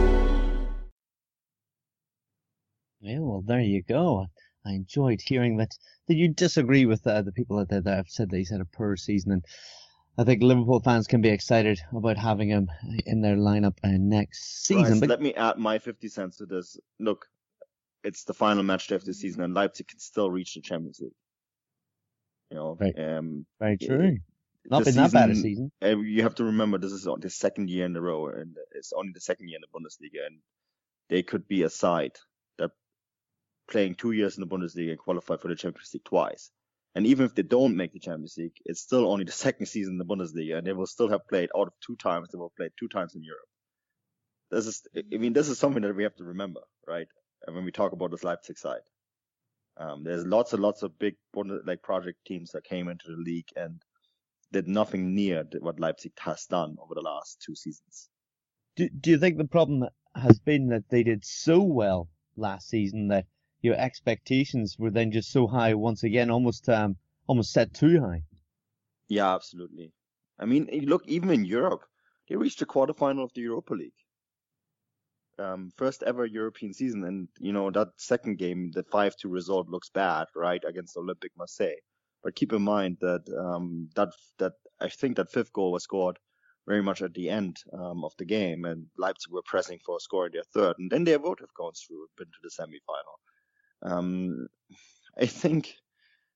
Well, 3.01 3.43
there 3.45 3.61
you 3.61 3.81
go. 3.83 4.27
I 4.65 4.71
enjoyed 4.71 5.21
hearing 5.21 5.57
that. 5.57 5.71
Did 6.07 6.17
you 6.17 6.27
disagree 6.29 6.85
with 6.85 7.05
uh, 7.07 7.21
the 7.21 7.31
people 7.31 7.59
out 7.59 7.69
there 7.69 7.81
that 7.81 7.95
have 7.97 8.09
said 8.09 8.29
that 8.29 8.37
he's 8.37 8.51
had 8.51 8.61
a 8.61 8.65
poor 8.65 8.95
season? 8.95 9.31
And 9.31 9.45
I 10.17 10.23
think 10.23 10.43
Liverpool 10.43 10.81
fans 10.81 11.07
can 11.07 11.21
be 11.21 11.29
excited 11.29 11.79
about 11.95 12.17
having 12.17 12.49
him 12.49 12.69
in 13.05 13.21
their 13.21 13.35
lineup 13.35 13.77
uh, 13.83 13.89
next 13.93 14.65
season. 14.65 14.83
Bryce, 14.83 14.99
but 14.99 15.09
let 15.09 15.21
me 15.21 15.33
add 15.33 15.57
my 15.57 15.79
50 15.79 16.07
cents 16.09 16.37
to 16.37 16.45
this. 16.45 16.77
Look, 16.99 17.25
it's 18.03 18.23
the 18.23 18.33
final 18.33 18.63
match 18.63 18.87
day 18.87 18.95
of 18.95 19.05
the 19.05 19.13
season, 19.13 19.41
and 19.43 19.53
Leipzig 19.53 19.87
can 19.87 19.99
still 19.99 20.29
reach 20.29 20.53
the 20.55 20.61
Champions 20.61 20.99
League. 20.99 21.11
You 22.51 22.57
know, 22.57 22.77
Right. 22.79 22.97
um, 22.99 23.45
very 23.59 23.77
it- 23.79 23.85
true. 23.87 24.17
Not 24.69 24.79
the 24.79 24.85
been 24.91 24.95
that 24.95 25.11
bad 25.11 25.29
a 25.31 25.35
season- 25.35 25.49
season. 25.49 25.71
uh, 25.83 25.97
you 26.01 26.21
have 26.21 26.35
to 26.35 26.43
remember 26.43 26.77
this 26.77 26.91
is 26.91 27.07
the 27.19 27.29
second 27.31 27.69
year 27.71 27.85
in 27.85 27.95
a 27.95 28.01
row, 28.01 28.27
and 28.27 28.55
it's 28.75 28.93
only 28.93 29.11
the 29.11 29.21
second 29.21 29.47
year 29.47 29.57
in 29.57 29.61
the 29.61 29.67
Bundesliga, 29.79 30.27
and 30.27 30.39
they 31.09 31.23
could 31.23 31.47
be 31.47 31.63
a 31.63 31.69
side 31.69 32.11
that 32.13 32.21
playing 33.71 33.95
two 33.95 34.11
years 34.11 34.37
in 34.37 34.41
the 34.41 34.55
Bundesliga 34.55 34.91
and 34.91 34.99
qualify 34.99 35.37
for 35.37 35.47
the 35.47 35.55
Champions 35.55 35.91
League 35.93 36.03
twice. 36.03 36.51
And 36.93 37.07
even 37.07 37.25
if 37.25 37.33
they 37.33 37.43
don't 37.43 37.77
make 37.77 37.93
the 37.93 37.99
Champions 37.99 38.35
League, 38.37 38.57
it's 38.65 38.81
still 38.81 39.11
only 39.11 39.23
the 39.23 39.31
second 39.45 39.65
season 39.65 39.93
in 39.93 39.97
the 39.97 40.05
Bundesliga, 40.05 40.57
and 40.57 40.67
they 40.67 40.73
will 40.73 40.85
still 40.85 41.09
have 41.09 41.27
played 41.27 41.49
out 41.57 41.67
of 41.67 41.73
two 41.85 41.95
times. 41.95 42.29
They 42.29 42.37
will 42.37 42.49
have 42.49 42.57
played 42.57 42.71
two 42.77 42.89
times 42.89 43.15
in 43.15 43.23
Europe. 43.23 43.47
This 44.51 44.67
is, 44.67 44.83
I 44.95 45.17
mean, 45.17 45.33
this 45.33 45.47
is 45.47 45.57
something 45.57 45.81
that 45.83 45.95
we 45.95 46.03
have 46.03 46.15
to 46.17 46.25
remember, 46.25 46.59
right? 46.85 47.07
And 47.47 47.55
when 47.55 47.65
we 47.65 47.71
talk 47.71 47.93
about 47.93 48.11
this 48.11 48.23
Leipzig 48.25 48.57
side, 48.57 48.81
um, 49.77 50.03
there's 50.03 50.25
lots 50.25 50.51
and 50.51 50.61
lots 50.61 50.83
of 50.83 50.99
big 50.99 51.15
like 51.65 51.81
project 51.81 52.19
teams 52.25 52.51
that 52.51 52.65
came 52.65 52.89
into 52.89 53.07
the 53.07 53.17
league 53.17 53.47
and 53.55 53.81
did 54.51 54.67
nothing 54.67 55.15
near 55.15 55.45
what 55.61 55.79
Leipzig 55.79 56.11
has 56.19 56.45
done 56.45 56.75
over 56.83 56.93
the 56.93 57.01
last 57.01 57.41
two 57.41 57.55
seasons. 57.55 58.09
Do, 58.75 58.89
do 58.89 59.11
you 59.11 59.17
think 59.17 59.37
the 59.37 59.47
problem 59.47 59.87
has 60.15 60.39
been 60.39 60.67
that 60.67 60.89
they 60.89 61.03
did 61.03 61.23
so 61.23 61.61
well 61.61 62.09
last 62.35 62.67
season 62.67 63.07
that 63.07 63.25
your 63.61 63.75
expectations 63.75 64.77
were 64.77 64.91
then 64.91 65.11
just 65.11 65.31
so 65.31 65.47
high 65.47 65.73
once 65.73 66.03
again, 66.03 66.29
almost 66.29 66.67
um, 66.69 66.95
almost 67.27 67.51
set 67.51 67.73
too 67.73 67.99
high? 68.01 68.23
Yeah, 69.07 69.33
absolutely. 69.33 69.91
I 70.39 70.45
mean, 70.45 70.67
look, 70.85 71.07
even 71.07 71.29
in 71.29 71.45
Europe, 71.45 71.83
they 72.27 72.35
reached 72.35 72.59
the 72.59 72.65
quarterfinal 72.65 73.23
of 73.23 73.33
the 73.33 73.41
Europa 73.41 73.73
League. 73.73 73.93
Um, 75.37 75.71
first 75.77 76.03
ever 76.03 76.25
European 76.25 76.73
season, 76.73 77.03
and 77.03 77.27
you 77.39 77.53
know 77.53 77.71
that 77.71 77.89
second 77.97 78.37
game, 78.37 78.71
the 78.73 78.83
five-two 78.83 79.29
result 79.29 79.69
looks 79.69 79.89
bad, 79.89 80.27
right, 80.35 80.63
against 80.67 80.97
Olympique 80.97 81.37
Marseille. 81.37 81.81
But 82.23 82.35
keep 82.35 82.53
in 82.53 82.61
mind 82.61 82.97
that 83.01 83.23
um, 83.37 83.89
that 83.95 84.09
that 84.37 84.53
I 84.79 84.89
think 84.89 85.17
that 85.17 85.31
fifth 85.31 85.53
goal 85.53 85.71
was 85.71 85.83
scored 85.83 86.19
very 86.67 86.83
much 86.83 87.01
at 87.01 87.13
the 87.13 87.29
end 87.29 87.57
um, 87.73 88.03
of 88.03 88.13
the 88.17 88.25
game, 88.25 88.65
and 88.65 88.85
Leipzig 88.97 89.31
were 89.31 89.41
pressing 89.45 89.79
for 89.85 89.97
a 89.97 89.99
score 89.99 90.27
in 90.27 90.31
their 90.33 90.43
third, 90.53 90.75
and 90.77 90.91
then 90.91 91.03
they 91.03 91.17
would 91.17 91.39
have 91.39 91.53
gone 91.55 91.73
through, 91.73 92.05
been 92.17 92.27
to 92.27 92.39
the 92.43 92.51
semi-final. 92.51 93.19
Um, 93.81 94.47
I 95.17 95.25
think 95.25 95.75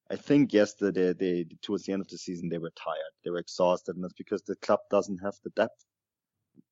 I 0.09 0.17
think 0.17 0.53
yesterday, 0.53 1.13
they, 1.13 1.45
towards 1.63 1.85
the 1.85 1.93
end 1.93 2.01
of 2.01 2.07
the 2.07 2.17
season, 2.17 2.49
they 2.49 2.59
were 2.59 2.71
tired. 2.71 3.13
They 3.23 3.31
were 3.31 3.39
exhausted, 3.39 3.95
and 3.95 4.03
that's 4.03 4.13
because 4.13 4.43
the 4.43 4.55
club 4.55 4.79
doesn't 4.91 5.17
have 5.17 5.33
the 5.43 5.49
depth, 5.51 5.83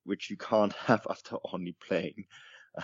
which 0.03 0.29
you 0.29 0.37
can't 0.37 0.73
have 0.85 1.07
after 1.09 1.37
only 1.51 1.75
playing, 1.87 2.25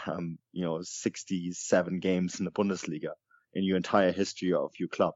um, 0.08 0.40
you 0.52 0.66
know, 0.66 0.82
67 0.82 2.00
games 2.00 2.40
in 2.40 2.46
the 2.46 2.52
Bundesliga 2.52 3.12
in 3.54 3.64
your 3.64 3.78
entire 3.78 4.12
history 4.12 4.54
of 4.54 4.72
your 4.80 4.90
club. 4.90 5.14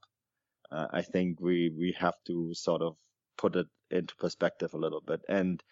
Uh, 0.71 0.87
I 0.91 1.01
think 1.01 1.39
we, 1.39 1.71
we 1.75 1.95
have 1.99 2.15
to 2.27 2.53
sort 2.53 2.81
of 2.81 2.95
put 3.37 3.55
it 3.55 3.67
into 3.89 4.15
perspective 4.15 4.73
a 4.73 4.79
little 4.79 5.01
bit. 5.01 5.21
And 5.27 5.63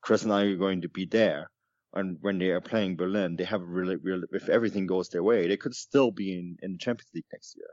Chris 0.00 0.22
and 0.22 0.32
I 0.32 0.44
are 0.44 0.56
going 0.56 0.82
to 0.82 0.88
be 0.88 1.04
there. 1.04 1.50
And 1.92 2.18
when 2.20 2.38
they 2.38 2.50
are 2.50 2.60
playing 2.60 2.96
Berlin, 2.96 3.36
they 3.36 3.44
have 3.44 3.62
a 3.62 3.64
really, 3.64 3.96
really, 3.96 4.26
if 4.32 4.48
everything 4.48 4.86
goes 4.86 5.08
their 5.08 5.24
way, 5.24 5.48
they 5.48 5.56
could 5.56 5.74
still 5.74 6.10
be 6.10 6.34
in, 6.34 6.56
in 6.62 6.72
the 6.72 6.78
Champions 6.78 7.10
League 7.14 7.24
next 7.32 7.56
year. 7.56 7.70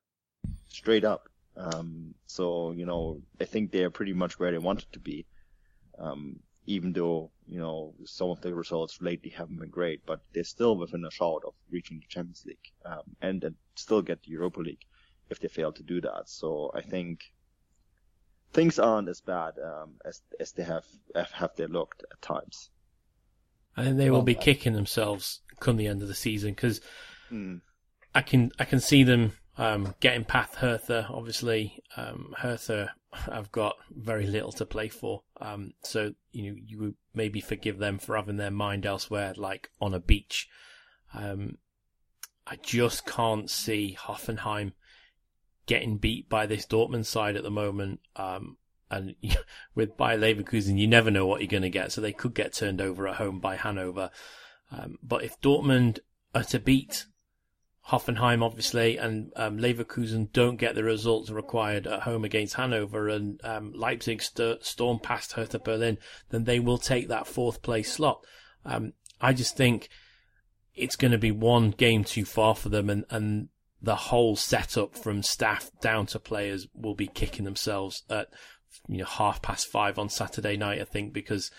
Straight 0.70 1.06
up. 1.06 1.30
Um, 1.56 2.14
so, 2.26 2.72
you 2.72 2.86
know, 2.86 3.22
I 3.40 3.46
think 3.46 3.72
they 3.72 3.84
are 3.84 3.92
pretty 3.92 4.14
much 4.14 4.40
where 4.40 4.52
they 4.52 4.58
wanted 4.58 4.92
to 4.94 5.00
be. 5.00 5.26
Um, 6.00 6.40
even 6.66 6.94
though, 6.94 7.32
you 7.48 7.60
know, 7.60 7.94
some 8.06 8.30
of 8.30 8.42
the 8.42 8.54
results 8.54 9.02
lately 9.02 9.30
haven't 9.30 9.60
been 9.60 9.70
great, 9.70 10.06
but 10.06 10.20
they're 10.34 10.44
still 10.44 10.78
within 10.78 11.06
a 11.06 11.12
shot 11.12 11.44
of 11.46 11.54
reaching 11.72 12.00
the 12.00 12.06
Champions 12.08 12.44
League, 12.46 12.58
um, 12.86 13.04
and, 13.22 13.44
and 13.44 13.56
still 13.76 14.02
get 14.02 14.22
the 14.24 14.32
Europa 14.32 14.60
League 14.60 14.84
if 15.30 15.40
they 15.40 15.48
fail 15.48 15.72
to 15.72 15.84
do 15.84 16.02
that. 16.02 16.24
So 16.26 16.72
I 16.76 16.82
think 16.82 17.22
things 18.52 18.80
aren't 18.80 19.10
as 19.10 19.22
bad, 19.22 19.54
um, 19.64 19.94
as, 20.06 20.22
as 20.40 20.52
they 20.52 20.64
have, 20.64 20.86
have 21.16 21.56
they 21.56 21.68
looked 21.68 22.04
at 22.12 22.22
times. 22.22 22.70
And 23.78 24.00
they 24.00 24.10
will 24.10 24.24
be 24.24 24.36
kicking 24.36 24.74
themselves 24.74 25.42
come 25.60 25.78
the 25.78 25.88
end 25.88 26.02
of 26.02 26.08
the 26.08 26.16
season 26.16 26.52
because 26.52 26.82
mm. 27.32 27.62
I 28.14 28.22
can, 28.22 28.52
I 28.60 28.66
can 28.66 28.80
see 28.80 29.04
them 29.04 29.34
um, 29.58 29.96
getting 30.00 30.24
past 30.24 30.56
Hertha, 30.56 31.08
obviously, 31.10 31.84
um, 31.96 32.34
Hertha 32.38 32.94
have 33.14 33.52
got 33.52 33.76
very 33.92 34.28
little 34.28 34.52
to 34.54 34.66
play 34.66 34.90
for. 34.90 35.24
Um, 35.42 35.74
so, 35.84 36.14
you 36.32 36.44
know, 36.44 36.58
you 36.64 36.80
would 36.80 36.96
maybe 37.14 37.42
forgive 37.42 37.80
them 37.80 37.98
for 37.98 38.16
having 38.16 38.38
their 38.38 38.52
mind 38.52 38.86
elsewhere, 38.86 39.34
like 39.36 39.70
on 39.82 39.94
a 39.94 40.00
beach. 40.00 40.48
Um, 41.14 41.58
I 42.46 42.58
just 42.58 43.06
can't 43.06 43.50
see 43.50 43.98
Hoffenheim 44.00 44.74
getting 45.66 45.98
beat 45.98 46.30
by 46.30 46.46
this 46.46 46.66
Dortmund 46.66 47.06
side 47.06 47.36
at 47.36 47.44
the 47.44 47.52
moment. 47.52 48.00
Um, 48.16 48.58
and 48.90 49.16
with 49.76 49.98
Bayer 49.98 50.18
Leverkusen, 50.18 50.78
you 50.78 50.88
never 50.88 51.12
know 51.12 51.26
what 51.26 51.42
you're 51.42 51.48
going 51.48 51.64
to 51.64 51.70
get. 51.70 51.92
So 51.92 52.02
they 52.02 52.14
could 52.14 52.34
get 52.34 52.54
turned 52.54 52.82
over 52.82 53.08
at 53.08 53.16
home 53.16 53.40
by 53.40 53.56
Hanover. 53.56 54.12
Um, 54.72 54.98
but 55.02 55.24
if 55.24 55.40
Dortmund 55.42 56.00
are 56.36 56.44
to 56.46 56.60
beat 56.60 57.06
Hoffenheim, 57.90 58.44
obviously, 58.44 58.98
and 58.98 59.32
um, 59.38 59.58
Leverkusen 59.58 60.32
don't 60.34 60.58
get 60.58 60.76
the 60.76 60.84
results 60.84 61.30
required 61.30 61.88
at 61.88 62.02
home 62.02 62.26
against 62.26 62.56
Hanover, 62.56 63.08
and 63.08 63.40
um, 63.46 63.72
Leipzig 63.74 64.22
st- 64.22 64.64
storm 64.66 65.00
past 65.00 65.34
Hertha 65.34 65.60
Berlin, 65.60 65.98
then 66.30 66.44
they 66.44 66.60
will 66.60 66.78
take 66.78 67.08
that 67.08 67.28
fourth 67.28 67.62
place 67.62 67.94
slot. 67.94 68.26
Um, 68.66 68.92
I 69.22 69.32
just 69.32 69.56
think 69.56 69.88
it's 70.76 70.98
going 70.98 71.14
to 71.14 71.18
be 71.18 71.32
one 71.32 71.72
game 71.72 72.04
too 72.04 72.26
far 72.26 72.56
for 72.56 72.68
them, 72.68 72.90
and, 72.90 73.06
and 73.10 73.50
the 73.82 73.96
whole 73.96 74.36
setup 74.36 74.96
from 74.96 75.24
staff 75.24 75.72
down 75.82 76.08
to 76.08 76.20
players 76.20 76.68
will 76.74 76.96
be 76.96 77.08
kicking 77.08 77.46
themselves 77.46 78.04
at 78.10 78.28
you 78.88 79.00
know 79.00 79.06
half 79.06 79.42
past 79.42 79.68
five 79.68 79.98
on 79.98 80.10
Saturday 80.10 80.58
night. 80.58 80.82
I 80.82 80.86
think 80.86 81.14
because 81.14 81.52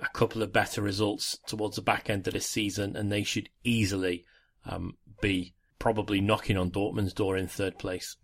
a 0.00 0.08
couple 0.08 0.42
of 0.42 0.52
better 0.52 0.82
results 0.82 1.38
towards 1.46 1.76
the 1.76 1.82
back 1.82 2.08
end 2.08 2.26
of 2.26 2.34
this 2.34 2.46
season, 2.46 2.96
and 2.96 3.10
they 3.10 3.22
should 3.22 3.48
easily 3.64 4.24
um, 4.66 4.96
be 5.20 5.54
probably 5.78 6.20
knocking 6.20 6.56
on 6.56 6.70
Dortmund's 6.70 7.12
door 7.12 7.36
in 7.36 7.46
third 7.46 7.78
place. 7.78 8.16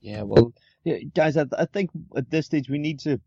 Yeah, 0.00 0.22
well, 0.22 0.52
guys, 1.14 1.36
I, 1.36 1.46
I 1.58 1.66
think 1.66 1.90
at 2.16 2.30
this 2.30 2.46
stage 2.46 2.70
we 2.70 2.78
need 2.78 3.00
to 3.00 3.20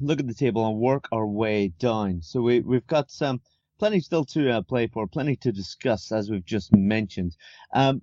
look 0.00 0.20
at 0.20 0.26
the 0.26 0.34
table 0.34 0.66
and 0.66 0.78
work 0.78 1.08
our 1.12 1.26
way 1.26 1.68
down. 1.78 2.22
So 2.22 2.40
we 2.40 2.60
we've 2.60 2.86
got 2.86 3.10
some 3.10 3.40
plenty 3.78 4.00
still 4.00 4.24
to 4.26 4.50
uh, 4.50 4.62
play 4.62 4.86
for, 4.86 5.06
plenty 5.06 5.36
to 5.36 5.52
discuss, 5.52 6.12
as 6.12 6.30
we've 6.30 6.44
just 6.44 6.74
mentioned. 6.74 7.36
Um, 7.74 8.02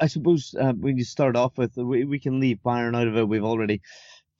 I 0.00 0.06
suppose 0.06 0.54
uh, 0.58 0.72
when 0.72 0.96
you 0.96 1.04
start 1.04 1.36
off 1.36 1.56
with, 1.56 1.76
we, 1.76 2.04
we 2.04 2.18
can 2.18 2.40
leave 2.40 2.58
Bayern 2.64 2.96
out 2.96 3.06
of 3.06 3.16
it. 3.16 3.28
We've 3.28 3.44
already 3.44 3.80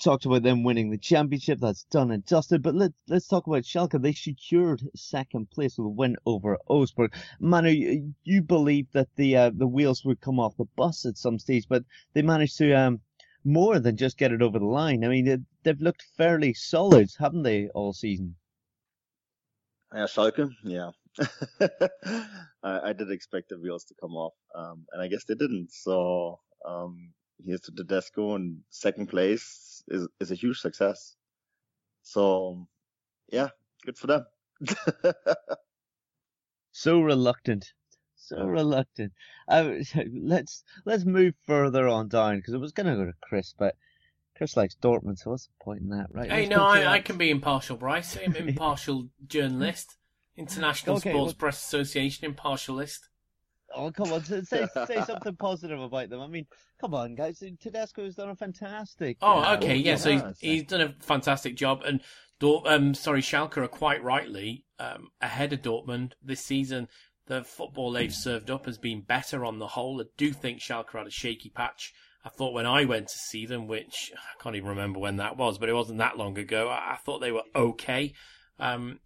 talked 0.05 0.26
about 0.26 0.42
them 0.42 0.62
winning 0.62 0.90
the 0.90 0.98
championship. 0.98 1.59
That's 1.59 1.84
done 1.84 2.11
and 2.11 2.24
dusted. 2.26 2.62
But 2.62 2.74
let's 2.74 2.94
let's 3.09 3.26
talk 3.26 3.46
about 3.46 3.64
Schalke. 3.64 4.00
They 4.00 4.12
secured 4.12 4.82
second 4.94 5.50
place 5.50 5.78
with 5.78 5.86
a 5.86 5.90
win 5.90 6.16
over 6.26 6.59
Augsburg. 6.68 7.14
Manu, 7.40 7.70
you, 7.70 8.14
you 8.22 8.42
believe 8.42 8.86
that 8.92 9.09
the 9.16 9.36
uh, 9.36 9.50
the 9.55 9.66
wheels 9.66 10.05
would 10.05 10.20
come 10.20 10.38
off 10.38 10.57
the 10.57 10.66
bus 10.76 11.07
at 11.07 11.16
some 11.16 11.38
stage, 11.38 11.66
but 11.68 11.84
they 12.12 12.22
managed 12.22 12.59
to 12.59 12.72
um, 12.74 13.00
more 13.44 13.78
than 13.80 13.96
just 13.96 14.18
get 14.18 14.32
it 14.32 14.42
over 14.42 14.59
the 14.59 14.66
line. 14.66 15.05
I 15.05 15.09
mean, 15.09 15.46
they've 15.62 15.80
looked 15.80 16.05
fairly 16.16 16.55
solid, 16.55 17.11
haven't 17.18 17.42
they, 17.42 17.68
all 17.68 17.92
season? 17.92 18.36
Yeah, 19.92 20.05
Schalke. 20.05 20.50
Yeah. 20.64 20.90
I, 22.62 22.88
I, 22.88 22.92
did 22.92 23.12
expect 23.12 23.50
the 23.50 23.61
wheels 23.61 23.84
to 23.84 23.94
come 24.00 24.16
off, 24.16 24.34
um, 24.55 24.84
and 24.92 25.00
I 25.00 25.07
guess 25.07 25.24
they 25.24 25.36
didn't. 25.36 25.72
So 25.72 26.40
um, 26.66 27.12
here's 27.44 27.61
to 27.62 27.72
Tedesco, 27.72 28.34
and 28.34 28.59
second 28.70 29.09
place 29.09 29.74
is 29.89 30.09
is 30.20 30.30
a 30.30 30.35
huge 30.35 30.61
success. 30.61 31.16
So 32.03 32.66
yeah, 33.30 33.49
good 33.85 33.99
for 33.99 34.07
them. 34.07 34.26
so 36.72 37.01
reluctant, 37.01 37.72
so 38.16 38.45
reluctant. 38.45 39.12
Uh, 39.49 39.74
let's 40.12 40.64
let's 40.85 41.05
move 41.05 41.35
further 41.47 41.89
on 41.89 42.09
down 42.09 42.37
because 42.37 42.55
I 42.55 42.59
was 42.59 42.72
gonna 42.72 42.97
go 42.97 43.07
to 43.07 43.12
Chris, 43.22 43.55
but 43.57 43.76
Chris 44.37 44.57
likes 44.57 44.76
Dortmund, 44.76 45.18
so 45.18 45.30
what's 45.30 45.47
the 45.47 45.53
point 45.64 45.82
in 45.82 45.91
that, 45.91 46.07
right? 46.12 46.30
Hey, 46.30 46.47
no, 46.47 46.64
I, 46.64 46.95
I, 46.95 47.01
can 47.01 47.16
be 47.16 47.30
impartial, 47.30 47.76
Bryce. 47.76 48.16
I'm 48.24 48.35
impartial 48.35 49.09
journalist. 49.26 49.97
International 50.37 50.97
okay, 50.97 51.11
Sports 51.11 51.35
well, 51.35 51.39
Press 51.39 51.64
Association 51.64 52.24
impartialist. 52.24 53.09
Oh, 53.77 53.91
come 53.91 54.12
on, 54.12 54.25
say 54.25 54.43
say 54.87 55.03
something 55.07 55.37
positive 55.37 55.81
about 55.81 56.11
them. 56.11 56.20
I 56.20 56.27
mean, 56.27 56.47
come 56.81 56.95
on, 56.95 57.14
guys. 57.14 57.43
Tedesco 57.61 58.05
has 58.05 58.16
done 58.16 58.31
a 58.31 58.37
fantastic. 58.37 59.18
Oh, 59.20 59.41
uh, 59.41 59.57
okay, 59.57 59.77
yeah. 59.77 59.97
So 59.97 60.12
he's, 60.12 60.22
he's, 60.41 60.62
done 60.64 60.81
a 60.81 60.95
fantastic 61.01 61.57
job, 61.57 61.83
and 61.85 62.01
Dort, 62.41 62.66
um, 62.66 62.95
sorry, 62.95 63.22
Schalke 63.22 63.59
are 63.59 63.68
quite 63.68 64.03
rightly 64.03 64.64
um, 64.79 65.09
ahead 65.20 65.53
of 65.53 65.62
Dortmund 65.62 66.12
this 66.22 66.41
season. 66.41 66.89
The 67.27 67.43
football 67.43 67.93
they've 67.93 68.12
served 68.12 68.51
up 68.51 68.66
has 68.66 68.77
been 68.77 69.01
better 69.01 69.45
on 69.45 69.59
the 69.59 69.68
whole. 69.68 70.01
I 70.01 70.05
do 70.16 70.33
think 70.33 70.61
Schalke 70.61 70.93
had 70.93 71.07
a 71.07 71.11
shaky 71.11 71.49
patch. 71.49 71.93
I 72.25 72.29
thought 72.29 72.55
when 72.55 72.66
I 72.66 72.85
went 72.85 73.09
to 73.09 73.18
see 73.18 73.47
them, 73.47 73.66
which 73.66 74.12
I 74.14 74.43
can't 74.43 74.57
even 74.57 74.70
remember 74.70 74.99
when 74.99 75.16
that 75.16 75.37
was, 75.37 75.59
but 75.59 75.68
it 75.68 75.75
wasn't 75.75 75.99
that 75.99 76.18
long 76.18 76.39
ago. 76.39 76.68
I, 76.68 76.93
I 76.93 76.97
thought 76.97 77.20
they 77.20 77.33
were 77.33 77.45
okay. 77.55 78.12
Um, 78.59 79.01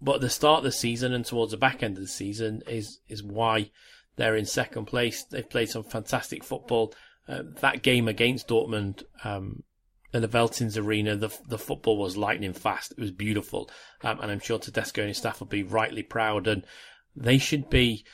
but 0.00 0.20
the 0.20 0.30
start 0.30 0.58
of 0.58 0.64
the 0.64 0.72
season 0.72 1.12
and 1.12 1.24
towards 1.24 1.52
the 1.52 1.56
back 1.56 1.82
end 1.82 1.96
of 1.96 2.02
the 2.02 2.08
season 2.08 2.62
is 2.66 3.00
is 3.08 3.22
why 3.22 3.70
they're 4.16 4.36
in 4.36 4.46
second 4.46 4.86
place. 4.86 5.24
They've 5.24 5.48
played 5.48 5.70
some 5.70 5.82
fantastic 5.82 6.44
football. 6.44 6.94
Uh, 7.28 7.42
that 7.60 7.82
game 7.82 8.06
against 8.08 8.48
Dortmund 8.48 9.02
um, 9.24 9.62
in 10.12 10.22
the 10.22 10.28
Veltins 10.28 10.78
Arena, 10.78 11.16
the 11.16 11.36
the 11.48 11.58
football 11.58 11.98
was 11.98 12.16
lightning 12.16 12.52
fast. 12.52 12.92
It 12.92 13.00
was 13.00 13.10
beautiful, 13.10 13.70
um, 14.02 14.20
and 14.20 14.30
I'm 14.30 14.40
sure 14.40 14.58
Tedesco 14.58 15.02
and 15.02 15.08
his 15.08 15.18
staff 15.18 15.40
will 15.40 15.46
be 15.46 15.62
rightly 15.62 16.02
proud. 16.02 16.46
And 16.46 16.64
they 17.16 17.38
should 17.38 17.70
be. 17.70 18.04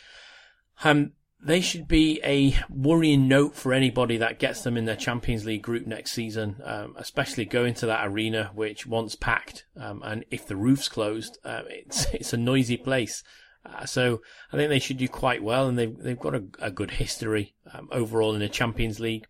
Um, 0.82 1.12
they 1.42 1.62
should 1.62 1.88
be 1.88 2.20
a 2.22 2.54
worrying 2.68 3.26
note 3.26 3.54
for 3.54 3.72
anybody 3.72 4.18
that 4.18 4.38
gets 4.38 4.60
them 4.60 4.76
in 4.76 4.84
their 4.84 4.96
Champions 4.96 5.46
League 5.46 5.62
group 5.62 5.86
next 5.86 6.12
season, 6.12 6.60
um, 6.64 6.94
especially 6.98 7.46
going 7.46 7.72
to 7.74 7.86
that 7.86 8.06
arena 8.06 8.50
which 8.54 8.86
once 8.86 9.14
packed, 9.14 9.64
um, 9.74 10.02
and 10.04 10.24
if 10.30 10.46
the 10.46 10.56
roof's 10.56 10.88
closed, 10.88 11.38
uh, 11.44 11.62
it's 11.68 12.04
it's 12.12 12.32
a 12.32 12.36
noisy 12.36 12.76
place. 12.76 13.22
Uh, 13.64 13.84
so 13.84 14.22
I 14.52 14.56
think 14.56 14.70
they 14.70 14.78
should 14.78 14.96
do 14.96 15.08
quite 15.08 15.42
well, 15.42 15.68
and 15.68 15.78
they've 15.78 15.96
they've 15.96 16.18
got 16.18 16.34
a, 16.34 16.44
a 16.60 16.70
good 16.70 16.92
history 16.92 17.54
um, 17.72 17.88
overall 17.92 18.34
in 18.34 18.40
the 18.40 18.48
Champions 18.48 19.00
League. 19.00 19.26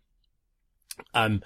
Um, 1.13 1.41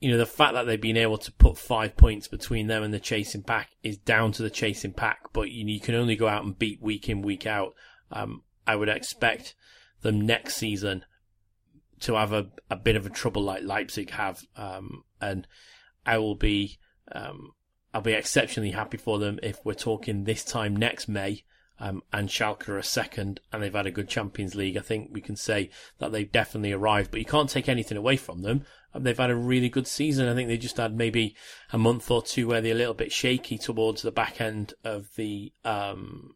you 0.00 0.10
know 0.10 0.18
the 0.18 0.26
fact 0.26 0.54
that 0.54 0.64
they've 0.64 0.80
been 0.80 0.96
able 0.96 1.18
to 1.18 1.32
put 1.32 1.58
five 1.58 1.96
points 1.96 2.28
between 2.28 2.68
them 2.68 2.82
and 2.82 2.94
the 2.94 3.00
chasing 3.00 3.42
pack 3.42 3.70
is 3.82 3.98
down 3.98 4.32
to 4.32 4.42
the 4.42 4.50
chasing 4.50 4.92
pack, 4.92 5.32
but 5.32 5.50
you, 5.50 5.66
you 5.66 5.80
can 5.80 5.94
only 5.94 6.16
go 6.16 6.28
out 6.28 6.44
and 6.44 6.58
beat 6.58 6.80
week 6.80 7.08
in 7.08 7.22
week 7.22 7.46
out. 7.46 7.74
Um, 8.10 8.42
I 8.66 8.76
would 8.76 8.88
expect 8.88 9.54
them 10.02 10.20
next 10.20 10.56
season 10.56 11.04
to 12.00 12.14
have 12.14 12.32
a, 12.32 12.46
a 12.70 12.76
bit 12.76 12.96
of 12.96 13.06
a 13.06 13.10
trouble 13.10 13.42
like 13.42 13.62
Leipzig 13.64 14.10
have. 14.10 14.44
Um, 14.56 15.04
and 15.20 15.46
I 16.06 16.18
will 16.18 16.36
be, 16.36 16.78
um, 17.12 17.52
I'll 17.92 18.00
be 18.00 18.12
exceptionally 18.12 18.70
happy 18.70 18.98
for 18.98 19.18
them 19.18 19.40
if 19.42 19.58
we're 19.64 19.74
talking 19.74 20.24
this 20.24 20.44
time 20.44 20.76
next 20.76 21.08
May. 21.08 21.44
Um, 21.80 22.02
and 22.12 22.28
Schalke 22.28 22.68
are 22.68 22.82
second, 22.82 23.40
and 23.52 23.62
they've 23.62 23.72
had 23.72 23.86
a 23.86 23.92
good 23.92 24.08
Champions 24.08 24.54
League. 24.54 24.76
I 24.76 24.80
think 24.80 25.10
we 25.12 25.20
can 25.20 25.36
say 25.36 25.70
that 25.98 26.10
they've 26.10 26.30
definitely 26.30 26.72
arrived, 26.72 27.10
but 27.10 27.20
you 27.20 27.26
can't 27.26 27.48
take 27.48 27.68
anything 27.68 27.96
away 27.96 28.16
from 28.16 28.42
them. 28.42 28.64
Um, 28.94 29.04
they've 29.04 29.16
had 29.16 29.30
a 29.30 29.36
really 29.36 29.68
good 29.68 29.86
season. 29.86 30.28
I 30.28 30.34
think 30.34 30.48
they 30.48 30.58
just 30.58 30.78
had 30.78 30.96
maybe 30.96 31.36
a 31.72 31.78
month 31.78 32.10
or 32.10 32.22
two 32.22 32.48
where 32.48 32.60
they're 32.60 32.72
a 32.72 32.78
little 32.78 32.94
bit 32.94 33.12
shaky 33.12 33.58
towards 33.58 34.02
the 34.02 34.10
back 34.10 34.40
end 34.40 34.74
of 34.82 35.14
the 35.14 35.52
um, 35.64 36.34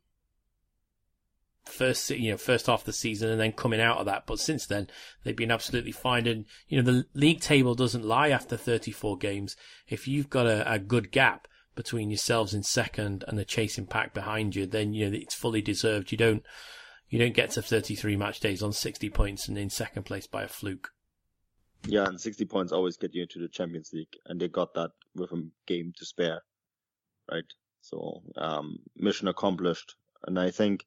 first 1.65 2.11
you 2.11 2.31
know 2.31 2.37
first 2.37 2.67
half 2.67 2.81
of 2.81 2.87
the 2.87 2.93
season 2.93 3.31
and 3.31 3.41
then 3.41 3.53
coming 3.53 3.81
out 3.81 3.99
of 3.99 4.07
that 4.07 4.27
but 4.27 4.41
since 4.41 4.67
then 4.67 4.89
they've 5.23 5.37
been 5.37 5.51
absolutely 5.51 5.93
fine 5.93 6.27
and 6.27 6.45
you 6.69 6.77
know 6.77 6.83
the 6.83 7.07
league 7.15 7.41
table 7.41 7.75
doesn't 7.75 8.05
lie 8.05 8.31
after 8.31 8.57
34 8.57 9.17
games 9.19 9.57
if 9.89 10.09
you've 10.09 10.29
got 10.29 10.47
a, 10.47 10.71
a 10.71 10.79
good 10.79 11.13
gap 11.13 11.47
between 11.75 12.11
yourselves 12.11 12.55
in 12.55 12.63
second 12.63 13.25
and 13.27 13.39
the 13.39 13.45
chasing 13.45 13.87
pack 13.87 14.13
behind 14.13 14.55
you 14.55 14.67
then 14.67 14.93
you 14.93 15.09
know 15.09 15.17
it's 15.17 15.35
fully 15.35 15.63
deserved. 15.63 16.13
You 16.13 16.19
don't 16.19 16.43
you 17.09 17.19
don't 17.19 17.35
get 17.35 17.51
to 17.53 17.63
33 17.63 18.17
match 18.17 18.41
days 18.41 18.63
on 18.63 18.73
60 18.73 19.11
points 19.11 19.49
and 19.49 19.59
in 19.59 19.71
second 19.71 20.05
place 20.05 20.27
by 20.27 20.43
a 20.43 20.49
fluke. 20.49 20.91
Yeah 21.87 22.07
and 22.07 22.21
60 22.21 22.45
points 22.47 22.73
always 22.73 22.97
get 22.97 23.15
you 23.15 23.23
into 23.23 23.39
the 23.39 23.49
champions 23.49 23.91
league 23.93 24.15
and 24.27 24.41
they 24.41 24.49
got 24.49 24.75
that 24.75 24.91
with 25.15 25.33
a 25.33 25.43
game 25.67 25.93
to 25.97 26.05
spare 26.05 26.43
right? 27.31 27.45
So 27.81 28.23
um 28.37 28.79
mission 28.97 29.29
accomplished. 29.29 29.95
And 30.25 30.39
i 30.39 30.51
think 30.51 30.85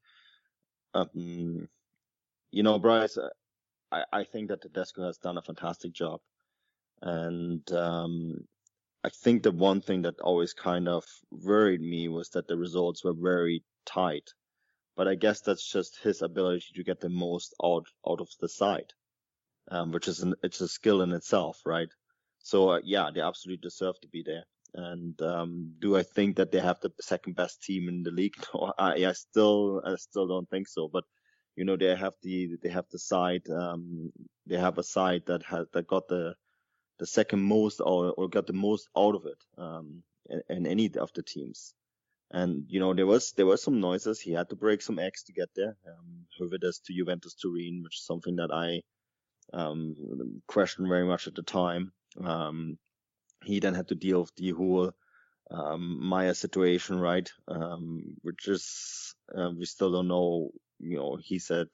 um, 0.95 1.67
you 2.51 2.63
know, 2.63 2.79
Bryce, 2.79 3.17
I, 3.91 4.03
I 4.11 4.23
think 4.23 4.49
that 4.49 4.61
Tedesco 4.61 5.05
has 5.05 5.17
done 5.17 5.37
a 5.37 5.41
fantastic 5.41 5.93
job. 5.93 6.21
And 7.01 7.69
um, 7.73 8.47
I 9.05 9.09
think 9.09 9.43
the 9.43 9.51
one 9.51 9.81
thing 9.81 10.01
that 10.01 10.19
always 10.19 10.53
kind 10.53 10.87
of 10.87 11.05
worried 11.29 11.81
me 11.81 12.07
was 12.07 12.29
that 12.29 12.47
the 12.47 12.57
results 12.57 13.03
were 13.03 13.13
very 13.13 13.63
tight. 13.85 14.27
But 14.97 15.07
I 15.07 15.13
guess 15.13 15.41
that's 15.41 15.71
just 15.71 16.01
his 16.01 16.23
ability 16.23 16.65
to 16.73 16.83
get 16.83 17.01
the 17.01 17.09
most 17.09 17.53
out 17.63 17.85
out 18.09 18.19
of 18.19 18.29
the 18.39 18.49
side, 18.49 18.93
um, 19.69 19.91
which 19.91 20.07
is 20.07 20.21
an, 20.21 20.33
it's 20.41 20.59
a 20.61 20.67
skill 20.67 21.03
in 21.03 21.11
itself, 21.11 21.61
right? 21.67 21.89
So 22.39 22.69
uh, 22.69 22.79
yeah, 22.83 23.11
they 23.13 23.21
absolutely 23.21 23.61
deserve 23.61 23.99
to 24.01 24.07
be 24.07 24.23
there. 24.23 24.45
And 24.73 25.21
um, 25.21 25.75
do 25.79 25.95
I 25.95 26.01
think 26.01 26.37
that 26.37 26.51
they 26.51 26.59
have 26.59 26.79
the 26.79 26.91
second 26.99 27.35
best 27.35 27.61
team 27.61 27.87
in 27.89 28.01
the 28.01 28.11
league? 28.11 28.35
No, 28.55 28.73
I, 28.79 29.05
I 29.05 29.13
still 29.13 29.83
I 29.85 29.95
still 29.97 30.27
don't 30.27 30.49
think 30.49 30.67
so. 30.67 30.89
But 30.91 31.03
you 31.55 31.65
know 31.65 31.77
they 31.77 31.95
have 31.95 32.15
the 32.23 32.57
they 32.63 32.69
have 32.69 32.89
the 32.91 32.99
side 32.99 33.47
um, 33.51 34.11
they 34.47 34.57
have 34.57 34.79
a 34.79 34.83
side 34.83 35.23
that 35.27 35.43
has 35.43 35.67
that 35.73 35.85
got 35.85 36.07
the 36.07 36.33
the 36.99 37.05
second 37.05 37.41
most 37.41 37.79
or, 37.81 38.13
or 38.17 38.29
got 38.29 38.47
the 38.47 38.53
most 38.53 38.87
out 38.97 39.15
of 39.15 39.25
it 39.25 39.43
um, 39.57 40.03
in, 40.49 40.65
any 40.65 40.91
of 40.97 41.11
the 41.13 41.23
teams. 41.23 41.73
And 42.31 42.65
you 42.69 42.79
know 42.79 42.93
there 42.93 43.05
was 43.05 43.33
there 43.33 43.45
were 43.45 43.57
some 43.57 43.79
noises. 43.79 44.19
He 44.19 44.31
had 44.31 44.49
to 44.49 44.55
break 44.55 44.81
some 44.81 44.99
eggs 44.99 45.23
to 45.23 45.33
get 45.33 45.49
there. 45.55 45.77
Um, 45.87 46.25
Höwedes 46.39 46.81
to 46.85 46.93
Juventus 46.93 47.35
Turin, 47.35 47.81
which 47.83 47.97
is 47.97 48.05
something 48.05 48.37
that 48.37 48.51
I 48.51 48.81
um, 49.53 50.41
questioned 50.47 50.87
very 50.87 51.05
much 51.05 51.27
at 51.27 51.35
the 51.35 51.43
time. 51.43 51.91
Um, 52.23 52.77
he 53.43 53.59
then 53.59 53.75
had 53.75 53.89
to 53.89 53.95
deal 53.95 54.21
with 54.21 54.35
the 54.35 54.51
whole 54.51 54.91
um, 55.51 55.99
Meyer 56.03 56.33
situation, 56.33 56.99
right? 56.99 57.29
Um, 57.47 58.15
which 58.21 58.47
is 58.47 59.13
uh, 59.37 59.51
we 59.55 59.65
still 59.65 59.91
don't 59.91 60.07
know. 60.07 60.49
You 60.79 60.97
know, 60.97 61.17
he 61.21 61.39
said 61.39 61.67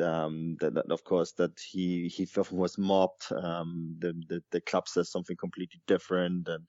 um, 0.00 0.56
that, 0.60 0.74
that, 0.74 0.92
of 0.92 1.04
course 1.04 1.32
that 1.32 1.58
he 1.72 2.08
he 2.08 2.26
was 2.52 2.78
mobbed. 2.78 3.32
Um, 3.32 3.96
the, 3.98 4.14
the 4.28 4.42
the 4.52 4.60
club 4.60 4.88
says 4.88 5.10
something 5.10 5.36
completely 5.36 5.80
different, 5.86 6.48
and 6.48 6.68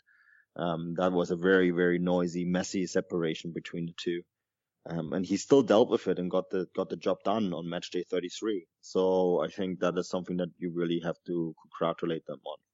um, 0.57 0.95
that 0.97 1.11
was 1.13 1.31
a 1.31 1.37
very 1.37 1.71
very 1.71 1.99
noisy, 1.99 2.45
messy 2.45 2.87
separation 2.87 3.53
between 3.53 3.87
the 3.87 3.93
two. 3.97 4.21
Um, 4.89 5.13
and 5.13 5.25
he 5.25 5.37
still 5.37 5.63
dealt 5.63 5.89
with 5.89 6.07
it 6.07 6.19
and 6.19 6.31
got 6.31 6.49
the 6.49 6.67
got 6.75 6.89
the 6.89 6.97
job 6.97 7.17
done 7.25 7.53
on 7.53 7.69
match 7.69 7.91
day 7.91 8.03
33. 8.09 8.65
So 8.81 9.41
I 9.43 9.47
think 9.49 9.79
that 9.81 9.97
is 9.97 10.09
something 10.09 10.37
that 10.37 10.49
you 10.59 10.71
really 10.75 11.01
have 11.05 11.17
to 11.27 11.55
congratulate 11.63 12.25
them 12.27 12.39
on. 12.45 12.70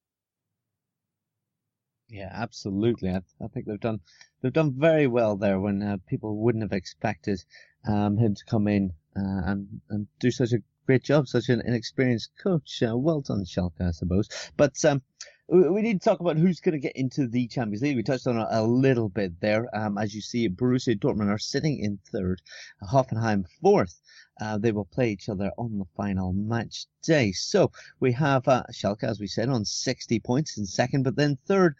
Yeah, 2.10 2.30
absolutely. 2.32 3.10
I, 3.10 3.22
I 3.42 3.48
think 3.48 3.66
they've 3.66 3.80
done 3.80 4.00
they've 4.42 4.54
done 4.54 4.74
very 4.78 5.08
well 5.08 5.36
there 5.36 5.60
when 5.60 5.82
uh, 5.84 5.98
people 6.08 6.38
wouldn't 6.38 6.64
have 6.64 6.72
expected 6.72 7.44
um, 7.88 8.18
him 8.18 8.34
to 8.36 8.46
come 8.46 8.68
in 8.68 8.94
uh, 9.16 9.42
and 9.52 9.82
and 9.90 10.08
do 10.20 10.32
such 10.32 10.54
a 10.54 10.62
great 10.86 11.04
job, 11.04 11.28
such 11.28 11.50
an 11.50 11.62
inexperienced 11.66 12.32
coach. 12.42 12.82
Uh, 12.82 12.98
well 12.98 13.20
done, 13.22 13.44
Schalke, 13.44 13.82
I 13.82 13.92
suppose. 13.92 14.30
But 14.56 14.84
um, 14.86 15.02
we 15.50 15.82
need 15.82 16.02
to 16.02 16.06
talk 16.10 16.22
about 16.22 16.38
who's 16.38 16.60
going 16.62 16.74
to 16.74 16.80
get 16.80 16.96
into 16.96 17.28
the 17.28 17.48
Champions 17.48 17.82
League. 17.82 17.98
We 17.98 18.04
touched 18.04 18.28
on 18.28 18.38
it 18.38 18.48
a 18.50 18.64
little 18.64 19.10
bit 19.10 19.40
there. 19.42 19.68
Um, 19.76 19.98
as 19.98 20.16
you 20.16 20.22
see, 20.22 20.48
Borussia 20.48 20.98
Dortmund 20.98 21.30
are 21.30 21.38
sitting 21.38 21.78
in 21.80 22.00
third, 22.12 22.42
Hoffenheim 22.84 23.46
fourth. 23.62 24.00
Uh, 24.40 24.58
they 24.58 24.72
will 24.72 24.86
play 24.86 25.12
each 25.12 25.30
other 25.30 25.52
on 25.58 25.78
the 25.78 25.86
final 25.96 26.32
match 26.32 26.86
day. 27.02 27.32
So 27.32 27.72
we 28.00 28.12
have 28.14 28.48
uh, 28.48 28.64
Schalke, 28.74 29.04
as 29.04 29.20
we 29.20 29.28
said, 29.28 29.50
on 29.50 29.66
60 29.66 30.20
points 30.20 30.58
in 30.58 30.66
second, 30.66 31.04
but 31.04 31.16
then 31.16 31.38
third, 31.48 31.76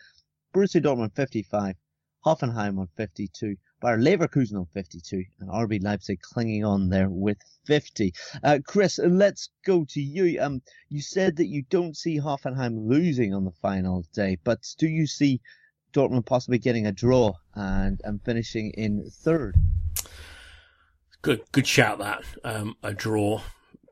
Borussia 0.58 0.82
Dortmund 0.82 1.14
55, 1.14 1.76
Hoffenheim 2.26 2.80
on 2.80 2.88
52, 2.98 3.58
Bayer 3.80 4.00
Leverkusen 4.00 4.58
on 4.58 4.66
52, 4.74 5.24
and 5.40 5.50
RB 5.52 5.84
Leipzig 5.84 6.20
clinging 6.20 6.66
on 6.66 6.90
there 6.90 7.12
with 7.12 7.38
50. 7.68 8.12
Uh, 8.44 8.58
Chris, 8.66 8.98
let's 8.98 9.50
go 9.64 9.86
to 9.90 10.02
you. 10.02 10.42
Um, 10.42 10.64
you 10.90 11.00
said 11.00 11.36
that 11.36 11.46
you 11.46 11.62
don't 11.70 11.96
see 11.96 12.20
Hoffenheim 12.20 12.88
losing 12.88 13.36
on 13.36 13.46
the 13.46 13.52
final 13.52 14.04
day, 14.16 14.40
but 14.44 14.58
do 14.80 14.88
you 14.88 15.06
see 15.06 15.42
Dortmund 15.94 16.26
possibly 16.26 16.58
getting 16.58 16.88
a 16.88 16.92
draw 16.92 17.34
and, 17.54 18.02
and 18.04 18.20
finishing 18.24 18.72
in 18.72 19.08
third? 19.12 19.58
Good, 21.22 21.42
good 21.52 21.68
shout 21.68 22.00
that. 22.00 22.24
Um, 22.44 22.78
a 22.82 22.96
draw 22.96 23.42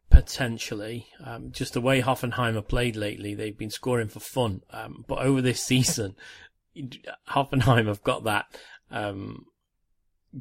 potentially. 0.09 1.07
Um, 1.23 1.51
just 1.51 1.73
the 1.73 1.81
way 1.81 2.01
Hoffenheim 2.01 2.55
have 2.55 2.69
played 2.69 2.95
lately, 2.95 3.35
they've 3.35 3.57
been 3.57 3.69
scoring 3.69 4.07
for 4.07 4.21
fun. 4.21 4.61
Um, 4.71 5.03
but 5.07 5.19
over 5.19 5.41
this 5.41 5.61
season, 5.63 6.15
Hoffenheim 7.29 7.87
have 7.87 8.03
got 8.03 8.23
that 8.25 8.45
um, 8.91 9.45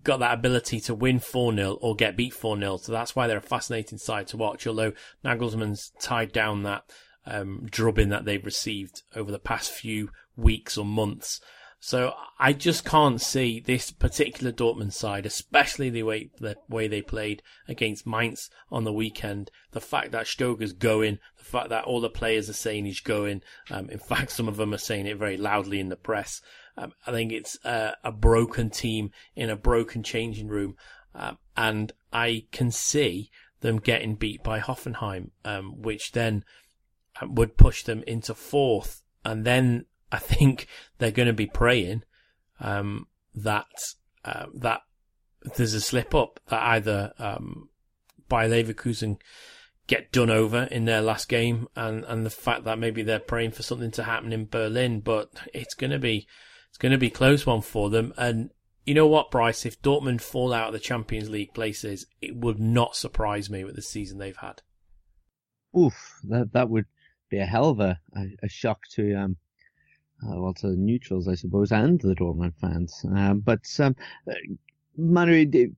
got 0.03 0.19
that 0.19 0.35
ability 0.35 0.81
to 0.81 0.95
win 0.95 1.19
4 1.19 1.55
0 1.55 1.79
or 1.81 1.95
get 1.95 2.17
beat 2.17 2.35
4 2.35 2.59
0. 2.59 2.77
So 2.79 2.93
that's 2.93 3.15
why 3.15 3.27
they're 3.27 3.39
a 3.39 3.43
fascinating 3.43 3.99
side 3.99 4.27
to 4.29 4.37
watch. 4.37 4.67
Although 4.67 4.93
Nagelsmann's 5.25 5.93
tied 6.01 6.33
down 6.33 6.63
that 6.65 6.85
um, 7.27 7.67
drubbing 7.71 8.09
that 8.11 8.25
they've 8.25 8.45
received 8.45 9.03
over 9.15 9.31
the 9.31 9.39
past 9.39 9.71
few 9.71 10.11
weeks 10.37 10.77
or 10.77 10.85
months. 10.85 11.41
So 11.87 12.15
I 12.39 12.55
just 12.55 12.87
can't 12.87 13.21
see 13.21 13.61
this 13.61 13.91
particular 13.91 14.53
Dortmund 14.53 14.95
side, 14.95 15.27
especially 15.27 15.91
the 15.91 16.03
way 16.05 16.31
the 16.39 16.57
way 16.67 16.89
they 16.89 17.03
played 17.03 17.43
against 17.69 18.07
Mainz 18.07 18.49
on 18.71 18.85
the 18.85 18.93
weekend. 18.93 19.51
The 19.73 19.83
fact 19.83 20.11
that 20.13 20.25
Stöger's 20.25 20.73
going, 20.73 21.19
the 21.37 21.45
fact 21.45 21.69
that 21.69 21.85
all 21.85 22.01
the 22.01 22.09
players 22.09 22.49
are 22.49 22.55
saying 22.55 22.87
he's 22.87 23.01
going. 23.01 23.43
Um, 23.71 23.91
in 23.91 23.99
fact, 24.09 24.31
some 24.31 24.49
of 24.49 24.57
them 24.57 24.73
are 24.73 24.79
saying 24.79 25.07
it 25.07 25.19
very 25.19 25.37
loudly 25.37 25.79
in 25.79 25.91
the 25.91 25.95
press. 25.97 26.41
Um, 26.79 26.95
I 27.07 27.11
think 27.11 27.33
it's 27.33 27.63
uh, 27.67 27.93
a 28.03 28.11
broken 28.11 28.71
team 28.71 29.11
in 29.37 29.51
a 29.51 29.55
broken 29.55 30.03
changing 30.03 30.49
room, 30.49 30.77
um, 31.15 31.37
and 31.55 31.93
I 32.11 32.47
can 32.51 32.71
see 32.71 33.31
them 33.61 33.77
getting 33.79 34.15
beat 34.15 34.43
by 34.43 34.59
Hoffenheim, 34.59 35.33
um, 35.45 35.83
which 35.83 36.13
then 36.13 36.47
uh, 37.21 37.27
would 37.29 37.59
push 37.59 37.83
them 37.83 38.03
into 38.07 38.35
fourth, 38.35 39.03
and 39.23 39.45
then 39.45 39.85
I 40.15 40.19
think 40.19 40.69
they're 40.99 41.11
going 41.11 41.27
to 41.27 41.33
be 41.33 41.47
praying 41.47 42.05
um, 42.61 43.09
that 43.35 43.67
uh, 44.25 44.47
that 44.55 44.83
there's 45.57 45.75
a 45.75 45.81
slip 45.81 46.15
up 46.15 46.39
that 46.49 46.63
either 46.63 47.13
um, 47.19 47.69
Bayer 48.29 48.49
Leverkusen 48.49 49.19
get 49.87 50.13
done 50.13 50.31
over 50.31 50.63
in 50.71 50.85
their 50.85 51.03
last 51.03 51.29
game, 51.29 51.67
and 51.75 52.05
and 52.05 52.25
the 52.25 52.31
fact 52.31 52.65
that 52.65 52.79
maybe 52.79 53.03
they're 53.03 53.19
praying 53.19 53.51
for 53.51 53.65
something 53.65 53.91
to 53.93 54.05
happen 54.05 54.33
in 54.33 54.47
Berlin, 54.47 55.01
but 55.01 55.31
it's 55.53 55.75
going 55.75 55.91
to 55.91 55.99
be 55.99 56.29
it's 56.69 56.79
going 56.79 56.93
to 56.93 56.99
be 56.99 57.11
close 57.11 57.45
one 57.45 57.61
for 57.61 57.91
them. 57.91 58.15
And 58.17 58.51
you 58.87 58.95
know 58.95 59.09
what, 59.09 59.33
Bryce? 59.33 59.67
If 59.67 59.83
Dortmund 59.83 60.21
fall 60.21 60.53
out 60.53 60.69
of 60.69 60.73
the 60.75 60.79
Champions 60.79 61.29
League 61.29 61.55
places, 61.55 62.07
it 62.21 62.37
would 62.37 62.61
not 62.61 62.95
surprise 62.95 63.51
me 63.51 63.65
with 63.65 63.75
the 63.75 63.83
season 63.83 64.19
they've 64.19 64.37
had. 64.37 64.63
Oof, 65.77 66.21
that 66.29 66.53
that 66.53 66.71
would 66.71 66.87
be 67.31 67.39
a 67.39 67.47
hell 67.47 67.71
of 67.71 67.81
a, 67.81 67.99
a, 68.17 68.27
a 68.45 68.49
shock 68.49 68.83
to 68.93 69.15
um 69.15 69.37
uh, 70.29 70.53
to 70.55 70.71
the 70.71 70.77
neutrals, 70.77 71.29
I 71.29 71.35
suppose, 71.35 71.73
and 71.73 72.01
the 72.01 72.15
Dortmund 72.15 72.55
fans. 72.61 73.05
Um, 73.15 73.41
but 73.41 73.65
um, 73.79 73.97
Manu, 74.97 75.33
it, 75.33 75.73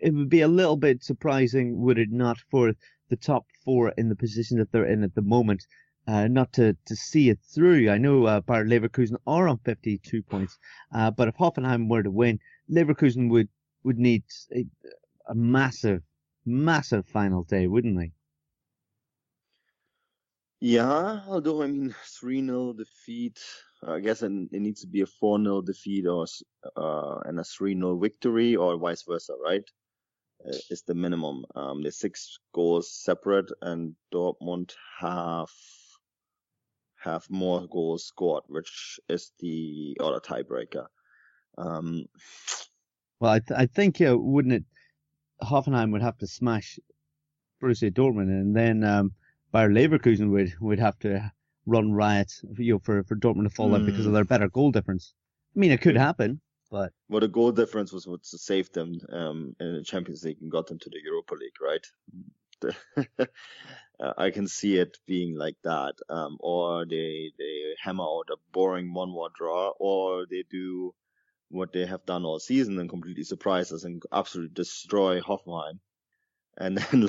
it 0.00 0.14
would 0.14 0.28
be 0.28 0.40
a 0.40 0.48
little 0.48 0.76
bit 0.76 1.02
surprising, 1.02 1.80
would 1.80 1.98
it 1.98 2.10
not, 2.10 2.38
for 2.50 2.74
the 3.08 3.16
top 3.16 3.46
four 3.64 3.90
in 3.96 4.08
the 4.08 4.16
position 4.16 4.58
that 4.58 4.72
they're 4.72 4.86
in 4.86 5.02
at 5.02 5.14
the 5.14 5.22
moment, 5.22 5.66
uh, 6.06 6.28
not 6.28 6.52
to, 6.54 6.76
to 6.86 6.96
see 6.96 7.28
it 7.28 7.38
through. 7.42 7.90
I 7.90 7.98
know 7.98 8.24
uh, 8.26 8.40
Bayer 8.40 8.64
Leverkusen 8.64 9.16
are 9.26 9.48
on 9.48 9.58
52 9.58 10.22
points, 10.22 10.58
uh, 10.92 11.10
but 11.10 11.28
if 11.28 11.36
Hoffenheim 11.36 11.88
were 11.88 12.02
to 12.02 12.10
win, 12.10 12.40
Leverkusen 12.70 13.28
would, 13.30 13.48
would 13.84 13.98
need 13.98 14.24
a, 14.54 14.66
a 15.28 15.34
massive, 15.34 16.02
massive 16.44 17.06
final 17.06 17.44
day, 17.44 17.66
wouldn't 17.66 17.98
they? 17.98 18.12
Yeah, 20.60 21.20
although 21.28 21.62
I 21.62 21.66
mean, 21.66 21.94
3 22.04 22.44
0 22.44 22.72
defeat 22.72 23.38
I 23.82 24.00
guess 24.00 24.22
it, 24.22 24.32
it 24.52 24.60
needs 24.60 24.80
to 24.80 24.86
be 24.86 25.02
a 25.02 25.06
4 25.06 25.42
0 25.42 25.62
defeat 25.62 26.06
or 26.06 26.26
uh, 26.76 27.18
and 27.24 27.38
a 27.38 27.44
3 27.44 27.74
0 27.74 27.98
victory 27.98 28.56
or 28.56 28.78
vice 28.78 29.02
versa, 29.02 29.34
right? 29.42 29.64
Uh, 30.44 30.56
is 30.70 30.82
the 30.82 30.94
minimum. 30.94 31.44
Um, 31.54 31.82
the 31.82 31.90
six 31.90 32.38
goals 32.54 32.92
separate, 32.92 33.50
and 33.62 33.94
Dortmund 34.12 34.74
have 34.98 35.50
have 36.98 37.28
more 37.30 37.66
goals 37.66 38.04
scored, 38.04 38.44
which 38.48 39.00
is 39.08 39.32
the 39.38 39.96
other 40.00 40.20
tiebreaker. 40.20 40.86
Um, 41.56 42.04
well, 43.20 43.32
I, 43.32 43.38
th- 43.38 43.58
I 43.58 43.66
think 43.66 44.00
uh, 44.00 44.16
wouldn't 44.18 44.54
it? 44.54 44.64
Hoffenheim 45.42 45.92
would 45.92 46.02
have 46.02 46.18
to 46.18 46.26
smash 46.26 46.78
Borussia 47.62 47.90
Dortmund, 47.90 48.28
and 48.28 48.54
then 48.54 48.84
um, 48.84 49.12
Bayer 49.52 49.70
Leverkusen 49.70 50.30
would 50.30 50.52
would 50.60 50.78
have 50.78 50.98
to 51.00 51.32
run 51.66 51.92
riot, 51.92 52.32
you 52.58 52.74
know, 52.74 52.80
for 52.80 53.04
for 53.04 53.16
Dortmund 53.16 53.44
to 53.44 53.50
fall 53.50 53.74
out 53.74 53.84
because 53.84 54.06
of 54.06 54.12
Hmm. 54.12 54.14
their 54.14 54.24
better 54.24 54.48
goal 54.48 54.72
difference. 54.72 55.14
I 55.56 55.60
mean, 55.60 55.72
it 55.72 55.80
could 55.82 55.96
happen, 55.96 56.40
but 56.70 56.92
Well, 57.08 57.20
the 57.20 57.28
goal 57.28 57.52
difference 57.52 57.92
was 57.92 58.06
what 58.06 58.24
saved 58.24 58.74
them 58.74 59.00
um, 59.10 59.56
in 59.60 59.74
the 59.74 59.82
Champions 59.84 60.24
League 60.24 60.40
and 60.40 60.50
got 60.50 60.66
them 60.66 60.78
to 60.80 60.90
the 60.90 61.00
Europa 61.02 61.34
League, 61.34 61.60
right? 61.60 61.86
The- 62.60 62.76
uh, 64.00 64.14
I 64.18 64.30
can 64.30 64.48
see 64.48 64.76
it 64.78 64.98
being 65.06 65.36
like 65.36 65.56
that, 65.64 65.96
um, 66.08 66.36
or 66.40 66.86
they 66.86 67.32
they 67.38 67.76
hammer 67.80 68.04
out 68.04 68.30
a 68.30 68.36
boring 68.52 68.92
one-one 68.94 69.32
draw, 69.36 69.70
or 69.80 70.26
they 70.26 70.44
do 70.50 70.94
what 71.50 71.72
they 71.72 71.86
have 71.86 72.06
done 72.06 72.24
all 72.24 72.40
season 72.40 72.78
and 72.78 72.90
completely 72.90 73.24
surprise 73.24 73.72
us 73.72 73.84
and 73.84 74.02
absolutely 74.12 74.54
destroy 74.54 75.20
Hoffenheim, 75.20 75.80
and 76.58 76.78
then 76.78 77.08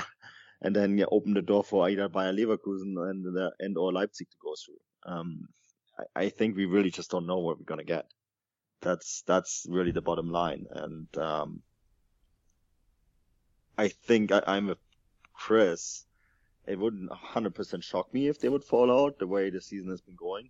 and 0.62 0.76
then 0.76 0.98
yeah, 0.98 1.06
open 1.12 1.34
the 1.34 1.42
door 1.42 1.64
for 1.64 1.90
either 1.90 2.10
Bayer 2.10 2.34
Leverkusen 2.34 2.96
and 3.60 3.78
or 3.78 3.94
Leipzig 3.94 4.30
to 4.30 4.38
go 4.44 4.54
through. 4.66 5.12
Um, 5.12 5.48
I, 5.98 6.24
I 6.24 6.30
think 6.30 6.56
we 6.56 6.66
really 6.66 6.92
just 6.92 7.12
don't 7.12 7.28
know 7.28 7.40
what 7.40 7.58
we're 7.58 7.66
gonna 7.66 7.84
get. 7.84 8.06
That's 8.82 9.24
that's 9.28 9.66
really 9.70 9.92
the 9.92 10.02
bottom 10.02 10.30
line, 10.30 10.66
and 10.72 11.18
um, 11.18 11.62
I 13.78 13.90
think 13.90 14.32
I, 14.32 14.42
I'm 14.48 14.68
with 14.68 14.80
Chris. 15.34 16.06
It 16.66 16.78
wouldn't 16.78 17.10
100% 17.10 17.82
shock 17.82 18.14
me 18.14 18.28
if 18.28 18.40
they 18.40 18.50
would 18.50 18.64
fall 18.64 18.92
out 18.92 19.20
the 19.20 19.28
way 19.28 19.50
the 19.50 19.62
season 19.62 19.90
has 19.90 20.02
been 20.02 20.18
going, 20.18 20.50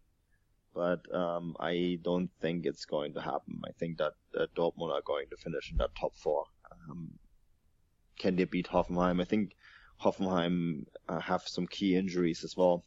but 0.73 1.13
um, 1.13 1.55
I 1.59 1.99
don't 2.01 2.31
think 2.41 2.65
it's 2.65 2.85
going 2.85 3.13
to 3.13 3.21
happen. 3.21 3.61
I 3.67 3.71
think 3.73 3.99
that, 3.99 4.13
that 4.33 4.55
Dortmund 4.55 4.93
are 4.93 5.03
going 5.05 5.27
to 5.29 5.37
finish 5.37 5.71
in 5.71 5.77
that 5.77 5.93
top 5.99 6.15
four. 6.15 6.45
Um, 6.89 7.19
can 8.17 8.35
they 8.35 8.45
beat 8.45 8.67
Hoffenheim? 8.67 9.21
I 9.21 9.25
think 9.25 9.55
Hoffenheim 10.01 10.85
uh, 11.09 11.19
have 11.19 11.41
some 11.47 11.67
key 11.67 11.95
injuries 11.95 12.43
as 12.43 12.55
well, 12.55 12.83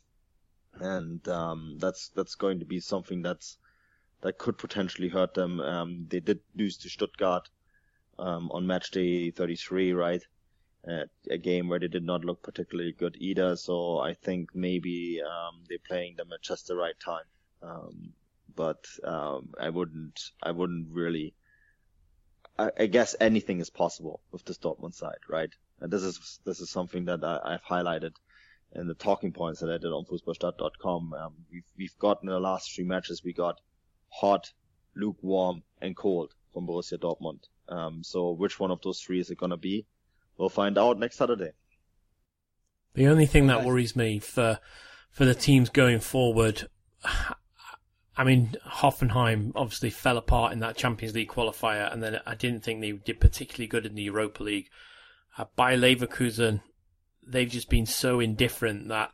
and 0.75 1.27
um, 1.29 1.77
that's 1.79 2.09
that's 2.09 2.35
going 2.35 2.61
to 2.61 2.65
be 2.65 2.81
something 2.81 3.23
that's 3.23 3.59
that 4.21 4.39
could 4.39 4.59
potentially 4.59 5.09
hurt 5.09 5.35
them. 5.35 5.61
Um, 5.61 6.07
they 6.09 6.21
did 6.21 6.41
lose 6.55 6.77
to 6.79 6.89
Stuttgart 6.89 7.49
um, 8.19 8.51
on 8.53 8.67
match 8.67 8.91
day 8.91 9.31
33, 9.31 9.93
right? 9.93 10.23
Uh, 10.87 11.05
a 11.31 11.37
game 11.37 11.69
where 11.69 11.79
they 11.79 11.89
did 11.89 12.05
not 12.05 12.25
look 12.25 12.43
particularly 12.43 12.93
good 12.93 13.17
either. 13.19 13.57
So 13.57 13.99
I 13.99 14.15
think 14.15 14.55
maybe 14.55 15.21
um, 15.23 15.63
they're 15.69 15.79
playing 15.87 16.17
them 16.17 16.31
at 16.33 16.43
just 16.43 16.69
the 16.69 16.77
right 16.77 16.99
time. 16.99 17.25
Um, 17.63 18.13
but 18.55 18.85
um, 19.05 19.51
I 19.61 19.71
wouldn't, 19.71 20.21
I 20.43 20.53
wouldn't 20.53 20.89
really. 20.91 21.35
I, 22.59 22.87
guess 22.87 23.17
anything 23.19 23.61
is 23.61 23.71
possible 23.71 24.21
with 24.33 24.45
this 24.45 24.59
Dortmund 24.59 24.95
side, 24.95 25.21
right? 25.31 25.49
And 25.81 25.91
this 25.91 26.03
is 26.03 26.41
this 26.45 26.61
is 26.61 26.71
something 26.71 27.07
that 27.07 27.25
I, 27.25 27.41
I've 27.45 27.65
highlighted 27.65 28.13
in 28.73 28.87
the 28.87 28.95
talking 28.95 29.33
points 29.33 29.61
that 29.61 29.71
I 29.71 29.79
did 29.79 29.87
on 29.87 30.05
Futbolgrad.com. 30.05 31.15
Um, 31.15 31.35
we've 31.51 31.65
we've 31.77 31.99
got 31.99 32.19
in 32.23 32.29
the 32.29 32.39
last 32.39 32.75
three 32.75 32.85
matches 32.85 33.23
we 33.25 33.33
got 33.33 33.61
hot, 34.09 34.53
lukewarm, 34.95 35.63
and 35.81 35.97
cold 35.97 36.35
from 36.53 36.67
Borussia 36.67 36.99
Dortmund. 36.99 37.45
Um, 37.69 38.03
so 38.03 38.33
which 38.33 38.59
one 38.59 38.71
of 38.71 38.81
those 38.83 39.01
three 39.01 39.21
is 39.21 39.31
it 39.31 39.39
gonna 39.39 39.57
be? 39.57 39.87
We'll 40.37 40.49
find 40.49 40.79
out 40.79 40.99
next 40.99 41.17
Saturday. 41.17 41.53
The 42.95 43.07
only 43.07 43.27
thing 43.27 43.47
that 43.47 43.65
worries 43.65 43.95
me 43.95 44.19
for 44.19 44.59
for 45.11 45.25
the 45.25 45.35
teams 45.35 45.69
going 45.71 46.01
forward, 46.01 46.69
I 48.17 48.25
mean, 48.25 48.55
Hoffenheim 48.67 49.53
obviously 49.55 49.91
fell 49.91 50.17
apart 50.17 50.53
in 50.53 50.61
that 50.61 50.77
Champions 50.77 51.15
League 51.15 51.29
qualifier, 51.31 51.93
and 51.93 52.03
then 52.03 52.21
I 52.27 52.35
didn't 52.35 52.63
think 52.63 52.81
they 52.81 52.93
did 52.93 53.21
particularly 53.21 53.67
good 53.67 53.87
in 53.87 53.95
the 53.95 54.03
Europa 54.03 54.43
League. 54.43 54.69
Bayer 55.57 55.79
Leverkusen, 55.79 56.61
they've 57.27 57.49
just 57.49 57.71
been 57.71 57.87
so 57.87 58.21
indifferent 58.21 58.89
that 58.89 59.11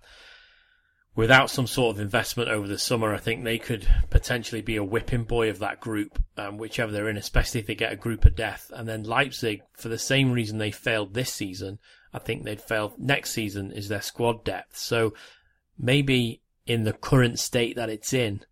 without 1.14 1.50
some 1.50 1.66
sort 1.66 1.96
of 1.96 2.00
investment 2.00 2.50
over 2.50 2.68
the 2.68 2.78
summer, 2.78 3.14
I 3.14 3.18
think 3.18 3.42
they 3.42 3.58
could 3.58 3.88
potentially 4.10 4.60
be 4.60 4.76
a 4.76 4.84
whipping 4.84 5.24
boy 5.24 5.48
of 5.48 5.58
that 5.60 5.80
group, 5.80 6.22
um, 6.36 6.58
whichever 6.58 6.92
they're 6.92 7.08
in, 7.08 7.16
especially 7.16 7.60
if 7.60 7.66
they 7.66 7.74
get 7.74 7.92
a 7.92 7.96
group 7.96 8.26
of 8.26 8.36
death. 8.36 8.70
And 8.74 8.86
then 8.86 9.02
Leipzig, 9.02 9.62
for 9.72 9.88
the 9.88 9.98
same 9.98 10.30
reason 10.30 10.58
they 10.58 10.70
failed 10.70 11.14
this 11.14 11.32
season, 11.32 11.78
I 12.12 12.18
think 12.18 12.44
they'd 12.44 12.60
fail 12.60 12.94
next 12.98 13.32
season 13.32 13.72
is 13.72 13.88
their 13.88 14.02
squad 14.02 14.44
depth. 14.44 14.76
So 14.76 15.14
maybe 15.78 16.42
in 16.66 16.84
the 16.84 16.92
current 16.92 17.38
state 17.38 17.76
that 17.76 17.90
it's 17.90 18.12
in, 18.12 18.42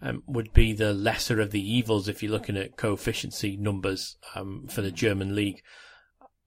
um, 0.00 0.22
would 0.26 0.52
be 0.52 0.72
the 0.72 0.92
lesser 0.92 1.40
of 1.40 1.50
the 1.50 1.76
evils 1.76 2.06
if 2.06 2.22
you're 2.22 2.32
looking 2.32 2.56
at 2.56 2.76
coefficiency 2.76 3.56
numbers 3.56 4.16
um, 4.34 4.66
for 4.68 4.82
the 4.82 4.92
German 4.92 5.34
league. 5.34 5.62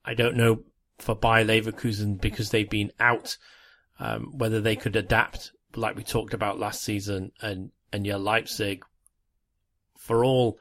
I 0.03 0.13
don't 0.13 0.35
know 0.35 0.63
for 0.97 1.15
Bayer 1.15 1.45
Leverkusen 1.45 2.19
because 2.19 2.49
they've 2.49 2.69
been 2.69 2.91
out 2.99 3.37
um, 3.99 4.37
whether 4.37 4.59
they 4.59 4.75
could 4.75 4.95
adapt, 4.95 5.51
like 5.75 5.95
we 5.95 6.03
talked 6.03 6.33
about 6.33 6.59
last 6.59 6.81
season, 6.81 7.31
and 7.41 7.71
and 7.93 8.05
yeah, 8.05 8.15
Leipzig, 8.15 8.83
for 9.97 10.25
all 10.25 10.59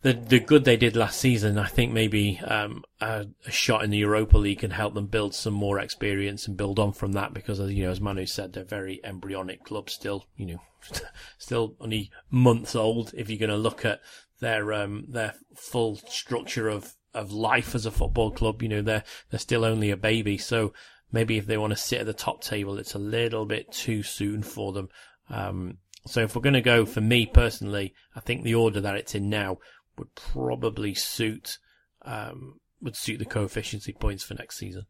the 0.00 0.14
the 0.14 0.40
good 0.40 0.64
they 0.64 0.76
did 0.76 0.96
last 0.96 1.20
season, 1.20 1.58
I 1.58 1.66
think 1.66 1.92
maybe 1.92 2.40
um, 2.40 2.82
a, 3.00 3.26
a 3.46 3.50
shot 3.50 3.84
in 3.84 3.90
the 3.90 3.98
Europa 3.98 4.38
League 4.38 4.60
can 4.60 4.70
help 4.70 4.94
them 4.94 5.06
build 5.06 5.34
some 5.34 5.54
more 5.54 5.78
experience 5.78 6.48
and 6.48 6.56
build 6.56 6.78
on 6.78 6.92
from 6.92 7.12
that. 7.12 7.34
Because 7.34 7.60
as 7.60 7.72
you 7.72 7.84
know, 7.84 7.90
as 7.90 8.00
Manu 8.00 8.24
said, 8.24 8.52
they're 8.52 8.64
very 8.64 9.00
embryonic 9.04 9.64
club 9.64 9.90
still. 9.90 10.26
You 10.36 10.46
know, 10.46 10.62
still 11.38 11.76
only 11.78 12.10
months 12.30 12.74
old. 12.74 13.12
If 13.14 13.28
you're 13.28 13.38
going 13.38 13.50
to 13.50 13.56
look 13.56 13.84
at 13.84 14.00
their 14.40 14.72
um, 14.72 15.06
their 15.08 15.34
full 15.54 15.96
structure 15.96 16.68
of 16.68 16.94
of 17.14 17.32
life 17.32 17.74
as 17.74 17.86
a 17.86 17.90
football 17.90 18.30
club, 18.30 18.62
you 18.62 18.68
know, 18.68 18.82
they're 18.82 19.04
they're 19.30 19.40
still 19.40 19.64
only 19.64 19.90
a 19.90 19.96
baby. 19.96 20.38
So 20.38 20.72
maybe 21.12 21.38
if 21.38 21.46
they 21.46 21.58
want 21.58 21.72
to 21.72 21.76
sit 21.76 22.00
at 22.00 22.06
the 22.06 22.12
top 22.12 22.42
table, 22.42 22.78
it's 22.78 22.94
a 22.94 22.98
little 22.98 23.46
bit 23.46 23.72
too 23.72 24.02
soon 24.02 24.42
for 24.42 24.72
them. 24.72 24.88
Um, 25.30 25.78
so 26.06 26.20
if 26.20 26.34
we're 26.34 26.42
going 26.42 26.54
to 26.54 26.60
go 26.60 26.84
for 26.84 27.00
me 27.00 27.24
personally, 27.24 27.94
I 28.14 28.20
think 28.20 28.42
the 28.42 28.54
order 28.54 28.80
that 28.80 28.96
it's 28.96 29.14
in 29.14 29.30
now 29.30 29.58
would 29.96 30.14
probably 30.14 30.94
suit 30.94 31.58
um, 32.02 32.60
would 32.80 32.96
suit 32.96 33.18
the 33.18 33.24
coefficiency 33.24 33.92
points 33.92 34.22
for 34.22 34.34
next 34.34 34.56
season. 34.56 34.86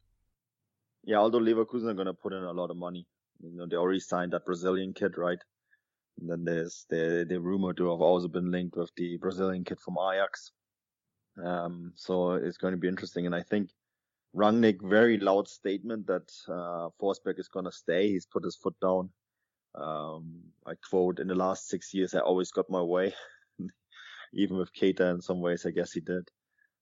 Yeah, 1.05 1.19
although 1.19 1.39
Leverkusen 1.39 1.91
are 1.91 1.95
gonna 1.95 2.15
put 2.15 2.33
in 2.33 2.43
a 2.43 2.53
lot 2.53 2.71
of 2.71 2.77
money. 2.77 3.07
You 3.41 3.57
know, 3.57 3.67
they 3.67 3.77
already 3.77 4.01
signed 4.01 4.33
that 4.33 4.47
Brazilian 4.47 4.95
kid, 4.95 5.19
right? 5.19 5.39
And 6.19 6.31
then 6.31 6.45
there's 6.45 6.87
the 6.89 7.27
the 7.29 7.41
rumor 7.41 7.73
to 7.75 7.91
have 7.91 8.01
also 8.01 8.29
been 8.29 8.51
linked 8.51 8.77
with 8.77 8.91
the 8.97 9.19
Brazilian 9.19 9.65
kid 9.65 9.81
from 9.81 9.97
Ajax. 9.99 10.53
Um, 11.43 11.93
so 11.97 12.33
it's 12.33 12.59
going 12.59 12.73
to 12.73 12.79
be 12.79 12.89
interesting, 12.89 13.27
and 13.27 13.35
I 13.35 13.43
think 13.43 13.71
Rangnick 14.35 14.83
very 14.83 15.19
loud 15.19 15.47
statement 15.47 16.07
that 16.09 16.33
uh, 16.49 16.89
Forsberg 17.01 17.39
is 17.39 17.49
gonna 17.49 17.71
stay. 17.71 18.09
He's 18.09 18.27
put 18.27 18.45
his 18.45 18.57
foot 18.57 18.75
down. 18.81 19.11
Um, 19.77 20.43
I 20.67 20.75
quote, 20.89 21.21
"In 21.21 21.29
the 21.29 21.37
last 21.37 21.69
six 21.69 21.95
years, 21.95 22.15
I 22.15 22.21
always 22.21 22.51
got 22.51 22.69
my 22.69 22.83
way." 22.83 23.15
Even 24.35 24.57
with 24.57 24.75
Keita, 24.75 25.15
in 25.15 25.21
some 25.21 25.41
ways, 25.41 25.65
I 25.67 25.71
guess 25.71 25.93
he 25.93 26.01
did. 26.01 26.29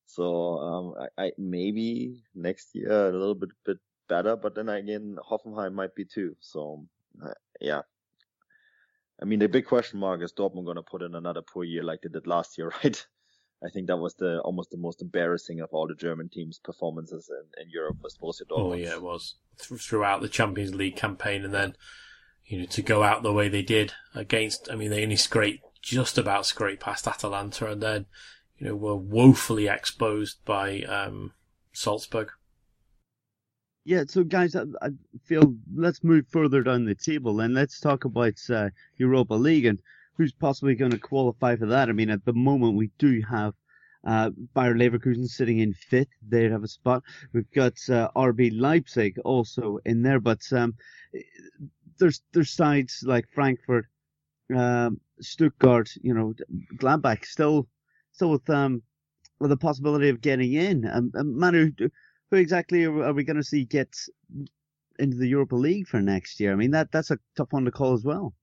So 0.07 0.59
um, 0.59 0.95
I, 1.19 1.25
I 1.25 1.33
maybe 1.37 2.23
next 2.35 2.75
year 2.75 3.09
a 3.09 3.13
little 3.13 3.35
bit 3.35 3.51
bit 3.67 3.79
better, 4.09 4.35
but 4.35 4.55
then 4.55 4.71
again, 4.71 5.19
Hoffenheim 5.31 5.75
might 5.75 5.95
be 5.95 6.07
too. 6.07 6.35
So 6.41 6.87
uh, 7.23 7.35
yeah. 7.61 7.83
I 9.21 9.25
mean, 9.25 9.39
the 9.39 9.49
big 9.49 9.67
question 9.67 10.01
mark 10.01 10.23
is 10.23 10.33
Dortmund 10.33 10.65
gonna 10.65 10.83
put 10.83 11.03
in 11.03 11.15
another 11.15 11.43
poor 11.43 11.65
year 11.65 11.83
like 11.83 12.01
they 12.01 12.09
did 12.09 12.27
last 12.27 12.57
year, 12.57 12.73
right? 12.83 13.07
I 13.65 13.71
think 13.71 13.87
that 13.87 13.97
was 13.97 14.15
the 14.15 14.41
almost 14.41 14.71
the 14.71 14.77
most 14.77 15.03
embarrassing 15.03 15.61
of 15.61 15.69
all 15.73 15.87
the 15.87 15.95
German 15.95 16.29
teams' 16.29 16.59
performances 16.59 17.31
in, 17.31 17.63
in 17.63 17.71
Europe 17.71 17.99
was 18.03 18.17
Borussia 18.17 18.43
Dortmund. 18.51 18.73
Oh 18.73 18.75
yeah, 18.75 18.95
it 18.95 19.03
was 19.03 19.37
Th- 19.59 19.81
throughout 19.81 20.21
the 20.21 20.29
Champions 20.29 20.75
League 20.75 20.97
campaign, 20.97 21.45
and 21.45 21.55
then 21.55 21.77
you 22.45 22.59
know 22.59 22.67
to 22.67 22.83
go 22.83 23.03
out 23.03 23.23
the 23.23 23.33
way 23.33 23.49
they 23.49 23.63
did 23.63 23.93
against. 24.15 24.71
I 24.71 24.75
mean, 24.75 24.91
they 24.91 25.03
only 25.03 25.17
scraped 25.17 25.65
just 25.81 26.19
about 26.19 26.47
scraped 26.47 26.83
past 26.83 27.07
Atalanta, 27.07 27.71
and 27.71 27.83
then 27.83 28.07
you 28.59 28.67
know 28.67 28.77
were 28.77 28.97
woefully 28.97 29.69
exposed 29.69 30.45
by 30.45 30.83
um, 30.83 31.33
Salzburg. 31.73 32.31
Yeah, 33.85 34.05
so 34.07 34.23
guys, 34.23 34.55
I, 34.55 34.63
I 34.81 34.91
feel 35.25 35.55
let's 35.75 36.05
move 36.05 36.27
further 36.29 36.63
down 36.63 36.85
the 36.85 36.95
table 36.95 37.41
and 37.41 37.53
let's 37.53 37.81
talk 37.81 38.05
about 38.05 38.35
uh, 38.49 38.71
Europa 38.97 39.35
League 39.35 39.67
and 39.67 39.81
who's 40.17 40.33
possibly 40.33 40.75
going 40.75 40.91
to 40.91 40.99
qualify 40.99 41.57
for 41.57 41.67
that. 41.67 41.89
I 41.89 41.93
mean, 41.93 42.11
at 42.11 42.25
the 42.25 42.33
moment 42.33 42.77
we 42.77 42.91
do 42.99 43.23
have 43.29 43.55
uh, 44.05 44.31
Bayer 44.55 44.75
Leverkusen 44.75 45.29
sitting 45.29 45.61
in 45.61 45.75
fifth; 45.75 46.09
they'd 46.29 46.51
have 46.51 46.65
a 46.65 46.69
spot. 46.69 47.03
We've 47.33 47.51
got 47.53 47.75
uh, 47.89 48.11
RB 48.17 48.51
Leipzig 48.53 49.19
also 49.25 49.79
in 49.85 50.03
there, 50.03 50.21
but 50.21 50.41
um, 50.53 50.75
there's 51.99 52.23
there's 52.33 52.51
sides 52.51 53.05
like 53.07 53.29
Frankfurt, 53.33 53.87
um, 54.55 55.01
Stuttgart, 55.21 55.91
you 56.03 56.15
know, 56.15 56.35
Gladbach 56.77 57.25
still 57.25 57.69
still 58.13 58.31
with 58.31 58.49
um 58.51 58.83
with 59.39 59.51
the 59.51 59.57
possibility 59.57 60.09
of 60.09 60.21
getting 60.21 60.53
in. 60.53 60.89
Um, 60.89 61.13
um, 61.17 61.39
Manu, 61.39 61.73
who 62.31 62.37
exactly 62.37 62.85
are 62.85 63.13
we 63.13 63.25
going 63.25 63.37
to 63.37 63.45
see 63.45 63.65
get 63.65 63.95
into 64.99 65.17
the 65.17 65.29
Europa 65.29 65.57
League 65.57 65.87
for 65.87 66.01
next 66.01 66.41
year? 66.41 66.53
I 66.53 66.57
mean, 66.57 66.71
that 66.73 66.91
that's 66.93 67.11
a 67.11 67.19
tough 67.37 67.53
one 67.53 67.65
to 67.65 67.71
call 67.71 67.95
as 67.95 68.05
well. 68.05 68.35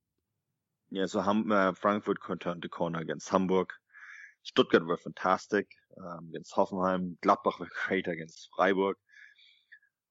Yeah, 0.92 1.06
so 1.06 1.22
Ham, 1.22 1.52
uh, 1.52 1.74
Frankfurt 1.74 2.20
could 2.20 2.42
turn 2.42 2.60
the 2.62 2.70
corner 2.70 3.00
against 3.00 3.30
Hamburg. 3.30 3.68
Stuttgart 4.44 4.86
were 4.86 4.98
fantastic. 4.98 5.68
um, 5.98 6.28
against 6.30 6.54
Hoffenheim. 6.56 7.18
Gladbach 7.24 7.60
were 7.60 7.68
great 7.88 8.08
against 8.08 8.50
Freiburg. 8.56 8.96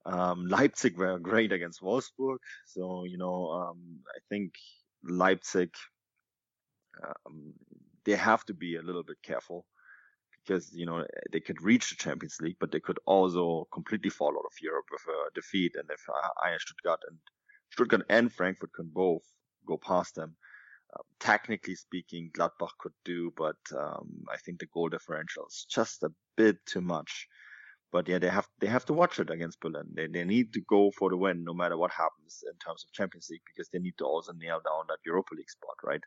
Um, 0.07 0.47
Leipzig 0.47 0.97
were 0.97 1.18
great 1.18 1.53
against 1.53 1.83
Wolfsburg. 1.83 2.39
So, 2.66 3.05
you 3.05 3.18
know, 3.18 3.51
um, 3.51 4.01
I 4.09 4.20
think 4.29 4.55
Leipzig, 5.05 5.74
um, 7.03 7.53
they 8.05 8.12
have 8.14 8.45
to 8.47 8.55
be 8.55 8.76
a 8.76 8.83
little 8.83 9.03
bit 9.03 9.18
careful 9.22 9.66
because, 10.41 10.72
you 10.72 10.87
know, 10.87 11.05
they 11.33 11.41
could 11.41 11.62
reach 11.62 11.91
the 11.91 11.97
Champions 11.97 12.39
League, 12.41 12.57
but 12.59 12.72
they 12.72 12.81
could 12.81 12.99
also 13.07 13.68
completely 13.72 14.11
fall 14.11 14.31
out 14.31 14.47
of 14.47 14.62
Europe 14.62 14.87
with 14.91 15.03
a 15.09 15.35
defeat. 15.35 15.72
And 15.76 15.89
if 15.91 16.01
uh, 16.09 16.59
Stuttgart 16.59 17.01
and 17.09 17.18
Stuttgart 17.70 18.07
and 18.09 18.33
Frankfurt 18.33 18.72
can 18.72 18.91
both 18.93 19.24
go 19.66 19.76
past 19.76 20.14
them, 20.14 20.37
technically 21.20 21.74
speaking, 21.74 22.30
Gladbach 22.32 22.76
could 22.78 22.93
do, 23.05 23.32
but 23.36 23.57
um, 23.76 24.24
I 24.32 24.36
think 24.39 24.61
the 24.61 24.66
goal 24.66 24.89
differential 24.89 25.47
is 25.47 25.66
just 25.70 26.03
a 26.03 26.11
bit 26.36 26.57
too 26.66 26.80
much. 26.80 27.26
But 27.91 28.07
yeah, 28.09 28.18
they 28.18 28.28
have 28.28 28.47
they 28.61 28.66
have 28.66 28.84
to 28.86 28.93
watch 28.93 29.18
it 29.18 29.30
against 29.30 29.61
Berlin. 29.61 29.89
They 29.95 30.09
they 30.09 30.24
need 30.24 30.53
to 30.53 30.61
go 30.68 30.91
for 30.91 31.09
the 31.09 31.16
win 31.16 31.43
no 31.43 31.55
matter 31.55 31.76
what 31.76 31.91
happens 31.91 32.45
in 32.47 32.57
terms 32.59 32.84
of 32.84 32.93
Champions 32.93 33.28
League 33.30 33.47
because 33.47 33.70
they 33.70 33.78
need 33.78 33.97
to 33.99 34.05
also 34.05 34.32
nail 34.32 34.61
down 34.64 34.84
that 34.89 34.99
Europa 35.07 35.34
League 35.34 35.51
spot, 35.51 35.76
right? 35.82 36.03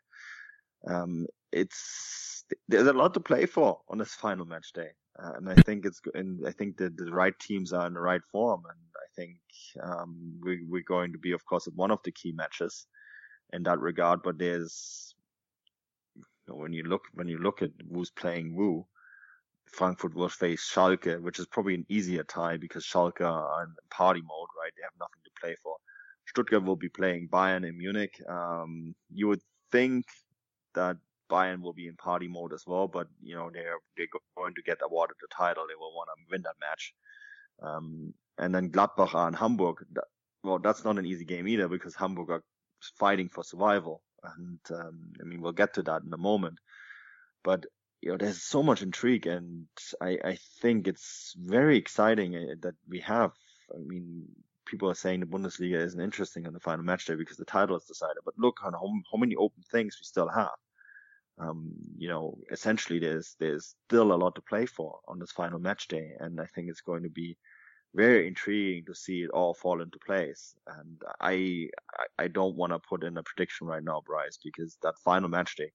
Um, 0.86 1.26
it's 1.50 2.44
there's 2.68 2.86
a 2.86 2.92
lot 2.92 3.14
to 3.14 3.20
play 3.20 3.46
for 3.46 3.80
on 3.88 3.98
this 3.98 4.14
final 4.14 4.46
match 4.46 4.72
day, 4.72 4.90
uh, 5.20 5.32
and 5.36 5.50
I 5.50 5.54
think 5.62 5.84
it's 5.84 6.00
and 6.14 6.46
I 6.46 6.52
think 6.52 6.76
that 6.76 6.96
the 6.96 7.12
right 7.12 7.36
teams 7.40 7.72
are 7.72 7.86
in 7.88 7.94
the 7.94 8.00
right 8.00 8.22
form, 8.30 8.62
and 8.68 8.78
I 8.96 9.08
think 9.16 9.38
um, 9.82 10.38
we, 10.40 10.64
we're 10.68 10.84
going 10.86 11.12
to 11.12 11.18
be, 11.18 11.32
of 11.32 11.44
course, 11.46 11.66
at 11.66 11.74
one 11.74 11.90
of 11.90 11.98
the 12.04 12.12
key 12.12 12.32
matches 12.32 12.86
in 13.52 13.62
that 13.64 13.80
regard. 13.80 14.22
But 14.22 14.38
there's 14.38 15.14
you 16.16 16.24
know, 16.48 16.56
when 16.56 16.72
you 16.72 16.84
look 16.84 17.02
when 17.14 17.28
you 17.28 17.38
look 17.38 17.62
at 17.62 17.70
who's 17.92 18.10
playing 18.10 18.54
who, 18.54 18.86
Frankfurt 19.66 20.14
will 20.14 20.28
face 20.28 20.70
Schalke, 20.72 21.20
which 21.20 21.38
is 21.38 21.46
probably 21.46 21.74
an 21.74 21.86
easier 21.88 22.24
tie 22.24 22.56
because 22.56 22.84
Schalke 22.84 23.22
are 23.22 23.64
in 23.64 23.74
party 23.90 24.20
mode, 24.20 24.48
right? 24.60 24.72
They 24.76 24.82
have 24.82 24.98
nothing 25.00 25.22
to 25.24 25.40
play 25.40 25.56
for. 25.62 25.76
Stuttgart 26.26 26.64
will 26.64 26.76
be 26.76 26.88
playing 26.88 27.28
Bayern 27.28 27.66
in 27.68 27.76
Munich. 27.78 28.20
Um, 28.28 28.94
you 29.10 29.28
would 29.28 29.40
think 29.70 30.06
that 30.74 30.96
Bayern 31.30 31.62
will 31.62 31.72
be 31.72 31.88
in 31.88 31.96
party 31.96 32.28
mode 32.28 32.52
as 32.52 32.64
well, 32.66 32.86
but 32.86 33.08
you 33.22 33.34
know 33.34 33.50
they're 33.52 33.78
they're 33.96 34.06
going 34.36 34.54
to 34.54 34.62
get 34.62 34.78
awarded 34.82 35.16
the 35.20 35.28
title. 35.34 35.64
They 35.66 35.74
will 35.78 35.94
want 35.94 36.08
to 36.08 36.30
win 36.30 36.42
that 36.42 36.56
match. 36.60 36.94
Um, 37.62 38.14
and 38.38 38.54
then 38.54 38.70
Gladbach 38.70 39.14
and 39.14 39.36
Hamburg. 39.36 39.76
That, 39.92 40.04
well, 40.44 40.58
that's 40.58 40.84
not 40.84 40.98
an 40.98 41.06
easy 41.06 41.24
game 41.24 41.46
either 41.46 41.68
because 41.68 41.94
Hamburg 41.94 42.30
are 42.30 42.42
fighting 42.98 43.28
for 43.28 43.44
survival. 43.44 44.02
And 44.22 44.60
um, 44.70 45.12
I 45.20 45.24
mean, 45.24 45.40
we'll 45.40 45.52
get 45.52 45.74
to 45.74 45.82
that 45.82 46.02
in 46.02 46.12
a 46.12 46.18
moment. 46.18 46.58
But 47.42 47.66
you 48.00 48.10
know, 48.10 48.16
there's 48.16 48.42
so 48.42 48.62
much 48.62 48.82
intrigue, 48.82 49.26
and 49.26 49.66
I, 50.00 50.18
I 50.24 50.38
think 50.60 50.88
it's 50.88 51.34
very 51.38 51.76
exciting 51.78 52.34
uh, 52.34 52.54
that 52.62 52.74
we 52.88 53.00
have. 53.00 53.32
I 53.72 53.78
mean, 53.78 54.26
people 54.66 54.90
are 54.90 54.94
saying 54.94 55.20
the 55.20 55.26
Bundesliga 55.26 55.76
isn't 55.76 56.00
interesting 56.00 56.46
on 56.46 56.52
the 56.52 56.60
final 56.60 56.84
match 56.84 57.06
day 57.06 57.14
because 57.14 57.36
the 57.36 57.44
title 57.44 57.76
is 57.76 57.84
decided. 57.84 58.18
But 58.24 58.38
look 58.38 58.64
on 58.64 58.72
how, 58.72 58.92
how 59.10 59.18
many 59.18 59.36
open 59.36 59.62
things 59.70 59.98
we 60.00 60.04
still 60.04 60.28
have. 60.28 60.50
Um, 61.38 61.72
you 61.96 62.08
know, 62.08 62.38
essentially 62.50 62.98
there's 62.98 63.36
there's 63.38 63.74
still 63.86 64.12
a 64.12 64.14
lot 64.14 64.34
to 64.34 64.42
play 64.42 64.66
for 64.66 64.98
on 65.08 65.18
this 65.18 65.32
final 65.32 65.58
match 65.58 65.88
day, 65.88 66.12
and 66.18 66.40
I 66.40 66.46
think 66.46 66.68
it's 66.68 66.82
going 66.82 67.04
to 67.04 67.10
be 67.10 67.36
very 67.94 68.26
intriguing 68.26 68.84
to 68.86 68.94
see 68.94 69.22
it 69.22 69.30
all 69.30 69.54
fall 69.54 69.82
into 69.82 69.98
place. 70.06 70.54
And 70.66 71.00
I 71.20 71.68
I 72.18 72.28
don't 72.28 72.56
want 72.56 72.72
to 72.72 72.78
put 72.78 73.04
in 73.04 73.16
a 73.18 73.22
prediction 73.22 73.66
right 73.66 73.84
now, 73.84 74.02
Bryce, 74.04 74.38
because 74.42 74.76
that 74.82 74.94
final 75.04 75.28
match 75.28 75.56
day, 75.56 75.72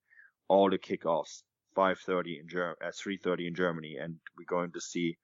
all 0.48 0.70
the 0.70 0.78
kickoffs, 0.78 1.44
5:30 1.76 2.40
in 2.40 2.48
Germany, 2.48 2.78
uh, 2.84 2.92
3:30 2.92 3.48
in 3.48 3.56
Germany, 3.56 3.98
and 3.98 4.20
we're 4.38 4.46
going 4.46 4.72
to 4.74 4.82
see 4.82 5.18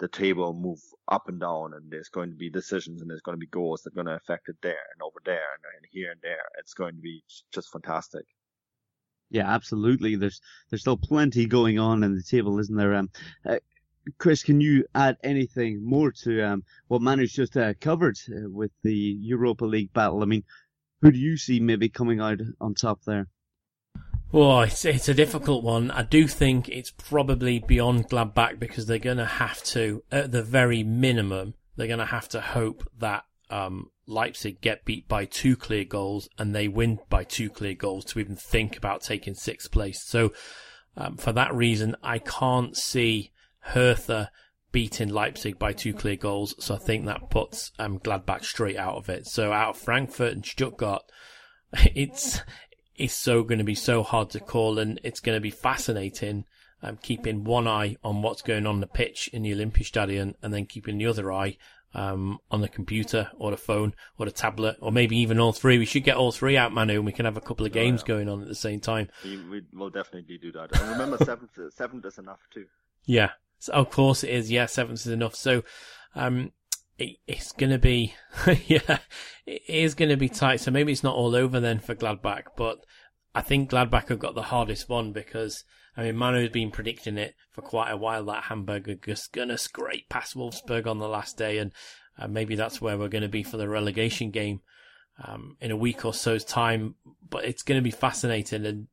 the 0.00 0.08
table 0.08 0.54
move 0.54 0.80
up 1.08 1.28
and 1.28 1.38
down, 1.40 1.74
and 1.74 1.90
there's 1.90 2.08
going 2.08 2.30
to 2.30 2.36
be 2.36 2.50
decisions, 2.50 3.00
and 3.00 3.10
there's 3.10 3.20
going 3.20 3.36
to 3.36 3.46
be 3.46 3.46
goals 3.48 3.82
that 3.82 3.92
are 3.92 4.02
going 4.02 4.06
to 4.06 4.14
affect 4.14 4.48
it 4.48 4.56
there 4.62 4.84
and 4.94 5.02
over 5.02 5.20
there 5.24 5.52
and, 5.54 5.64
and 5.76 5.86
here 5.90 6.10
and 6.10 6.20
there. 6.22 6.48
It's 6.58 6.74
going 6.74 6.94
to 6.96 7.00
be 7.00 7.22
just 7.52 7.70
fantastic. 7.70 8.24
Yeah, 9.30 9.48
absolutely. 9.48 10.16
There's 10.16 10.40
there's 10.68 10.80
still 10.80 10.96
plenty 10.96 11.46
going 11.46 11.78
on 11.78 12.02
in 12.02 12.16
the 12.16 12.22
table, 12.22 12.58
isn't 12.58 12.76
there? 12.76 12.94
Um, 12.94 13.10
uh, 13.46 13.58
Chris, 14.18 14.42
can 14.42 14.60
you 14.60 14.84
add 14.94 15.16
anything 15.22 15.84
more 15.84 16.10
to 16.10 16.42
um, 16.42 16.64
what 16.88 17.02
Manu's 17.02 17.32
just 17.32 17.56
uh, 17.56 17.74
covered 17.80 18.18
uh, 18.28 18.48
with 18.48 18.70
the 18.82 18.94
Europa 19.20 19.64
League 19.64 19.92
battle? 19.92 20.22
I 20.22 20.26
mean, 20.26 20.44
who 21.02 21.10
do 21.10 21.18
you 21.18 21.36
see 21.36 21.60
maybe 21.60 21.88
coming 21.88 22.20
out 22.20 22.40
on 22.60 22.74
top 22.74 23.00
there? 23.04 23.28
Well, 24.32 24.62
it's, 24.62 24.84
it's 24.84 25.08
a 25.08 25.14
difficult 25.14 25.64
one. 25.64 25.90
I 25.90 26.02
do 26.02 26.28
think 26.28 26.68
it's 26.68 26.92
probably 26.92 27.58
beyond 27.58 28.08
Gladbach 28.08 28.58
because 28.58 28.86
they're 28.86 28.98
going 28.98 29.16
to 29.16 29.26
have 29.26 29.62
to, 29.64 30.04
at 30.12 30.30
the 30.30 30.42
very 30.42 30.84
minimum, 30.84 31.54
they're 31.76 31.88
going 31.88 31.98
to 31.98 32.06
have 32.06 32.28
to 32.30 32.40
hope 32.40 32.88
that 32.98 33.24
um, 33.50 33.90
Leipzig 34.06 34.60
get 34.60 34.84
beat 34.84 35.08
by 35.08 35.24
two 35.24 35.56
clear 35.56 35.84
goals 35.84 36.28
and 36.38 36.54
they 36.54 36.68
win 36.68 37.00
by 37.08 37.24
two 37.24 37.50
clear 37.50 37.74
goals 37.74 38.04
to 38.06 38.20
even 38.20 38.36
think 38.36 38.76
about 38.76 39.02
taking 39.02 39.34
sixth 39.34 39.72
place. 39.72 40.00
So, 40.06 40.32
um, 40.96 41.16
for 41.16 41.32
that 41.32 41.54
reason, 41.54 41.96
I 42.02 42.18
can't 42.18 42.76
see 42.76 43.32
Hertha 43.60 44.30
beating 44.72 45.08
Leipzig 45.08 45.58
by 45.58 45.72
two 45.72 45.92
clear 45.92 46.16
goals. 46.16 46.54
So 46.58 46.74
I 46.74 46.78
think 46.78 47.06
that 47.06 47.30
puts 47.30 47.72
um, 47.78 47.98
Gladbach 47.98 48.44
straight 48.44 48.76
out 48.76 48.96
of 48.96 49.08
it. 49.08 49.26
So 49.26 49.52
out 49.52 49.70
of 49.70 49.78
Frankfurt 49.78 50.32
and 50.32 50.44
Stuttgart, 50.46 51.02
it's 51.72 52.40
it's 52.96 53.14
so 53.14 53.42
going 53.42 53.58
to 53.58 53.64
be 53.64 53.74
so 53.74 54.02
hard 54.02 54.30
to 54.30 54.40
call, 54.40 54.78
and 54.78 55.00
it's 55.02 55.20
going 55.20 55.36
to 55.36 55.40
be 55.40 55.50
fascinating. 55.50 56.44
Um, 56.82 56.96
keeping 57.02 57.44
one 57.44 57.68
eye 57.68 57.96
on 58.02 58.22
what's 58.22 58.40
going 58.40 58.66
on 58.66 58.80
the 58.80 58.86
pitch 58.86 59.28
in 59.34 59.42
the 59.42 59.52
Olympiastadion, 59.52 60.34
and 60.42 60.54
then 60.54 60.64
keeping 60.64 60.96
the 60.96 61.06
other 61.06 61.30
eye 61.30 61.58
um, 61.94 62.38
on 62.50 62.62
the 62.62 62.68
computer 62.68 63.30
or 63.36 63.50
the 63.50 63.58
phone 63.58 63.94
or 64.18 64.24
the 64.26 64.32
tablet, 64.32 64.76
or 64.80 64.90
maybe 64.90 65.16
even 65.18 65.38
all 65.38 65.52
three. 65.52 65.78
We 65.78 65.84
should 65.84 66.04
get 66.04 66.16
all 66.16 66.32
three 66.32 66.56
out, 66.56 66.72
Manu, 66.72 66.94
and 66.94 67.04
we 67.04 67.12
can 67.12 67.26
have 67.26 67.36
a 67.36 67.42
couple 67.42 67.66
of 67.66 67.72
games 67.72 68.02
yeah. 68.02 68.08
going 68.08 68.28
on 68.30 68.40
at 68.40 68.48
the 68.48 68.54
same 68.54 68.80
time. 68.80 69.08
We, 69.24 69.36
we 69.44 69.62
will 69.74 69.90
definitely 69.90 70.38
do 70.38 70.52
that. 70.52 70.80
And 70.80 70.90
remember, 70.90 71.18
seventh, 71.22 71.58
seventh 71.70 72.06
is 72.06 72.18
enough 72.18 72.40
too. 72.52 72.64
Yeah, 73.04 73.30
so 73.60 73.72
of 73.74 73.90
course 73.90 74.24
it 74.24 74.30
is. 74.30 74.50
Yeah, 74.50 74.66
seventh 74.66 75.00
is 75.00 75.06
enough. 75.06 75.36
So, 75.36 75.62
um, 76.14 76.52
it, 76.98 77.16
it's 77.26 77.52
going 77.52 77.70
to 77.70 77.78
be, 77.78 78.14
yeah, 78.66 78.98
it 79.46 79.62
is 79.68 79.94
going 79.94 80.08
to 80.08 80.16
be 80.16 80.28
tight. 80.28 80.60
So 80.60 80.70
maybe 80.70 80.92
it's 80.92 81.04
not 81.04 81.14
all 81.14 81.36
over 81.36 81.60
then 81.60 81.78
for 81.78 81.94
Gladbach, 81.94 82.44
but 82.56 82.84
I 83.34 83.42
think 83.42 83.70
Gladbach 83.70 84.08
have 84.08 84.18
got 84.18 84.34
the 84.34 84.42
hardest 84.42 84.88
one 84.88 85.12
because, 85.12 85.64
I 85.96 86.04
mean, 86.04 86.16
Manu 86.16 86.40
has 86.40 86.50
been 86.50 86.70
predicting 86.70 87.18
it 87.18 87.34
for 87.50 87.62
quite 87.62 87.90
a 87.90 87.96
while 87.96 88.24
that 88.24 88.44
Hamburg 88.44 88.88
are 88.88 88.94
just 88.94 89.32
going 89.32 89.48
to 89.48 89.58
scrape 89.58 90.08
past 90.08 90.36
Wolfsburg 90.36 90.86
on 90.86 90.98
the 90.98 91.08
last 91.08 91.36
day. 91.36 91.58
And 91.58 91.72
uh, 92.18 92.28
maybe 92.28 92.54
that's 92.54 92.80
where 92.80 92.98
we're 92.98 93.08
going 93.08 93.22
to 93.22 93.28
be 93.28 93.42
for 93.42 93.56
the 93.56 93.68
relegation 93.68 94.30
game 94.30 94.60
um, 95.22 95.56
in 95.60 95.70
a 95.70 95.76
week 95.76 96.04
or 96.04 96.14
so's 96.14 96.44
time. 96.44 96.94
But 97.28 97.44
it's 97.44 97.62
going 97.62 97.78
to 97.78 97.84
be 97.84 97.90
fascinating. 97.90 98.64
And 98.64 98.88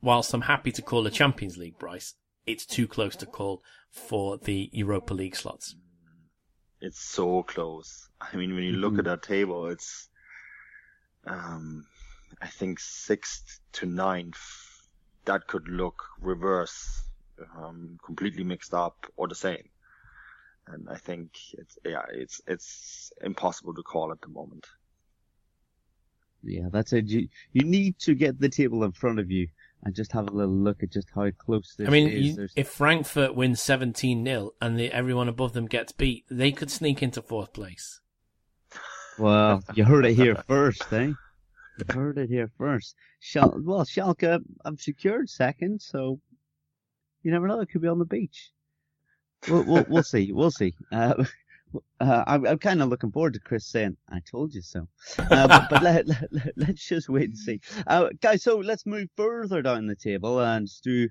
whilst 0.00 0.32
I'm 0.32 0.42
happy 0.42 0.72
to 0.72 0.82
call 0.82 1.02
the 1.02 1.10
Champions 1.10 1.56
League, 1.56 1.78
Bryce, 1.78 2.14
it's 2.46 2.66
too 2.66 2.86
close 2.86 3.16
to 3.16 3.26
call 3.26 3.62
for 3.90 4.38
the 4.38 4.70
Europa 4.72 5.14
League 5.14 5.36
slots. 5.36 5.76
It's 6.80 7.00
so 7.00 7.42
close. 7.42 8.08
I 8.20 8.36
mean, 8.36 8.54
when 8.54 8.64
you 8.64 8.72
look 8.72 8.92
mm-hmm. 8.92 9.00
at 9.00 9.04
that 9.06 9.22
table, 9.22 9.66
it's, 9.66 10.08
um, 11.26 11.86
I 12.40 12.46
think 12.46 12.80
sixth 12.80 13.60
to 13.72 13.86
ninth. 13.86 14.38
That 15.26 15.46
could 15.46 15.68
look 15.68 16.02
reverse, 16.20 17.04
um, 17.56 17.98
completely 18.04 18.44
mixed 18.44 18.72
up 18.72 19.06
or 19.16 19.28
the 19.28 19.34
same. 19.34 19.68
And 20.66 20.88
I 20.88 20.96
think 20.96 21.32
it's, 21.52 21.78
yeah, 21.84 22.04
it's, 22.12 22.40
it's 22.46 23.12
impossible 23.22 23.74
to 23.74 23.82
call 23.82 24.12
at 24.12 24.20
the 24.22 24.28
moment. 24.28 24.66
Yeah, 26.42 26.68
that's 26.72 26.94
it. 26.94 27.06
You, 27.06 27.28
you 27.52 27.64
need 27.64 27.98
to 28.00 28.14
get 28.14 28.40
the 28.40 28.48
table 28.48 28.84
in 28.84 28.92
front 28.92 29.18
of 29.18 29.30
you 29.30 29.48
and 29.82 29.94
just 29.94 30.12
have 30.12 30.28
a 30.28 30.32
little 30.32 30.54
look 30.54 30.82
at 30.82 30.90
just 30.90 31.08
how 31.14 31.30
close 31.30 31.74
this 31.76 31.84
is. 31.84 31.88
I 31.88 31.90
mean, 31.90 32.08
is. 32.08 32.36
You, 32.36 32.48
if 32.56 32.68
Frankfurt 32.68 33.34
wins 33.34 33.62
17 33.62 34.24
0 34.24 34.50
and 34.60 34.78
the, 34.78 34.92
everyone 34.92 35.28
above 35.28 35.52
them 35.52 35.66
gets 35.66 35.92
beat, 35.92 36.24
they 36.30 36.52
could 36.52 36.70
sneak 36.70 37.02
into 37.02 37.22
fourth 37.22 37.52
place. 37.52 38.00
Well, 39.18 39.62
you 39.74 39.84
heard 39.84 40.06
it 40.06 40.14
here 40.14 40.36
first, 40.46 40.92
eh? 40.92 41.12
You 41.78 41.94
heard 41.94 42.18
it 42.18 42.28
here 42.28 42.50
first. 42.58 42.94
Schal- 43.20 43.60
well, 43.62 43.84
Schalke, 43.84 44.42
I've 44.64 44.80
secured 44.80 45.30
second, 45.30 45.80
so 45.80 46.20
you 47.22 47.30
never 47.30 47.48
know. 47.48 47.60
It 47.60 47.70
could 47.70 47.82
be 47.82 47.88
on 47.88 47.98
the 47.98 48.04
beach. 48.04 48.50
We'll, 49.48 49.64
we'll, 49.64 49.86
we'll 49.88 50.02
see. 50.02 50.32
We'll 50.32 50.50
see. 50.50 50.74
Uh, 50.92 51.24
uh, 52.00 52.24
I'm, 52.26 52.46
I'm 52.46 52.58
kind 52.58 52.82
of 52.82 52.88
looking 52.88 53.12
forward 53.12 53.34
to 53.34 53.40
Chris 53.40 53.66
saying, 53.66 53.96
I 54.08 54.20
told 54.20 54.54
you 54.54 54.62
so. 54.62 54.88
Uh, 55.18 55.46
but, 55.48 55.68
but 55.70 55.82
let, 55.82 56.08
let, 56.08 56.28
let, 56.56 56.70
us 56.70 56.76
just 56.76 57.08
wait 57.08 57.30
and 57.30 57.38
see. 57.38 57.60
Uh, 57.86 58.08
guys, 58.20 58.42
so 58.42 58.58
let's 58.58 58.86
move 58.86 59.08
further 59.16 59.62
down 59.62 59.86
the 59.86 59.96
table 59.96 60.40
and 60.40 60.68
do 60.82 61.08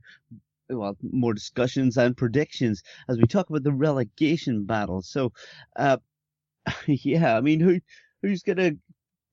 well, 0.69 0.95
more 1.01 1.33
discussions 1.33 1.97
and 1.97 2.15
predictions 2.15 2.83
as 3.07 3.17
we 3.17 3.23
talk 3.23 3.49
about 3.49 3.63
the 3.63 3.71
relegation 3.71 4.65
battle. 4.65 5.01
So, 5.01 5.31
uh, 5.75 5.97
yeah, 6.85 7.35
I 7.35 7.41
mean, 7.41 7.59
who, 7.59 7.79
who's 8.21 8.43
going 8.43 8.57
to 8.57 8.77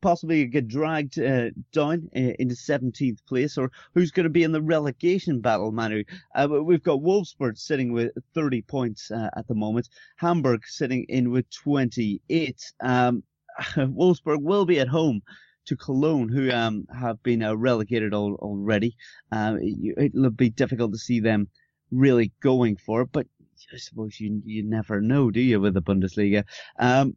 possibly 0.06 0.46
get 0.46 0.68
dragged 0.68 1.18
uh, 1.18 1.50
down 1.72 2.08
uh, 2.14 2.30
into 2.38 2.54
17th 2.54 3.18
place, 3.26 3.58
or 3.58 3.72
who's 3.92 4.12
going 4.12 4.22
to 4.22 4.30
be 4.30 4.44
in 4.44 4.52
the 4.52 4.62
relegation 4.62 5.40
battle, 5.40 5.72
Manu? 5.72 6.04
Uh, 6.32 6.46
we've 6.62 6.84
got 6.84 7.00
Wolfsburg 7.00 7.58
sitting 7.58 7.92
with 7.92 8.12
30 8.32 8.62
points 8.62 9.10
uh, 9.10 9.30
at 9.36 9.48
the 9.48 9.54
moment, 9.56 9.88
Hamburg 10.14 10.62
sitting 10.64 11.06
in 11.08 11.32
with 11.32 11.50
28. 11.50 12.72
Um, 12.84 13.24
Wolfsburg 13.76 14.42
will 14.42 14.64
be 14.64 14.78
at 14.78 14.86
home 14.86 15.22
to 15.64 15.76
Cologne, 15.76 16.28
who 16.28 16.52
um, 16.52 16.86
have 16.96 17.20
been 17.24 17.42
uh, 17.42 17.56
relegated 17.56 18.14
al- 18.14 18.38
already. 18.38 18.96
Um, 19.32 19.58
it, 19.60 20.12
will 20.14 20.30
be 20.30 20.50
difficult 20.50 20.92
to 20.92 20.98
see 20.98 21.18
them 21.18 21.48
really 21.90 22.30
going 22.40 22.76
for 22.76 23.00
it, 23.00 23.08
but 23.10 23.26
I 23.72 23.78
suppose 23.78 24.20
you 24.20 24.40
you 24.44 24.62
never 24.62 25.00
know, 25.00 25.32
do 25.32 25.40
you, 25.40 25.60
with 25.60 25.74
the 25.74 25.82
Bundesliga? 25.82 26.44
Um, 26.78 27.16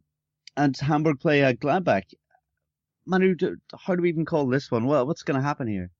and 0.56 0.76
Hamburg 0.76 1.20
play 1.20 1.44
uh, 1.44 1.52
Gladbach. 1.52 2.12
Manu, 3.06 3.34
how 3.78 3.96
do 3.96 4.02
we 4.02 4.10
even 4.10 4.24
call 4.24 4.46
this 4.46 4.70
one? 4.70 4.86
Well, 4.86 5.06
what's 5.06 5.22
going 5.22 5.38
to 5.38 5.46
happen 5.46 5.66
here? 5.66 5.90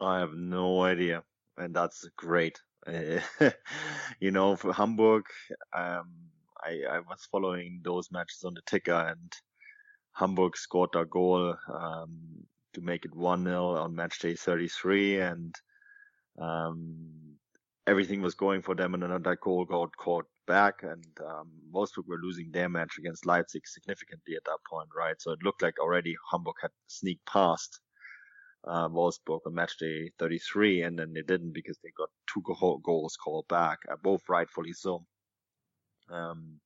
I 0.00 0.20
have 0.20 0.32
no 0.34 0.82
idea, 0.82 1.22
and 1.58 1.74
that's 1.74 2.08
great. 2.16 2.60
you 4.20 4.30
know, 4.30 4.56
for 4.56 4.72
Hamburg, 4.72 5.24
um, 5.76 6.10
I, 6.64 6.82
I 6.90 7.00
was 7.00 7.28
following 7.30 7.80
those 7.84 8.10
matches 8.10 8.42
on 8.44 8.54
the 8.54 8.62
ticker, 8.66 8.92
and 8.92 9.32
Hamburg 10.12 10.56
scored 10.56 10.94
a 10.94 11.04
goal 11.04 11.54
um, 11.72 12.46
to 12.74 12.80
make 12.80 13.04
it 13.04 13.14
1 13.14 13.44
0 13.44 13.76
on 13.76 13.94
match 13.94 14.18
day 14.20 14.34
33, 14.34 15.20
and 15.20 15.54
um, 16.40 17.36
everything 17.86 18.22
was 18.22 18.34
going 18.34 18.62
for 18.62 18.74
them, 18.74 18.94
and 18.94 19.02
that 19.02 19.40
goal 19.40 19.64
got 19.66 19.96
caught 19.96 20.26
back, 20.56 20.82
and 20.82 21.06
um, 21.30 21.48
Wolfsburg 21.72 22.06
were 22.08 22.26
losing 22.26 22.50
their 22.50 22.68
match 22.68 22.98
against 22.98 23.26
Leipzig 23.26 23.66
significantly 23.66 24.34
at 24.36 24.44
that 24.46 24.58
point, 24.68 24.88
right? 24.96 25.18
So 25.22 25.30
it 25.32 25.44
looked 25.44 25.62
like 25.62 25.78
already 25.78 26.16
Hamburg 26.30 26.56
had 26.60 26.72
sneaked 26.88 27.26
past 27.26 27.80
uh, 28.64 28.88
Wolfsburg 28.88 29.40
on 29.46 29.54
match 29.54 29.76
day 29.78 30.10
33, 30.18 30.82
and 30.82 30.98
then 30.98 31.12
they 31.12 31.22
didn't 31.22 31.52
because 31.52 31.78
they 31.78 31.92
got 31.96 32.10
two 32.32 32.42
goals 32.82 33.16
called 33.16 33.46
back, 33.48 33.78
uh, 33.90 33.96
both 34.02 34.22
rightfully 34.28 34.72
so. 34.72 35.04
Um, 36.10 36.60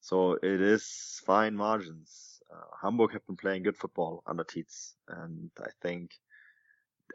so 0.00 0.32
it 0.42 0.60
is 0.60 1.20
fine 1.24 1.54
margins. 1.56 2.40
Uh, 2.52 2.68
Hamburg 2.82 3.12
have 3.12 3.26
been 3.26 3.36
playing 3.36 3.62
good 3.62 3.76
football 3.76 4.22
under 4.26 4.44
Titz, 4.44 4.96
and 5.08 5.50
I 5.60 5.70
think 5.80 6.10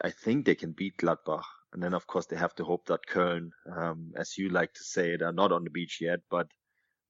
I 0.04 0.12
think 0.12 0.46
they 0.46 0.56
can 0.56 0.72
beat 0.72 0.98
Gladbach. 0.98 1.44
And 1.74 1.84
then 1.84 1.94
of 1.94 2.08
course 2.08 2.26
they 2.26 2.36
have 2.36 2.56
to 2.56 2.64
hope 2.64 2.86
that 2.88 3.06
Köln, 3.08 3.50
um, 3.76 4.12
as 4.18 4.38
you 4.38 4.50
like 4.50 4.74
to 4.74 4.84
say, 4.84 5.16
they're 5.18 5.32
not 5.32 5.52
on 5.52 5.64
the 5.64 5.70
beach 5.70 6.00
yet, 6.02 6.20
but 6.30 6.48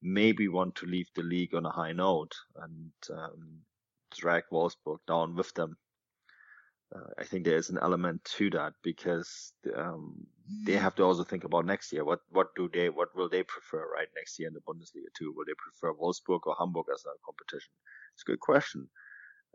maybe 0.02 0.48
want 0.48 0.74
to 0.76 0.86
leave 0.86 1.08
the 1.14 1.22
league 1.22 1.54
on 1.54 1.66
a 1.66 1.70
high 1.70 1.92
note 1.92 2.32
and 2.56 2.92
um, 3.10 3.60
drag 4.18 4.44
Wolfsburg 4.52 4.98
down 5.06 5.34
with 5.34 5.52
them 5.54 5.76
uh, 6.94 7.10
I 7.18 7.24
think 7.24 7.44
there 7.44 7.56
is 7.56 7.70
an 7.70 7.78
element 7.80 8.24
to 8.36 8.50
that 8.50 8.72
because 8.82 9.52
um, 9.76 10.26
they 10.66 10.72
have 10.72 10.94
to 10.96 11.04
also 11.04 11.22
think 11.22 11.44
about 11.44 11.64
next 11.64 11.92
year. 11.92 12.04
What 12.04 12.20
what 12.30 12.48
do 12.56 12.68
they 12.72 12.88
what 12.88 13.14
will 13.14 13.28
they 13.28 13.44
prefer 13.44 13.84
right 13.92 14.08
next 14.16 14.38
year 14.38 14.48
in 14.48 14.54
the 14.54 14.60
Bundesliga 14.60 15.06
too? 15.16 15.32
Will 15.36 15.44
they 15.46 15.54
prefer 15.56 15.94
Wolfsburg 15.94 16.40
or 16.46 16.56
Hamburg 16.58 16.86
as 16.92 17.04
a 17.06 17.14
competition? 17.24 17.72
It's 18.14 18.22
a 18.26 18.30
good 18.32 18.40
question. 18.40 18.88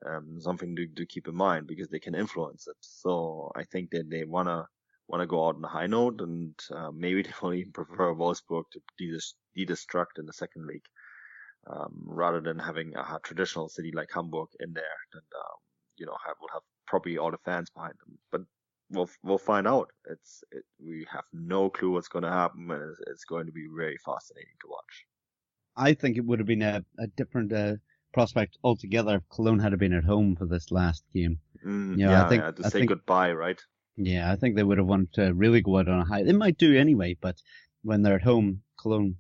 Um, 0.06 0.38
something 0.40 0.76
to, 0.76 0.88
to 0.88 1.06
keep 1.06 1.28
in 1.28 1.36
mind 1.36 1.68
because 1.68 1.90
they 1.90 2.00
can 2.00 2.16
influence 2.16 2.68
it. 2.68 2.76
So 2.82 3.52
I 3.56 3.64
think 3.64 3.92
that 3.92 4.10
they 4.10 4.24
wanna 4.24 4.68
wanna 5.08 5.28
go 5.28 5.48
out 5.48 5.56
on 5.56 5.64
a 5.64 5.68
high 5.68 5.88
note 5.88 6.22
and 6.22 6.54
uh, 6.72 6.92
maybe 6.92 7.22
they 7.24 7.32
will 7.42 7.54
even 7.54 7.72
prefer 7.72 8.14
Wolfsburg 8.14 8.64
to 8.72 8.82
de-destruct 8.98 10.20
in 10.20 10.26
the 10.26 10.34
second 10.34 10.68
league. 10.68 10.86
Um, 11.68 12.04
rather 12.06 12.42
than 12.42 12.60
having 12.60 12.94
a 12.96 13.20
traditional 13.24 13.70
city 13.70 13.92
like 13.92 14.10
Hamburg 14.14 14.50
in 14.60 14.72
there, 14.74 15.00
and 15.14 15.24
um, 15.36 15.58
you 15.98 16.06
know 16.06 16.16
have 16.24 16.36
will 16.40 16.50
have 16.54 16.62
probably 16.86 17.18
all 17.18 17.32
the 17.32 17.40
fans 17.40 17.72
behind 17.72 17.96
them. 18.06 18.20
But 18.32 18.42
we'll 18.92 19.10
we'll 19.24 19.38
find 19.38 19.68
out. 19.68 19.92
It's 20.10 20.44
it, 20.52 20.64
we 20.80 21.08
have 21.12 21.24
no 21.34 21.70
clue 21.70 21.92
what's 21.92 22.08
going 22.08 22.24
to 22.24 22.30
happen, 22.30 22.70
and 22.70 22.92
it's, 22.92 23.00
it's, 23.08 23.26
going 23.26 23.46
to 23.48 23.52
be 23.52 23.68
very 23.76 23.98
fascinating 24.06 24.54
to 24.62 24.68
watch. 24.70 25.06
I 25.76 25.94
think 25.94 26.18
it 26.18 26.26
would 26.26 26.40
have 26.40 26.48
been 26.48 26.62
a, 26.62 26.84
a 27.00 27.08
different 27.08 27.52
uh, 27.52 27.76
prospect 28.14 28.58
altogether 28.64 29.16
if 29.16 29.30
Cologne 29.30 29.60
had 29.60 29.78
been 29.78 29.94
at 29.94 30.04
home 30.04 30.36
for 30.36 30.46
this 30.46 30.72
last 30.72 31.04
game. 31.14 31.40
Mm, 31.66 31.98
you 31.98 32.06
know, 32.06 32.12
yeah, 32.12 32.26
I 32.26 32.30
think, 32.30 32.44
yeah, 32.44 32.52
to 32.52 32.66
I 32.66 32.70
say 32.70 32.80
think, 32.80 32.90
goodbye, 32.90 33.34
right? 33.34 33.62
Yeah, 33.98 34.32
I 34.32 34.36
think 34.36 34.56
they 34.56 34.64
would 34.64 34.78
have 34.78 34.88
wanted 34.88 35.14
to 35.14 35.34
really 35.34 35.62
go 35.62 35.78
out 35.80 35.88
on 35.88 36.02
a 36.02 36.06
high. 36.06 36.24
They 36.24 36.34
might 36.34 36.58
do 36.58 36.78
anyway, 36.78 37.16
but 37.20 37.42
when 37.82 38.02
they're 38.02 38.16
at 38.16 38.24
home, 38.24 38.62
Cologne 38.80 39.16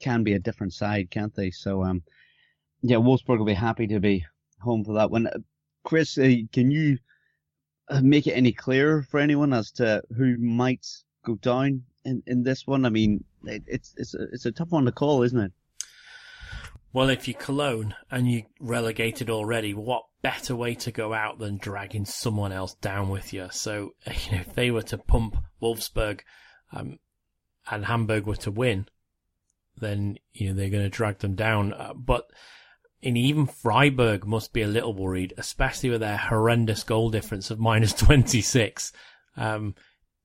can 0.00 0.24
be 0.24 0.34
a 0.34 0.38
different 0.38 0.74
side, 0.74 1.10
can't 1.10 1.34
they? 1.34 1.50
So, 1.50 1.84
um, 1.84 2.02
yeah, 2.82 2.96
Wolfsburg 2.96 3.38
will 3.38 3.46
be 3.46 3.54
happy 3.54 3.86
to 3.86 4.00
be 4.00 4.26
home 4.60 4.84
for 4.84 4.94
that 4.94 5.10
one. 5.10 5.28
Chris, 5.84 6.18
uh, 6.18 6.30
can 6.52 6.70
you 6.70 6.98
uh, 7.88 8.00
make 8.02 8.26
it 8.26 8.32
any 8.32 8.52
clearer 8.52 9.02
for 9.02 9.20
anyone 9.20 9.52
as 9.52 9.70
to 9.72 10.02
who 10.16 10.36
might 10.38 10.86
go 11.24 11.36
down 11.36 11.84
in, 12.04 12.22
in 12.26 12.42
this 12.42 12.66
one? 12.66 12.84
I 12.84 12.90
mean, 12.90 13.24
it, 13.44 13.62
it's 13.66 13.94
it's 13.96 14.14
a, 14.14 14.22
it's 14.32 14.46
a 14.46 14.52
tough 14.52 14.70
one 14.70 14.84
to 14.84 14.92
call, 14.92 15.22
isn't 15.22 15.38
it? 15.38 15.52
Well, 16.94 17.08
if 17.08 17.26
you're 17.26 17.36
Cologne 17.36 17.96
and 18.08 18.30
you're 18.30 18.44
relegated 18.60 19.28
already, 19.28 19.74
what 19.74 20.04
better 20.22 20.54
way 20.54 20.76
to 20.76 20.92
go 20.92 21.12
out 21.12 21.40
than 21.40 21.56
dragging 21.56 22.04
someone 22.04 22.52
else 22.52 22.74
down 22.74 23.08
with 23.08 23.32
you? 23.32 23.48
So, 23.50 23.94
you 24.06 24.32
know, 24.32 24.42
if 24.42 24.54
they 24.54 24.70
were 24.70 24.82
to 24.82 24.98
pump 24.98 25.36
Wolfsburg 25.60 26.20
um, 26.72 27.00
and 27.68 27.84
Hamburg 27.84 28.26
were 28.26 28.36
to 28.36 28.52
win, 28.52 28.86
then 29.76 30.18
you 30.32 30.48
know 30.48 30.54
they're 30.54 30.70
going 30.70 30.84
to 30.84 30.88
drag 30.88 31.18
them 31.18 31.34
down. 31.34 31.72
Uh, 31.72 31.94
but 31.94 32.30
and 33.02 33.18
even 33.18 33.46
Freiburg 33.46 34.24
must 34.24 34.52
be 34.52 34.62
a 34.62 34.68
little 34.68 34.94
worried, 34.94 35.34
especially 35.36 35.90
with 35.90 36.00
their 36.00 36.16
horrendous 36.16 36.84
goal 36.84 37.10
difference 37.10 37.50
of 37.50 37.58
minus 37.58 37.92
26. 37.94 38.92
Um, 39.36 39.74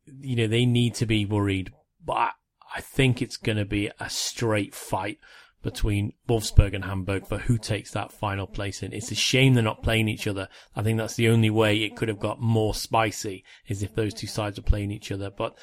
you 0.05 0.35
know, 0.35 0.47
they 0.47 0.67
need 0.67 0.93
to 0.95 1.07
be 1.07 1.25
worried, 1.25 1.73
but 2.05 2.13
I, 2.13 2.29
I 2.75 2.81
think 2.81 3.23
it's 3.23 3.37
going 3.37 3.57
to 3.57 3.65
be 3.65 3.89
a 3.99 4.07
straight 4.07 4.75
fight 4.75 5.17
between 5.61 6.13
Wolfsburg 6.27 6.73
and 6.73 6.85
Hamburg 6.85 7.27
for 7.27 7.37
who 7.37 7.57
takes 7.57 7.91
that 7.91 8.11
final 8.13 8.47
place 8.47 8.81
in. 8.81 8.93
It's 8.93 9.11
a 9.11 9.15
shame 9.15 9.53
they're 9.53 9.63
not 9.63 9.83
playing 9.83 10.07
each 10.07 10.27
other. 10.27 10.47
I 10.75 10.81
think 10.81 10.97
that's 10.97 11.15
the 11.15 11.29
only 11.29 11.49
way 11.49 11.77
it 11.77 11.97
could 11.97 12.07
have 12.07 12.19
got 12.19 12.39
more 12.39 12.73
spicy 12.73 13.43
is 13.67 13.83
if 13.83 13.93
those 13.93 14.13
two 14.13 14.27
sides 14.27 14.57
are 14.57 14.63
playing 14.63 14.91
each 14.91 15.11
other. 15.11 15.29
But 15.29 15.57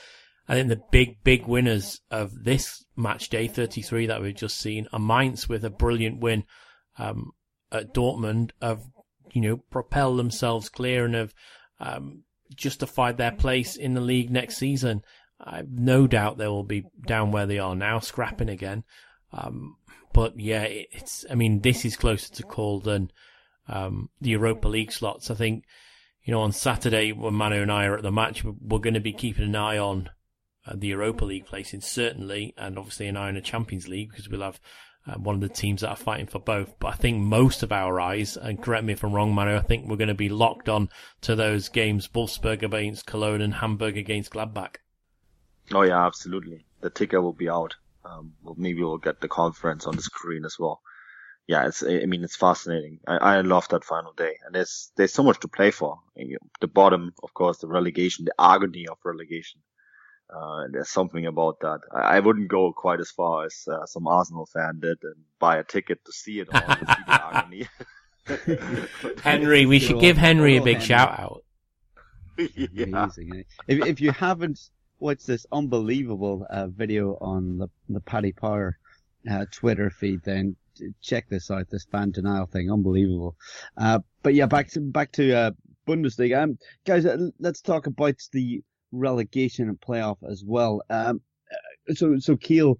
I 0.49 0.55
think 0.55 0.69
the 0.69 0.83
big, 0.91 1.23
big 1.25 1.47
winners 1.47 2.01
of 2.11 2.45
this 2.45 2.85
match 2.95 3.31
day 3.31 3.49
33 3.49 4.07
that 4.07 4.21
we've 4.21 4.35
just 4.35 4.59
seen 4.59 4.87
are 4.93 4.99
Mainz 4.99 5.49
with 5.49 5.65
a 5.65 5.71
brilliant 5.71 6.21
win 6.21 6.45
um, 6.99 7.33
at 7.73 7.95
Dortmund 7.95 8.51
have, 8.61 8.83
you 9.33 9.41
know, 9.41 9.57
propelled 9.57 10.19
themselves 10.19 10.69
clear 10.69 11.07
and 11.07 11.15
have 11.15 11.35
um, 11.81 12.23
justified 12.55 13.17
their 13.17 13.33
place 13.33 13.77
in 13.77 13.95
the 13.95 14.01
league 14.01 14.31
next 14.31 14.57
season. 14.57 15.03
I've 15.41 15.71
no 15.71 16.07
doubt 16.07 16.39
they 16.39 16.47
will 16.47 16.65
be 16.65 16.85
down 17.07 17.33
where 17.33 17.47
they 17.47 17.59
are 17.59 17.75
now, 17.75 17.99
scrapping 17.99 18.49
again. 18.49 18.85
Um, 19.33 19.77
but 20.17 20.41
yeah, 20.41 20.62
it, 20.62 20.89
it's, 20.93 21.27
I 21.31 21.35
mean, 21.35 21.61
this 21.61 21.85
is 21.85 21.95
closer 21.95 22.33
to 22.33 22.43
call 22.43 22.81
than, 22.81 23.11
um, 23.69 24.09
the 24.19 24.31
Europa 24.31 24.67
League 24.67 24.91
slots. 24.91 25.31
I 25.31 25.35
think, 25.35 25.64
you 26.25 26.33
know, 26.33 26.41
on 26.41 26.53
Saturday 26.53 27.12
when 27.12 27.35
Manu 27.35 27.61
and 27.61 27.71
I 27.71 27.85
are 27.85 27.99
at 27.99 28.03
the 28.03 28.11
match, 28.11 28.43
we're 28.43 28.79
going 28.79 28.95
to 28.95 29.01
be 29.01 29.12
keeping 29.12 29.45
an 29.45 29.55
eye 29.55 29.77
on 29.77 30.09
uh, 30.67 30.73
the 30.75 30.87
Europa 30.87 31.27
League 31.27 31.45
placing, 31.45 31.83
certainly, 31.83 32.55
and 32.57 32.79
obviously 32.79 33.09
an 33.09 33.19
eye 33.19 33.29
on 33.29 33.35
the 33.35 33.43
Champions 33.43 33.89
League 33.89 34.09
because 34.09 34.27
we'll 34.27 34.41
have 34.41 34.59
uh, 35.07 35.19
one 35.19 35.35
of 35.35 35.43
the 35.43 35.51
teams 35.51 35.83
that 35.83 35.91
are 35.91 35.97
fighting 35.97 36.27
for 36.27 36.39
both. 36.39 36.79
But 36.79 36.95
I 36.95 36.97
think 36.97 37.19
most 37.19 37.62
of 37.62 37.71
our 37.71 38.01
eyes, 38.01 38.39
and 38.39 38.62
correct 38.62 38.87
me 38.87 38.95
if 38.95 39.05
I'm 39.05 39.12
wrong, 39.12 39.35
Manu, 39.35 39.55
I 39.55 39.61
think 39.61 39.87
we're 39.87 39.97
going 39.97 40.09
to 40.09 40.14
be 40.14 40.31
locked 40.31 40.71
on 40.71 40.89
to 41.21 41.37
those 41.37 41.69
games, 41.69 42.09
Wolfsburg 42.09 42.62
against 42.62 43.05
Cologne 43.05 43.43
and 43.43 43.53
Hamburg 43.53 43.99
against 43.99 44.33
Gladbach. 44.33 44.77
Oh 45.75 45.83
yeah, 45.83 46.07
absolutely. 46.07 46.64
The 46.81 46.89
ticker 46.89 47.21
will 47.21 47.35
be 47.35 47.51
out. 47.51 47.75
Um, 48.07 48.35
well, 48.43 48.55
maybe 48.57 48.83
we'll 48.83 48.99
get 48.99 49.21
the 49.21 49.29
conference 49.29 49.87
on 49.87 49.97
the 49.97 50.03
screen 50.03 50.45
as 50.45 50.57
well. 50.59 50.81
Yeah, 51.47 51.67
it's, 51.67 51.83
I 51.83 52.07
mean, 52.07 52.25
it's 52.25 52.37
fascinating. 52.37 53.01
I, 53.07 53.17
I 53.17 53.41
love 53.41 53.69
that 53.69 53.85
final 53.85 54.13
day 54.13 54.37
and 54.45 54.55
there's, 54.55 54.91
there's 54.97 55.13
so 55.13 55.23
much 55.23 55.41
to 55.41 55.49
play 55.49 55.71
for. 55.71 56.01
The 56.61 56.67
bottom, 56.67 57.13
of 57.23 57.35
course, 57.35 57.59
the 57.59 57.69
relegation, 57.69 58.25
the 58.25 58.35
agony 58.39 58.87
of 58.89 58.99
relegation. 59.05 59.61
Uh, 60.29 60.65
there's 60.73 60.91
something 60.91 61.25
about 61.27 61.61
that. 61.61 61.81
I, 61.95 62.17
I, 62.17 62.21
wouldn't 62.21 62.49
go 62.49 62.73
quite 62.73 62.99
as 62.99 63.13
far 63.13 63.45
as 63.45 63.63
uh, 63.71 63.87
some 63.87 64.09
Arsenal 64.09 64.47
fan 64.47 64.81
did 64.81 64.99
and 65.05 65.15
buy 65.39 65.59
a 65.59 65.63
ticket 65.63 66.05
to 66.05 66.13
see 66.13 66.41
it 66.41 66.49
all, 66.53 66.61
to 66.61 66.79
see 66.79 67.03
the 67.07 67.37
agony. 67.37 67.69
Henry, 69.23 69.67
we 69.67 69.79
should 69.79 70.01
give 70.01 70.17
Henry 70.17 70.57
a 70.57 70.63
big 70.63 70.79
Henry. 70.79 70.87
shout 70.87 71.21
out. 71.21 71.45
yeah. 72.57 72.85
Amazing. 72.85 73.37
Eh? 73.37 73.43
If, 73.69 73.87
if 73.87 74.01
you 74.01 74.11
haven't 74.11 74.59
watched 74.99 75.27
this 75.27 75.47
unbelievable 75.53 76.47
uh, 76.49 76.67
video 76.69 77.17
on 77.21 77.59
the 77.59 77.69
the 77.89 78.01
Paddy 78.01 78.33
Power 78.33 78.79
uh, 79.31 79.47
Twitter 79.51 79.91
feed, 79.91 80.23
then 80.25 80.57
check 81.01 81.29
this 81.29 81.51
out. 81.51 81.69
This 81.71 81.85
fan 81.85 82.11
denial 82.11 82.47
thing, 82.47 82.71
unbelievable. 82.71 83.37
Uh, 83.77 84.01
but 84.23 84.35
yeah, 84.35 84.47
back 84.47 84.71
to 84.71 84.81
back 84.81 85.13
to 85.13 85.35
uh, 85.35 85.51
Bundesliga, 85.87 86.43
um, 86.43 86.59
guys. 86.85 87.07
Uh, 87.07 87.29
let's 87.39 87.61
talk 87.61 87.87
about 87.87 88.17
the 88.33 88.63
relegation 88.93 89.69
and 89.69 89.81
playoff 89.81 90.19
as 90.31 90.45
well. 90.45 90.83
Um, 90.91 91.21
so, 91.95 92.19
so 92.19 92.37
Kiel, 92.37 92.79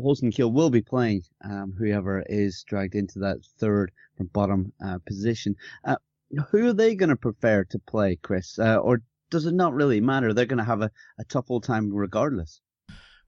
Holstein 0.00 0.30
Kiel 0.30 0.52
will 0.52 0.70
be 0.70 0.82
playing 0.82 1.22
um, 1.44 1.74
whoever 1.76 2.24
is 2.28 2.64
dragged 2.66 2.94
into 2.94 3.18
that 3.20 3.38
third 3.58 3.90
from 4.16 4.26
bottom 4.28 4.72
uh, 4.84 4.98
position. 5.06 5.56
Uh, 5.84 5.96
who 6.50 6.68
are 6.68 6.72
they 6.72 6.94
going 6.94 7.08
to 7.08 7.16
prefer 7.16 7.64
to 7.64 7.78
play, 7.78 8.16
Chris? 8.16 8.58
Uh, 8.58 8.76
or 8.76 9.02
does 9.30 9.46
it 9.46 9.54
not 9.54 9.74
really 9.74 10.00
matter? 10.00 10.32
They're 10.32 10.46
going 10.46 10.58
to 10.58 10.64
have 10.64 10.82
a, 10.82 10.90
a 11.18 11.24
tough 11.24 11.50
old 11.50 11.64
time 11.64 11.92
regardless. 11.92 12.60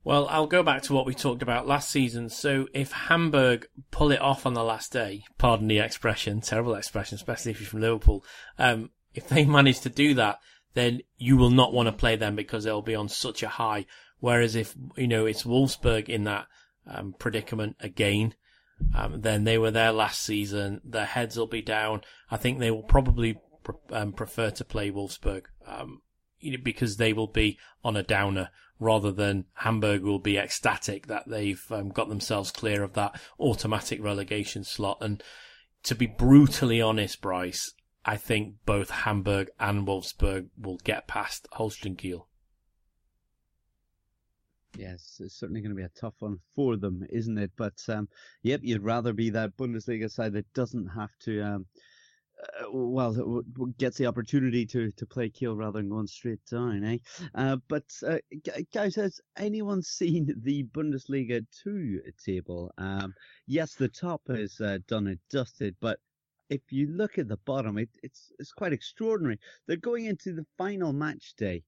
Well, 0.05 0.27
I'll 0.29 0.47
go 0.47 0.63
back 0.63 0.83
to 0.83 0.95
what 0.95 1.07
we 1.07 1.15
talked 1.15 1.43
about 1.43 1.67
last 1.67 1.91
season. 1.91 2.29
So 2.31 2.67
if 2.73 2.93
Hamburg 2.93 3.67
pull 3.91 4.11
it 4.11 4.21
off 4.21 4.47
on 4.47 4.55
the 4.55 4.65
last 4.65 4.93
day, 4.93 5.25
pardon 5.37 5.69
the 5.69 5.81
expression, 5.81 6.41
terrible 6.41 6.75
expression, 6.75 7.17
especially 7.17 7.51
if 7.51 7.61
you're 7.61 7.69
from 7.69 7.81
Liverpool, 7.81 8.25
um, 8.59 8.91
if 9.15 9.29
they 9.29 9.45
manage 9.47 9.81
to 9.81 9.91
do 9.91 10.15
that, 10.15 10.39
then 10.75 11.01
you 11.17 11.37
will 11.37 11.51
not 11.51 11.73
want 11.73 11.89
to 11.89 11.93
play 11.93 12.17
them 12.17 12.37
because 12.37 12.65
they'll 12.65 12.83
be 12.83 12.95
on 12.95 13.09
such 13.09 13.43
a 13.43 13.49
high. 13.49 13.87
Whereas 14.21 14.55
if, 14.55 14.75
you 14.97 15.09
know, 15.09 15.27
it's 15.27 15.43
Wolfsburg 15.43 16.09
in 16.09 16.25
that 16.25 16.47
um, 16.87 17.15
predicament 17.19 17.77
again, 17.81 18.35
um, 18.95 19.21
then 19.21 19.45
they 19.45 19.59
were 19.59 19.71
there 19.71 19.93
last 19.93 20.23
season. 20.23 20.81
Their 20.85 21.05
heads 21.05 21.37
will 21.37 21.47
be 21.47 21.63
down. 21.63 22.03
I 22.31 22.37
think 22.37 22.59
they 22.59 22.71
will 22.71 22.83
probably 22.83 23.39
um, 23.91 24.13
prefer 24.13 24.51
to 24.51 24.65
play 24.65 24.91
Wolfsburg 24.91 25.45
um, 25.67 26.03
because 26.63 26.97
they 26.97 27.13
will 27.13 27.27
be 27.27 27.59
on 27.85 27.97
a 27.97 28.03
downer 28.03 28.51
rather 28.81 29.11
than 29.11 29.45
Hamburg 29.55 30.03
will 30.03 30.21
be 30.21 30.39
ecstatic 30.39 31.09
that 31.09 31.29
they've 31.29 31.65
um, 31.71 31.89
got 31.89 32.09
themselves 32.09 32.51
clear 32.51 32.83
of 32.83 32.95
that 32.95 33.21
automatic 33.41 34.03
relegation 34.03 34.63
slot. 34.65 34.99
And 35.01 35.23
to 35.85 35.95
be 35.95 36.07
brutally 36.07 36.81
honest, 36.81 37.21
Bryce, 37.21 37.73
I 38.05 38.17
think 38.17 38.55
both 38.65 38.91
Hamburg 38.91 39.51
and 39.59 39.87
Wolfsburg 39.87 40.49
will 40.57 40.79
get 40.85 41.09
past 41.09 41.49
Holstein 41.53 41.97
Kiel. 41.97 42.29
Yes, 44.77 45.21
it's 45.21 45.35
certainly 45.35 45.61
going 45.61 45.75
to 45.75 45.77
be 45.77 45.83
a 45.83 46.01
tough 46.01 46.15
one 46.21 46.39
for 46.55 46.77
them, 46.77 47.05
isn't 47.11 47.39
it? 47.39 47.51
But 47.57 47.83
um, 47.89 48.09
yep, 48.43 48.61
you'd 48.63 48.85
rather 48.85 49.13
be 49.13 49.31
that 49.31 49.57
Bundesliga 49.57 50.11
side 50.11 50.35
that 50.35 50.53
doesn't 50.53 50.89
have 50.89 51.11
to, 51.25 51.43
um, 51.43 51.67
uh, 52.41 52.71
well, 52.71 53.43
gets 53.79 53.97
the 53.97 54.07
opportunity 54.07 54.65
to 54.67 54.91
to 54.93 55.07
play 55.07 55.29
Kiel 55.29 55.57
rather 55.57 55.79
than 55.79 55.89
going 55.89 56.07
straight 56.07 56.45
down, 56.51 56.85
eh? 56.85 56.99
Uh, 57.35 57.57
but 57.69 57.85
uh, 58.07 58.19
guys, 58.73 58.95
has 58.95 59.21
anyone 59.37 59.83
seen 59.99 60.35
the 60.43 60.65
Bundesliga 60.65 61.45
two 61.51 62.01
table? 62.25 62.73
Um, 62.79 63.15
yes, 63.47 63.75
the 63.75 63.89
top 63.89 64.23
is 64.29 64.61
uh, 64.61 64.79
done 64.87 65.09
and 65.09 65.19
dusted, 65.31 65.75
but 65.81 65.99
if 66.51 66.61
you 66.71 66.87
look 66.89 67.19
at 67.19 67.29
the 67.29 67.39
bottom, 67.39 67.79
it, 67.79 67.91
it's 68.03 68.33
it's 68.39 68.53
quite 68.53 68.73
extraordinary. 68.73 69.39
They're 69.67 69.77
going 69.77 70.07
into 70.07 70.33
the 70.33 70.47
final 70.57 70.93
match 70.93 71.35
day, 71.37 71.65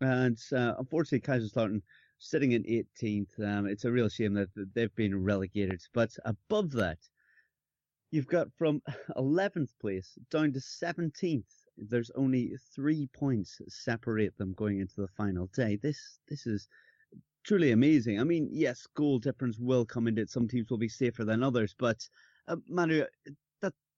and 0.00 0.38
uh, 0.52 0.74
unfortunately, 0.78 1.20
Kaiserslautern 1.20 1.82
sitting 2.22 2.52
in 2.52 2.62
18th. 2.62 3.40
Um, 3.44 3.66
it's 3.66 3.84
a 3.84 3.92
real 3.92 4.08
shame 4.08 4.34
that 4.34 4.48
they've 4.74 4.94
been 4.94 5.22
relegated. 5.22 5.82
But 5.92 6.10
above 6.24 6.70
that, 6.72 6.98
you've 8.12 8.28
got 8.28 8.48
from 8.56 8.80
11th 9.16 9.70
place 9.80 10.16
down 10.30 10.52
to 10.52 10.60
17th. 10.60 11.42
There's 11.76 12.12
only 12.14 12.54
three 12.74 13.08
points 13.12 13.60
separate 13.68 14.36
them 14.38 14.52
going 14.52 14.78
into 14.78 15.00
the 15.00 15.08
final 15.08 15.46
day. 15.48 15.76
This 15.82 16.20
this 16.28 16.46
is 16.46 16.68
truly 17.44 17.72
amazing. 17.72 18.20
I 18.20 18.24
mean, 18.24 18.48
yes, 18.52 18.86
goal 18.94 19.18
difference 19.18 19.58
will 19.58 19.84
come 19.84 20.06
into 20.06 20.22
it. 20.22 20.30
Some 20.30 20.46
teams 20.46 20.70
will 20.70 20.78
be 20.78 20.88
safer 20.88 21.24
than 21.24 21.42
others, 21.42 21.74
but 21.76 22.06
uh, 22.46 22.56
Manu, 22.68 23.04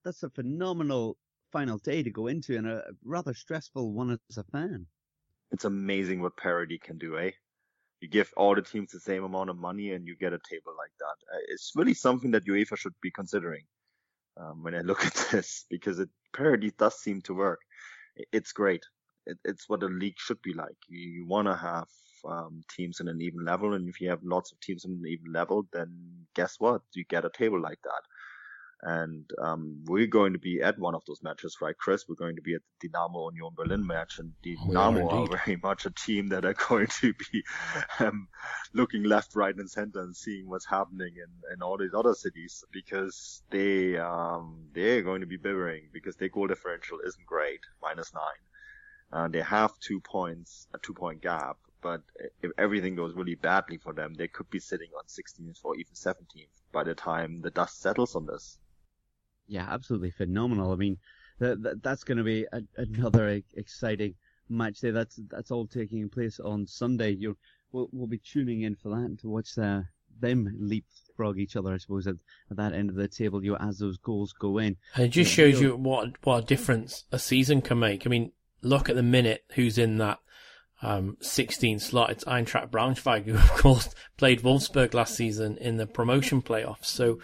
that's 0.04 0.22
a 0.22 0.30
phenomenal 0.30 1.16
final 1.50 1.78
day 1.78 2.02
to 2.02 2.10
go 2.10 2.26
into 2.26 2.56
and 2.56 2.66
a 2.66 2.84
rather 3.04 3.34
stressful 3.34 3.92
one 3.92 4.10
as 4.10 4.36
a 4.36 4.44
fan. 4.44 4.86
It's 5.50 5.64
amazing 5.64 6.20
what 6.20 6.36
parity 6.36 6.78
can 6.78 6.98
do, 6.98 7.18
eh? 7.18 7.30
You 8.00 8.08
give 8.08 8.30
all 8.36 8.54
the 8.54 8.62
teams 8.62 8.92
the 8.92 9.00
same 9.00 9.24
amount 9.24 9.50
of 9.50 9.56
money 9.56 9.92
and 9.92 10.06
you 10.06 10.14
get 10.16 10.32
a 10.32 10.40
table 10.50 10.72
like 10.76 10.92
that. 10.98 11.34
Uh, 11.34 11.40
it's 11.48 11.72
really 11.74 11.94
something 11.94 12.30
that 12.32 12.44
UEFA 12.44 12.76
should 12.76 12.94
be 13.00 13.10
considering 13.10 13.64
um, 14.40 14.62
when 14.62 14.74
I 14.74 14.80
look 14.80 15.04
at 15.06 15.28
this 15.30 15.64
because 15.70 15.98
it 15.98 16.08
parity 16.34 16.72
does 16.78 16.98
seem 17.00 17.20
to 17.22 17.34
work. 17.34 17.60
It's 18.32 18.52
great. 18.52 18.84
It, 19.26 19.38
it's 19.44 19.68
what 19.68 19.82
a 19.82 19.86
league 19.86 20.18
should 20.18 20.40
be 20.42 20.52
like. 20.52 20.76
You, 20.88 20.98
you 20.98 21.26
want 21.26 21.48
to 21.48 21.56
have 21.56 21.88
um, 22.26 22.62
teams 22.70 23.00
in 23.00 23.08
an 23.08 23.20
even 23.20 23.44
level, 23.44 23.74
and 23.74 23.88
if 23.88 24.00
you 24.00 24.08
have 24.10 24.20
lots 24.22 24.52
of 24.52 24.60
teams 24.60 24.84
in 24.84 24.92
an 24.92 25.04
even 25.06 25.32
level, 25.32 25.66
then 25.72 25.90
guess 26.34 26.56
what? 26.58 26.82
You 26.94 27.04
get 27.04 27.24
a 27.24 27.30
table 27.30 27.60
like 27.60 27.78
that. 27.84 28.02
And 28.86 29.24
um, 29.42 29.82
we're 29.86 30.06
going 30.06 30.34
to 30.34 30.38
be 30.38 30.60
at 30.60 30.78
one 30.78 30.94
of 30.94 31.02
those 31.06 31.22
matches, 31.22 31.56
right, 31.62 31.74
Chris? 31.76 32.04
We're 32.06 32.16
going 32.16 32.36
to 32.36 32.42
be 32.42 32.54
at 32.54 32.60
the 32.82 32.88
Dynamo 32.90 33.30
Union 33.30 33.52
Berlin 33.56 33.86
match, 33.86 34.18
and 34.18 34.32
Dynamo 34.42 35.08
are, 35.08 35.20
are 35.20 35.38
very 35.38 35.56
much 35.62 35.86
a 35.86 35.90
team 35.90 36.28
that 36.28 36.44
are 36.44 36.52
going 36.52 36.88
to 37.00 37.14
be 37.14 37.42
um, 37.98 38.28
looking 38.74 39.04
left, 39.04 39.34
right, 39.36 39.56
and 39.56 39.70
center 39.70 40.00
and 40.00 40.14
seeing 40.14 40.50
what's 40.50 40.66
happening 40.66 41.14
in, 41.16 41.54
in 41.54 41.62
all 41.62 41.78
these 41.78 41.94
other 41.94 42.12
cities 42.12 42.62
because 42.72 43.42
they 43.50 43.96
um, 43.96 44.66
they're 44.74 45.00
going 45.00 45.22
to 45.22 45.26
be 45.26 45.38
bibbering 45.38 45.88
because 45.90 46.16
their 46.16 46.28
goal 46.28 46.46
differential 46.46 46.98
isn't 47.06 47.26
great, 47.26 47.60
minus 47.80 48.12
nine. 48.12 48.42
And 49.12 49.32
they 49.32 49.40
have 49.40 49.72
two 49.80 50.00
points, 50.00 50.68
a 50.74 50.78
two 50.78 50.92
point 50.92 51.22
gap, 51.22 51.56
but 51.80 52.02
if 52.42 52.50
everything 52.58 52.96
goes 52.96 53.14
really 53.14 53.34
badly 53.34 53.78
for 53.78 53.94
them, 53.94 54.12
they 54.14 54.28
could 54.28 54.50
be 54.50 54.58
sitting 54.58 54.88
on 54.96 55.04
16th 55.04 55.60
or 55.64 55.74
even 55.76 55.94
17th 55.94 56.48
by 56.72 56.84
the 56.84 56.94
time 56.94 57.40
the 57.40 57.50
dust 57.50 57.80
settles 57.80 58.14
on 58.14 58.26
this. 58.26 58.58
Yeah, 59.46 59.66
absolutely 59.68 60.10
phenomenal. 60.10 60.72
I 60.72 60.76
mean, 60.76 60.98
that, 61.38 61.62
that 61.62 61.82
that's 61.82 62.04
going 62.04 62.18
to 62.18 62.24
be 62.24 62.46
a, 62.52 62.62
another 62.76 63.40
exciting 63.54 64.14
match 64.48 64.80
day. 64.80 64.90
That's 64.90 65.20
that's 65.30 65.50
all 65.50 65.66
taking 65.66 66.08
place 66.08 66.40
on 66.40 66.66
Sunday. 66.66 67.10
You 67.10 67.36
we'll 67.72 67.88
we'll 67.92 68.06
be 68.06 68.18
tuning 68.18 68.62
in 68.62 68.76
for 68.76 68.90
that 68.90 69.18
to 69.20 69.28
watch 69.28 69.58
uh, 69.58 69.82
them 70.20 70.56
leapfrog 70.58 71.38
each 71.38 71.56
other. 71.56 71.72
I 71.72 71.78
suppose 71.78 72.06
at, 72.06 72.16
at 72.50 72.56
that 72.56 72.72
end 72.72 72.90
of 72.90 72.96
the 72.96 73.08
table, 73.08 73.44
you 73.44 73.56
as 73.56 73.78
those 73.78 73.98
goals 73.98 74.32
go 74.32 74.58
in. 74.58 74.76
And 74.94 75.04
it 75.04 75.08
just 75.08 75.32
shows 75.32 75.60
you 75.60 75.76
what 75.76 76.24
what 76.24 76.44
a 76.44 76.46
difference 76.46 77.04
a 77.12 77.18
season 77.18 77.62
can 77.62 77.78
make. 77.78 78.06
I 78.06 78.10
mean, 78.10 78.32
look 78.62 78.88
at 78.88 78.96
the 78.96 79.02
minute 79.02 79.44
who's 79.54 79.78
in 79.78 79.98
that 79.98 80.18
um, 80.82 81.16
16 81.20 81.78
slot. 81.80 82.10
It's 82.10 82.24
Eintracht 82.24 82.70
Braunschweig, 82.70 83.24
who 83.24 83.34
of 83.34 83.50
course 83.54 83.94
played 84.16 84.42
Wolfsburg 84.42 84.94
last 84.94 85.14
season 85.14 85.56
in 85.58 85.76
the 85.76 85.86
promotion 85.86 86.42
playoffs. 86.42 86.86
So 86.86 87.18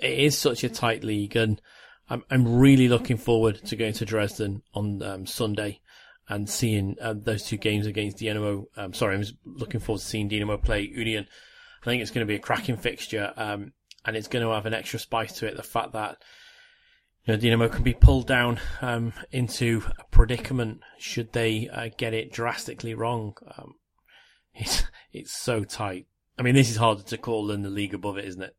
it 0.00 0.18
is 0.18 0.36
such 0.36 0.64
a 0.64 0.68
tight 0.68 1.04
league, 1.04 1.36
and 1.36 1.60
I'm 2.08 2.24
I'm 2.30 2.58
really 2.58 2.88
looking 2.88 3.16
forward 3.16 3.64
to 3.66 3.76
going 3.76 3.94
to 3.94 4.04
Dresden 4.04 4.62
on 4.74 5.02
um, 5.02 5.26
Sunday 5.26 5.80
and 6.28 6.48
seeing 6.48 6.96
uh, 7.00 7.14
those 7.16 7.44
two 7.44 7.56
games 7.56 7.86
against 7.86 8.18
Dynamo. 8.18 8.66
Um, 8.76 8.92
sorry, 8.92 9.16
I'm 9.16 9.24
looking 9.44 9.80
forward 9.80 10.00
to 10.00 10.06
seeing 10.06 10.28
Dynamo 10.28 10.58
play 10.58 10.82
Union. 10.82 11.26
I 11.82 11.84
think 11.84 12.02
it's 12.02 12.10
going 12.10 12.26
to 12.26 12.30
be 12.30 12.36
a 12.36 12.40
cracking 12.40 12.76
fixture, 12.76 13.32
um, 13.36 13.72
and 14.04 14.16
it's 14.16 14.28
going 14.28 14.44
to 14.44 14.52
have 14.52 14.66
an 14.66 14.74
extra 14.74 14.98
spice 14.98 15.32
to 15.34 15.46
it. 15.46 15.56
The 15.56 15.62
fact 15.62 15.92
that 15.92 16.18
you 17.24 17.34
know, 17.34 17.40
Dynamo 17.40 17.68
can 17.68 17.82
be 17.82 17.94
pulled 17.94 18.26
down 18.26 18.58
um, 18.80 19.12
into 19.30 19.82
a 19.98 20.04
predicament 20.10 20.80
should 20.98 21.32
they 21.32 21.68
uh, 21.68 21.90
get 21.96 22.14
it 22.14 22.32
drastically 22.32 22.94
wrong. 22.94 23.34
Um, 23.56 23.74
it's 24.54 24.84
it's 25.12 25.32
so 25.32 25.64
tight. 25.64 26.06
I 26.38 26.42
mean, 26.42 26.54
this 26.54 26.70
is 26.70 26.76
harder 26.76 27.02
to 27.02 27.18
call 27.18 27.46
than 27.46 27.62
the 27.62 27.70
league 27.70 27.94
above 27.94 28.18
it, 28.18 28.24
isn't 28.24 28.42
it? 28.42 28.56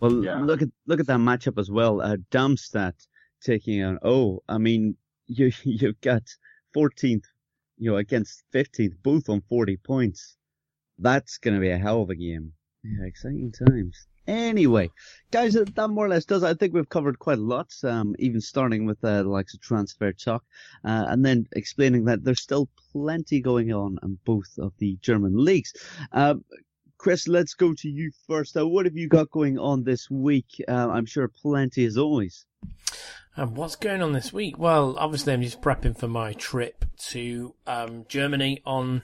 Well, 0.00 0.24
yeah. 0.24 0.40
look 0.40 0.62
at 0.62 0.68
look 0.86 1.00
at 1.00 1.06
that 1.06 1.18
matchup 1.18 1.58
as 1.58 1.70
well. 1.70 2.00
Uh, 2.00 2.16
Darmstadt 2.30 2.94
taking 3.42 3.82
on. 3.82 3.98
Oh, 4.02 4.42
I 4.48 4.58
mean, 4.58 4.96
you 5.26 5.52
you've 5.64 6.00
got 6.00 6.22
14th, 6.74 7.24
you 7.78 7.90
know, 7.90 7.96
against 7.96 8.42
15th, 8.54 8.94
both 9.02 9.28
on 9.28 9.42
40 9.48 9.76
points. 9.78 10.36
That's 10.98 11.38
going 11.38 11.54
to 11.54 11.60
be 11.60 11.70
a 11.70 11.78
hell 11.78 12.02
of 12.02 12.10
a 12.10 12.14
game. 12.14 12.52
Yeah, 12.84 13.06
exciting 13.06 13.52
times. 13.52 14.06
Anyway, 14.26 14.90
guys, 15.32 15.54
that 15.54 15.88
more 15.88 16.06
or 16.06 16.08
less 16.08 16.24
does. 16.24 16.44
I 16.44 16.54
think 16.54 16.72
we've 16.72 16.88
covered 16.88 17.18
quite 17.18 17.38
a 17.38 17.42
lot. 17.42 17.72
Um, 17.82 18.14
even 18.18 18.40
starting 18.40 18.86
with 18.86 19.02
uh, 19.02 19.22
the 19.22 19.28
likes 19.28 19.54
of 19.54 19.60
transfer 19.60 20.12
talk, 20.12 20.44
uh, 20.84 21.06
and 21.08 21.24
then 21.24 21.46
explaining 21.52 22.04
that 22.04 22.22
there's 22.22 22.40
still 22.40 22.68
plenty 22.92 23.40
going 23.40 23.72
on 23.72 23.98
in 24.02 24.18
both 24.24 24.50
of 24.58 24.72
the 24.78 24.96
German 25.02 25.36
leagues. 25.36 25.72
Uh, 26.12 26.34
Chris, 27.00 27.26
let's 27.26 27.54
go 27.54 27.72
to 27.72 27.88
you 27.88 28.10
first. 28.26 28.54
Uh, 28.54 28.68
what 28.68 28.84
have 28.84 28.94
you 28.94 29.08
got 29.08 29.30
going 29.30 29.58
on 29.58 29.84
this 29.84 30.10
week? 30.10 30.62
Uh, 30.68 30.90
I'm 30.90 31.06
sure 31.06 31.28
plenty 31.28 31.86
as 31.86 31.96
always. 31.96 32.44
Um, 33.38 33.54
what's 33.54 33.74
going 33.74 34.02
on 34.02 34.12
this 34.12 34.34
week? 34.34 34.58
Well, 34.58 34.96
obviously, 34.98 35.32
I'm 35.32 35.40
just 35.40 35.62
prepping 35.62 35.98
for 35.98 36.08
my 36.08 36.34
trip 36.34 36.84
to 37.08 37.54
um, 37.66 38.04
Germany 38.06 38.60
on 38.66 39.00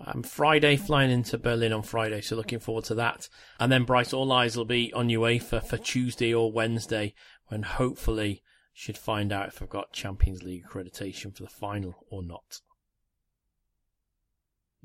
um, 0.00 0.22
Friday, 0.22 0.78
flying 0.78 1.10
into 1.10 1.36
Berlin 1.36 1.74
on 1.74 1.82
Friday, 1.82 2.22
so 2.22 2.36
looking 2.36 2.58
forward 2.58 2.84
to 2.84 2.94
that. 2.94 3.28
And 3.60 3.70
then 3.70 3.84
Bryce, 3.84 4.14
all 4.14 4.32
eyes 4.32 4.56
will 4.56 4.64
be 4.64 4.90
on 4.94 5.08
UEFA 5.08 5.62
for 5.62 5.76
Tuesday 5.76 6.32
or 6.32 6.50
Wednesday, 6.50 7.12
when 7.48 7.64
hopefully 7.64 8.42
should 8.72 8.96
find 8.96 9.30
out 9.30 9.48
if 9.48 9.60
I've 9.60 9.68
got 9.68 9.92
Champions 9.92 10.42
League 10.42 10.64
accreditation 10.64 11.36
for 11.36 11.42
the 11.42 11.50
final 11.50 12.06
or 12.08 12.22
not. 12.22 12.62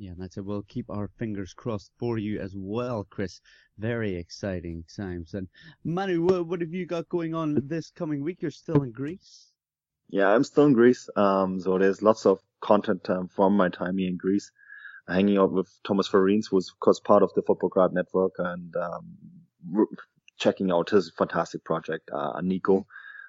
Yeah, 0.02 0.14
that's 0.18 0.38
it. 0.38 0.45
We'll 0.45 0.64
keep 0.64 0.89
our 0.89 1.10
fingers 1.20 1.54
crossed 1.54 1.91
for 1.99 2.18
you 2.18 2.39
as 2.39 2.56
well, 2.58 3.06
Chris. 3.08 3.39
Very 3.78 4.16
exciting 4.16 4.84
times. 4.97 5.36
And 5.36 5.47
Manu, 5.84 6.24
what, 6.24 6.47
what 6.47 6.62
have 6.62 6.74
you 6.74 6.88
got 6.88 7.08
going 7.08 7.36
on 7.36 7.62
this 7.68 7.91
coming 7.91 8.24
week? 8.24 8.41
You're 8.41 8.49
still 8.49 8.82
in 8.82 8.91
Greece? 8.93 9.52
Yeah, 10.10 10.30
I'm 10.34 10.43
still 10.43 10.66
in 10.66 10.74
Greece. 10.74 11.08
Um, 11.16 11.60
so 11.60 11.78
there's 11.78 12.02
lots 12.02 12.26
of 12.26 12.39
content 12.62 13.08
um, 13.12 13.28
from 13.28 13.56
my 13.56 13.70
time 13.70 13.99
here 13.99 14.10
in 14.10 14.18
Greece. 14.18 14.52
hanging 15.08 15.38
out 15.38 15.52
with 15.52 15.70
Thomas 15.86 16.08
Farines, 16.08 16.47
who's 16.49 16.70
of 16.70 16.80
course 16.80 16.99
part 16.99 17.22
of 17.22 17.32
the 17.36 17.43
Futbolgrad 17.43 17.93
network, 17.93 18.34
and 18.39 18.76
um, 18.76 19.18
checking 20.39 20.72
out 20.72 20.89
his 20.89 21.12
fantastic 21.16 21.64
project, 21.64 22.10
uh, 22.12 22.41
Nico. 22.41 22.88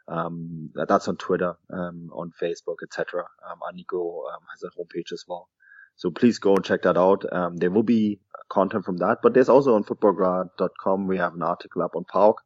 Um, 0.09 0.71
that's 0.75 1.09
on 1.09 1.19
Twitter, 1.19 1.55
um, 1.71 2.11
on 2.15 2.33
Facebook, 2.41 2.77
etc. 2.83 3.25
Um, 3.49 3.59
Nico 3.75 4.25
um, 4.33 4.41
has 4.53 4.63
a 4.63 4.71
homepage 4.79 5.13
as 5.13 5.25
well. 5.29 5.51
So 5.97 6.11
please 6.11 6.39
go 6.39 6.57
and 6.57 6.65
check 6.65 6.83
that 6.83 6.97
out. 6.97 7.25
Um, 7.33 7.57
there 7.57 7.71
will 7.71 7.83
be 7.83 8.21
content 8.49 8.85
from 8.85 8.99
that, 8.99 9.19
but 9.23 9.35
there's 9.35 9.49
also 9.49 9.75
on 9.75 9.85
Futbolgrad.com. 9.85 11.07
We 11.07 11.19
have 11.19 11.35
an 11.35 11.43
article 11.43 11.83
up 11.83 11.97
on 11.97 12.05
PAOK 12.05 12.37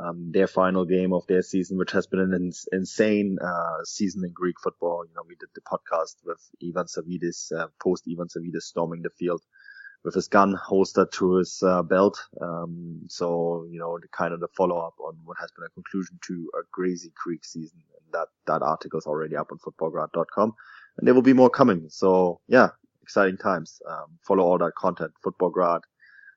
um, 0.00 0.30
their 0.32 0.46
final 0.46 0.84
game 0.84 1.12
of 1.12 1.26
their 1.26 1.42
season, 1.42 1.78
which 1.78 1.92
has 1.92 2.06
been 2.06 2.20
an 2.20 2.32
ins- 2.34 2.68
insane 2.72 3.38
uh, 3.42 3.84
season 3.84 4.24
in 4.24 4.32
Greek 4.32 4.56
football. 4.62 5.04
You 5.06 5.14
know, 5.14 5.22
we 5.26 5.36
did 5.36 5.48
the 5.54 5.60
podcast 5.60 6.16
with 6.24 6.40
Ivan 6.62 6.86
Savvidis, 6.86 7.52
uh, 7.52 7.68
post 7.82 8.04
Ivan 8.10 8.28
Savvidis 8.28 8.62
storming 8.62 9.02
the 9.02 9.10
field 9.10 9.42
with 10.04 10.14
his 10.14 10.28
gun 10.28 10.54
holstered 10.54 11.10
to 11.12 11.36
his 11.36 11.62
uh, 11.62 11.82
belt. 11.82 12.18
Um, 12.40 13.02
so, 13.08 13.66
you 13.70 13.80
know, 13.80 13.98
the 14.00 14.08
kind 14.08 14.32
of 14.32 14.40
the 14.40 14.48
follow 14.56 14.78
up 14.78 14.94
on 15.00 15.16
what 15.24 15.36
has 15.40 15.50
been 15.50 15.66
a 15.66 15.70
conclusion 15.70 16.18
to 16.26 16.50
a 16.54 16.62
crazy 16.70 17.12
Greek 17.24 17.44
season. 17.44 17.80
That, 18.12 18.28
that 18.46 18.62
article 18.62 18.98
is 18.98 19.06
already 19.06 19.36
up 19.36 19.50
on 19.52 19.58
Futbolgrad.com 19.58 20.54
and 20.98 21.06
there 21.06 21.14
will 21.14 21.22
be 21.22 21.32
more 21.32 21.50
coming. 21.50 21.86
So 21.88 22.40
yeah, 22.48 22.68
exciting 23.02 23.38
times. 23.38 23.80
Um, 23.88 24.18
follow 24.26 24.44
all 24.44 24.58
that 24.58 24.74
content, 24.76 25.12
Futbolgrad 25.24 25.80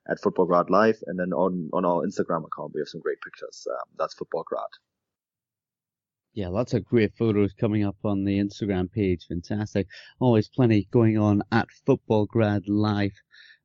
at 0.10 0.22
Futbolgrad 0.22 0.70
Live, 0.70 0.98
and 1.08 1.20
then 1.20 1.34
on 1.34 1.70
on 1.74 1.86
our 1.86 2.02
Instagram 2.04 2.46
account 2.46 2.72
we 2.74 2.82
have 2.82 2.88
some 2.88 3.02
great 3.02 3.22
pictures. 3.22 3.68
Um, 3.70 3.88
that's 3.98 4.16
Futbolgrad. 4.16 4.72
Yeah, 6.34 6.48
lots 6.48 6.74
of 6.74 6.86
great 6.86 7.14
photos 7.18 7.52
coming 7.54 7.84
up 7.84 7.98
on 8.06 8.24
the 8.24 8.40
Instagram 8.40 8.90
page. 8.90 9.26
Fantastic. 9.28 9.88
Always 10.20 10.48
plenty 10.48 10.88
going 10.90 11.18
on 11.18 11.44
at 11.52 11.68
Futbolgrad 11.86 12.64
Live 12.68 13.12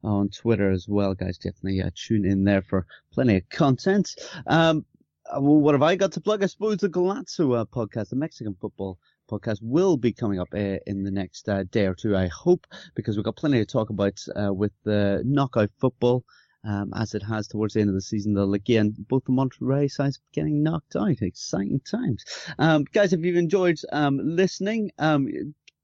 on 0.02 0.30
Twitter 0.30 0.72
as 0.72 0.86
well, 0.88 1.14
guys. 1.14 1.38
Definitely 1.38 1.82
uh, 1.82 1.90
tune 1.94 2.24
in 2.24 2.42
there 2.42 2.62
for 2.62 2.86
plenty 3.12 3.36
of 3.36 3.48
content. 3.50 4.10
Um, 4.48 4.84
uh, 5.30 5.40
well, 5.40 5.60
what 5.60 5.74
have 5.74 5.82
I 5.82 5.94
got 5.94 6.12
to 6.12 6.20
plug? 6.20 6.42
I 6.42 6.46
suppose 6.46 6.78
the 6.78 6.88
Golazo 6.88 7.56
uh, 7.56 7.64
podcast, 7.66 8.10
the 8.10 8.16
Mexican 8.16 8.56
football 8.60 8.98
podcast 9.26 9.58
will 9.62 9.96
be 9.96 10.12
coming 10.12 10.40
up 10.40 10.48
uh, 10.54 10.78
in 10.86 11.04
the 11.04 11.10
next 11.10 11.48
uh, 11.48 11.64
day 11.70 11.86
or 11.86 11.94
two, 11.94 12.16
I 12.16 12.28
hope, 12.28 12.66
because 12.94 13.16
we've 13.16 13.24
got 13.24 13.36
plenty 13.36 13.58
to 13.58 13.66
talk 13.66 13.90
about 13.90 14.18
uh, 14.34 14.52
with 14.52 14.72
the 14.84 15.22
knockout 15.24 15.70
football. 15.78 16.24
Um, 16.64 16.92
as 16.96 17.14
it 17.14 17.22
has 17.22 17.46
towards 17.46 17.74
the 17.74 17.80
end 17.80 17.90
of 17.90 17.94
the 17.94 18.00
season, 18.00 18.34
though, 18.34 18.52
again, 18.52 18.92
both 18.98 19.22
the 19.24 19.30
Monterrey 19.30 19.88
sides 19.88 20.18
getting 20.32 20.64
knocked 20.64 20.96
out. 20.96 21.22
Exciting 21.22 21.80
times. 21.88 22.24
Um, 22.58 22.84
guys, 22.92 23.12
if 23.12 23.20
you've 23.20 23.36
enjoyed 23.36 23.78
um, 23.92 24.18
listening, 24.20 24.90
um, 24.98 25.28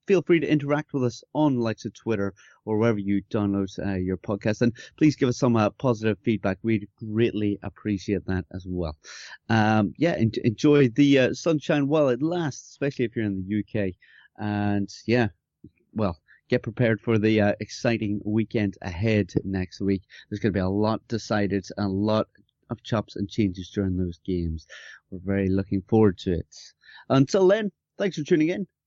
feel 0.06 0.22
free 0.22 0.40
to 0.40 0.50
interact 0.50 0.92
with 0.92 1.04
us 1.04 1.22
on 1.34 1.58
likes 1.58 1.84
of 1.84 1.94
Twitter 1.94 2.34
or 2.64 2.78
wherever 2.78 2.98
you 2.98 3.22
download 3.30 3.68
uh, 3.84 3.94
your 3.94 4.16
podcast. 4.16 4.62
And 4.62 4.72
please 4.96 5.16
give 5.16 5.28
us 5.28 5.38
some 5.38 5.56
uh, 5.56 5.70
positive 5.70 6.18
feedback. 6.22 6.58
We'd 6.62 6.88
greatly 6.96 7.58
appreciate 7.62 8.26
that 8.26 8.44
as 8.52 8.64
well. 8.66 8.96
Um, 9.48 9.94
yeah, 9.96 10.12
en- 10.12 10.32
enjoy 10.44 10.88
the 10.88 11.18
uh, 11.18 11.34
sunshine 11.34 11.88
while 11.88 12.08
it 12.08 12.22
lasts, 12.22 12.70
especially 12.70 13.04
if 13.04 13.16
you're 13.16 13.24
in 13.24 13.44
the 13.46 13.60
UK. 13.60 13.94
And 14.38 14.88
yeah, 15.06 15.28
well, 15.94 16.18
get 16.48 16.62
prepared 16.62 17.00
for 17.00 17.18
the 17.18 17.40
uh, 17.40 17.54
exciting 17.60 18.20
weekend 18.24 18.76
ahead 18.82 19.32
next 19.44 19.80
week. 19.80 20.02
There's 20.28 20.40
going 20.40 20.52
to 20.52 20.56
be 20.56 20.60
a 20.60 20.68
lot 20.68 21.06
decided, 21.08 21.66
a 21.78 21.88
lot 21.88 22.26
of 22.70 22.82
chops 22.82 23.16
and 23.16 23.28
changes 23.28 23.70
during 23.70 23.96
those 23.96 24.18
games. 24.24 24.66
We're 25.10 25.20
very 25.24 25.48
looking 25.48 25.82
forward 25.88 26.18
to 26.18 26.32
it. 26.32 26.56
Until 27.08 27.46
then, 27.46 27.70
thanks 27.98 28.16
for 28.16 28.24
tuning 28.24 28.48
in 28.48 28.66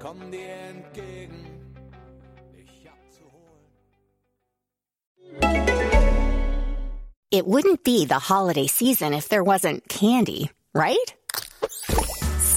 Komm 0.00 0.30
dir 0.30 0.54
entgegen, 0.70 1.44
dich 2.52 2.88
abzuholen. 2.88 3.66
It 7.30 7.46
wouldn't 7.46 7.82
be 7.82 8.06
the 8.06 8.18
holiday 8.18 8.68
season 8.68 9.12
if 9.12 9.28
there 9.28 9.42
wasn't 9.42 9.88
candy, 9.88 10.50
right? 10.72 11.14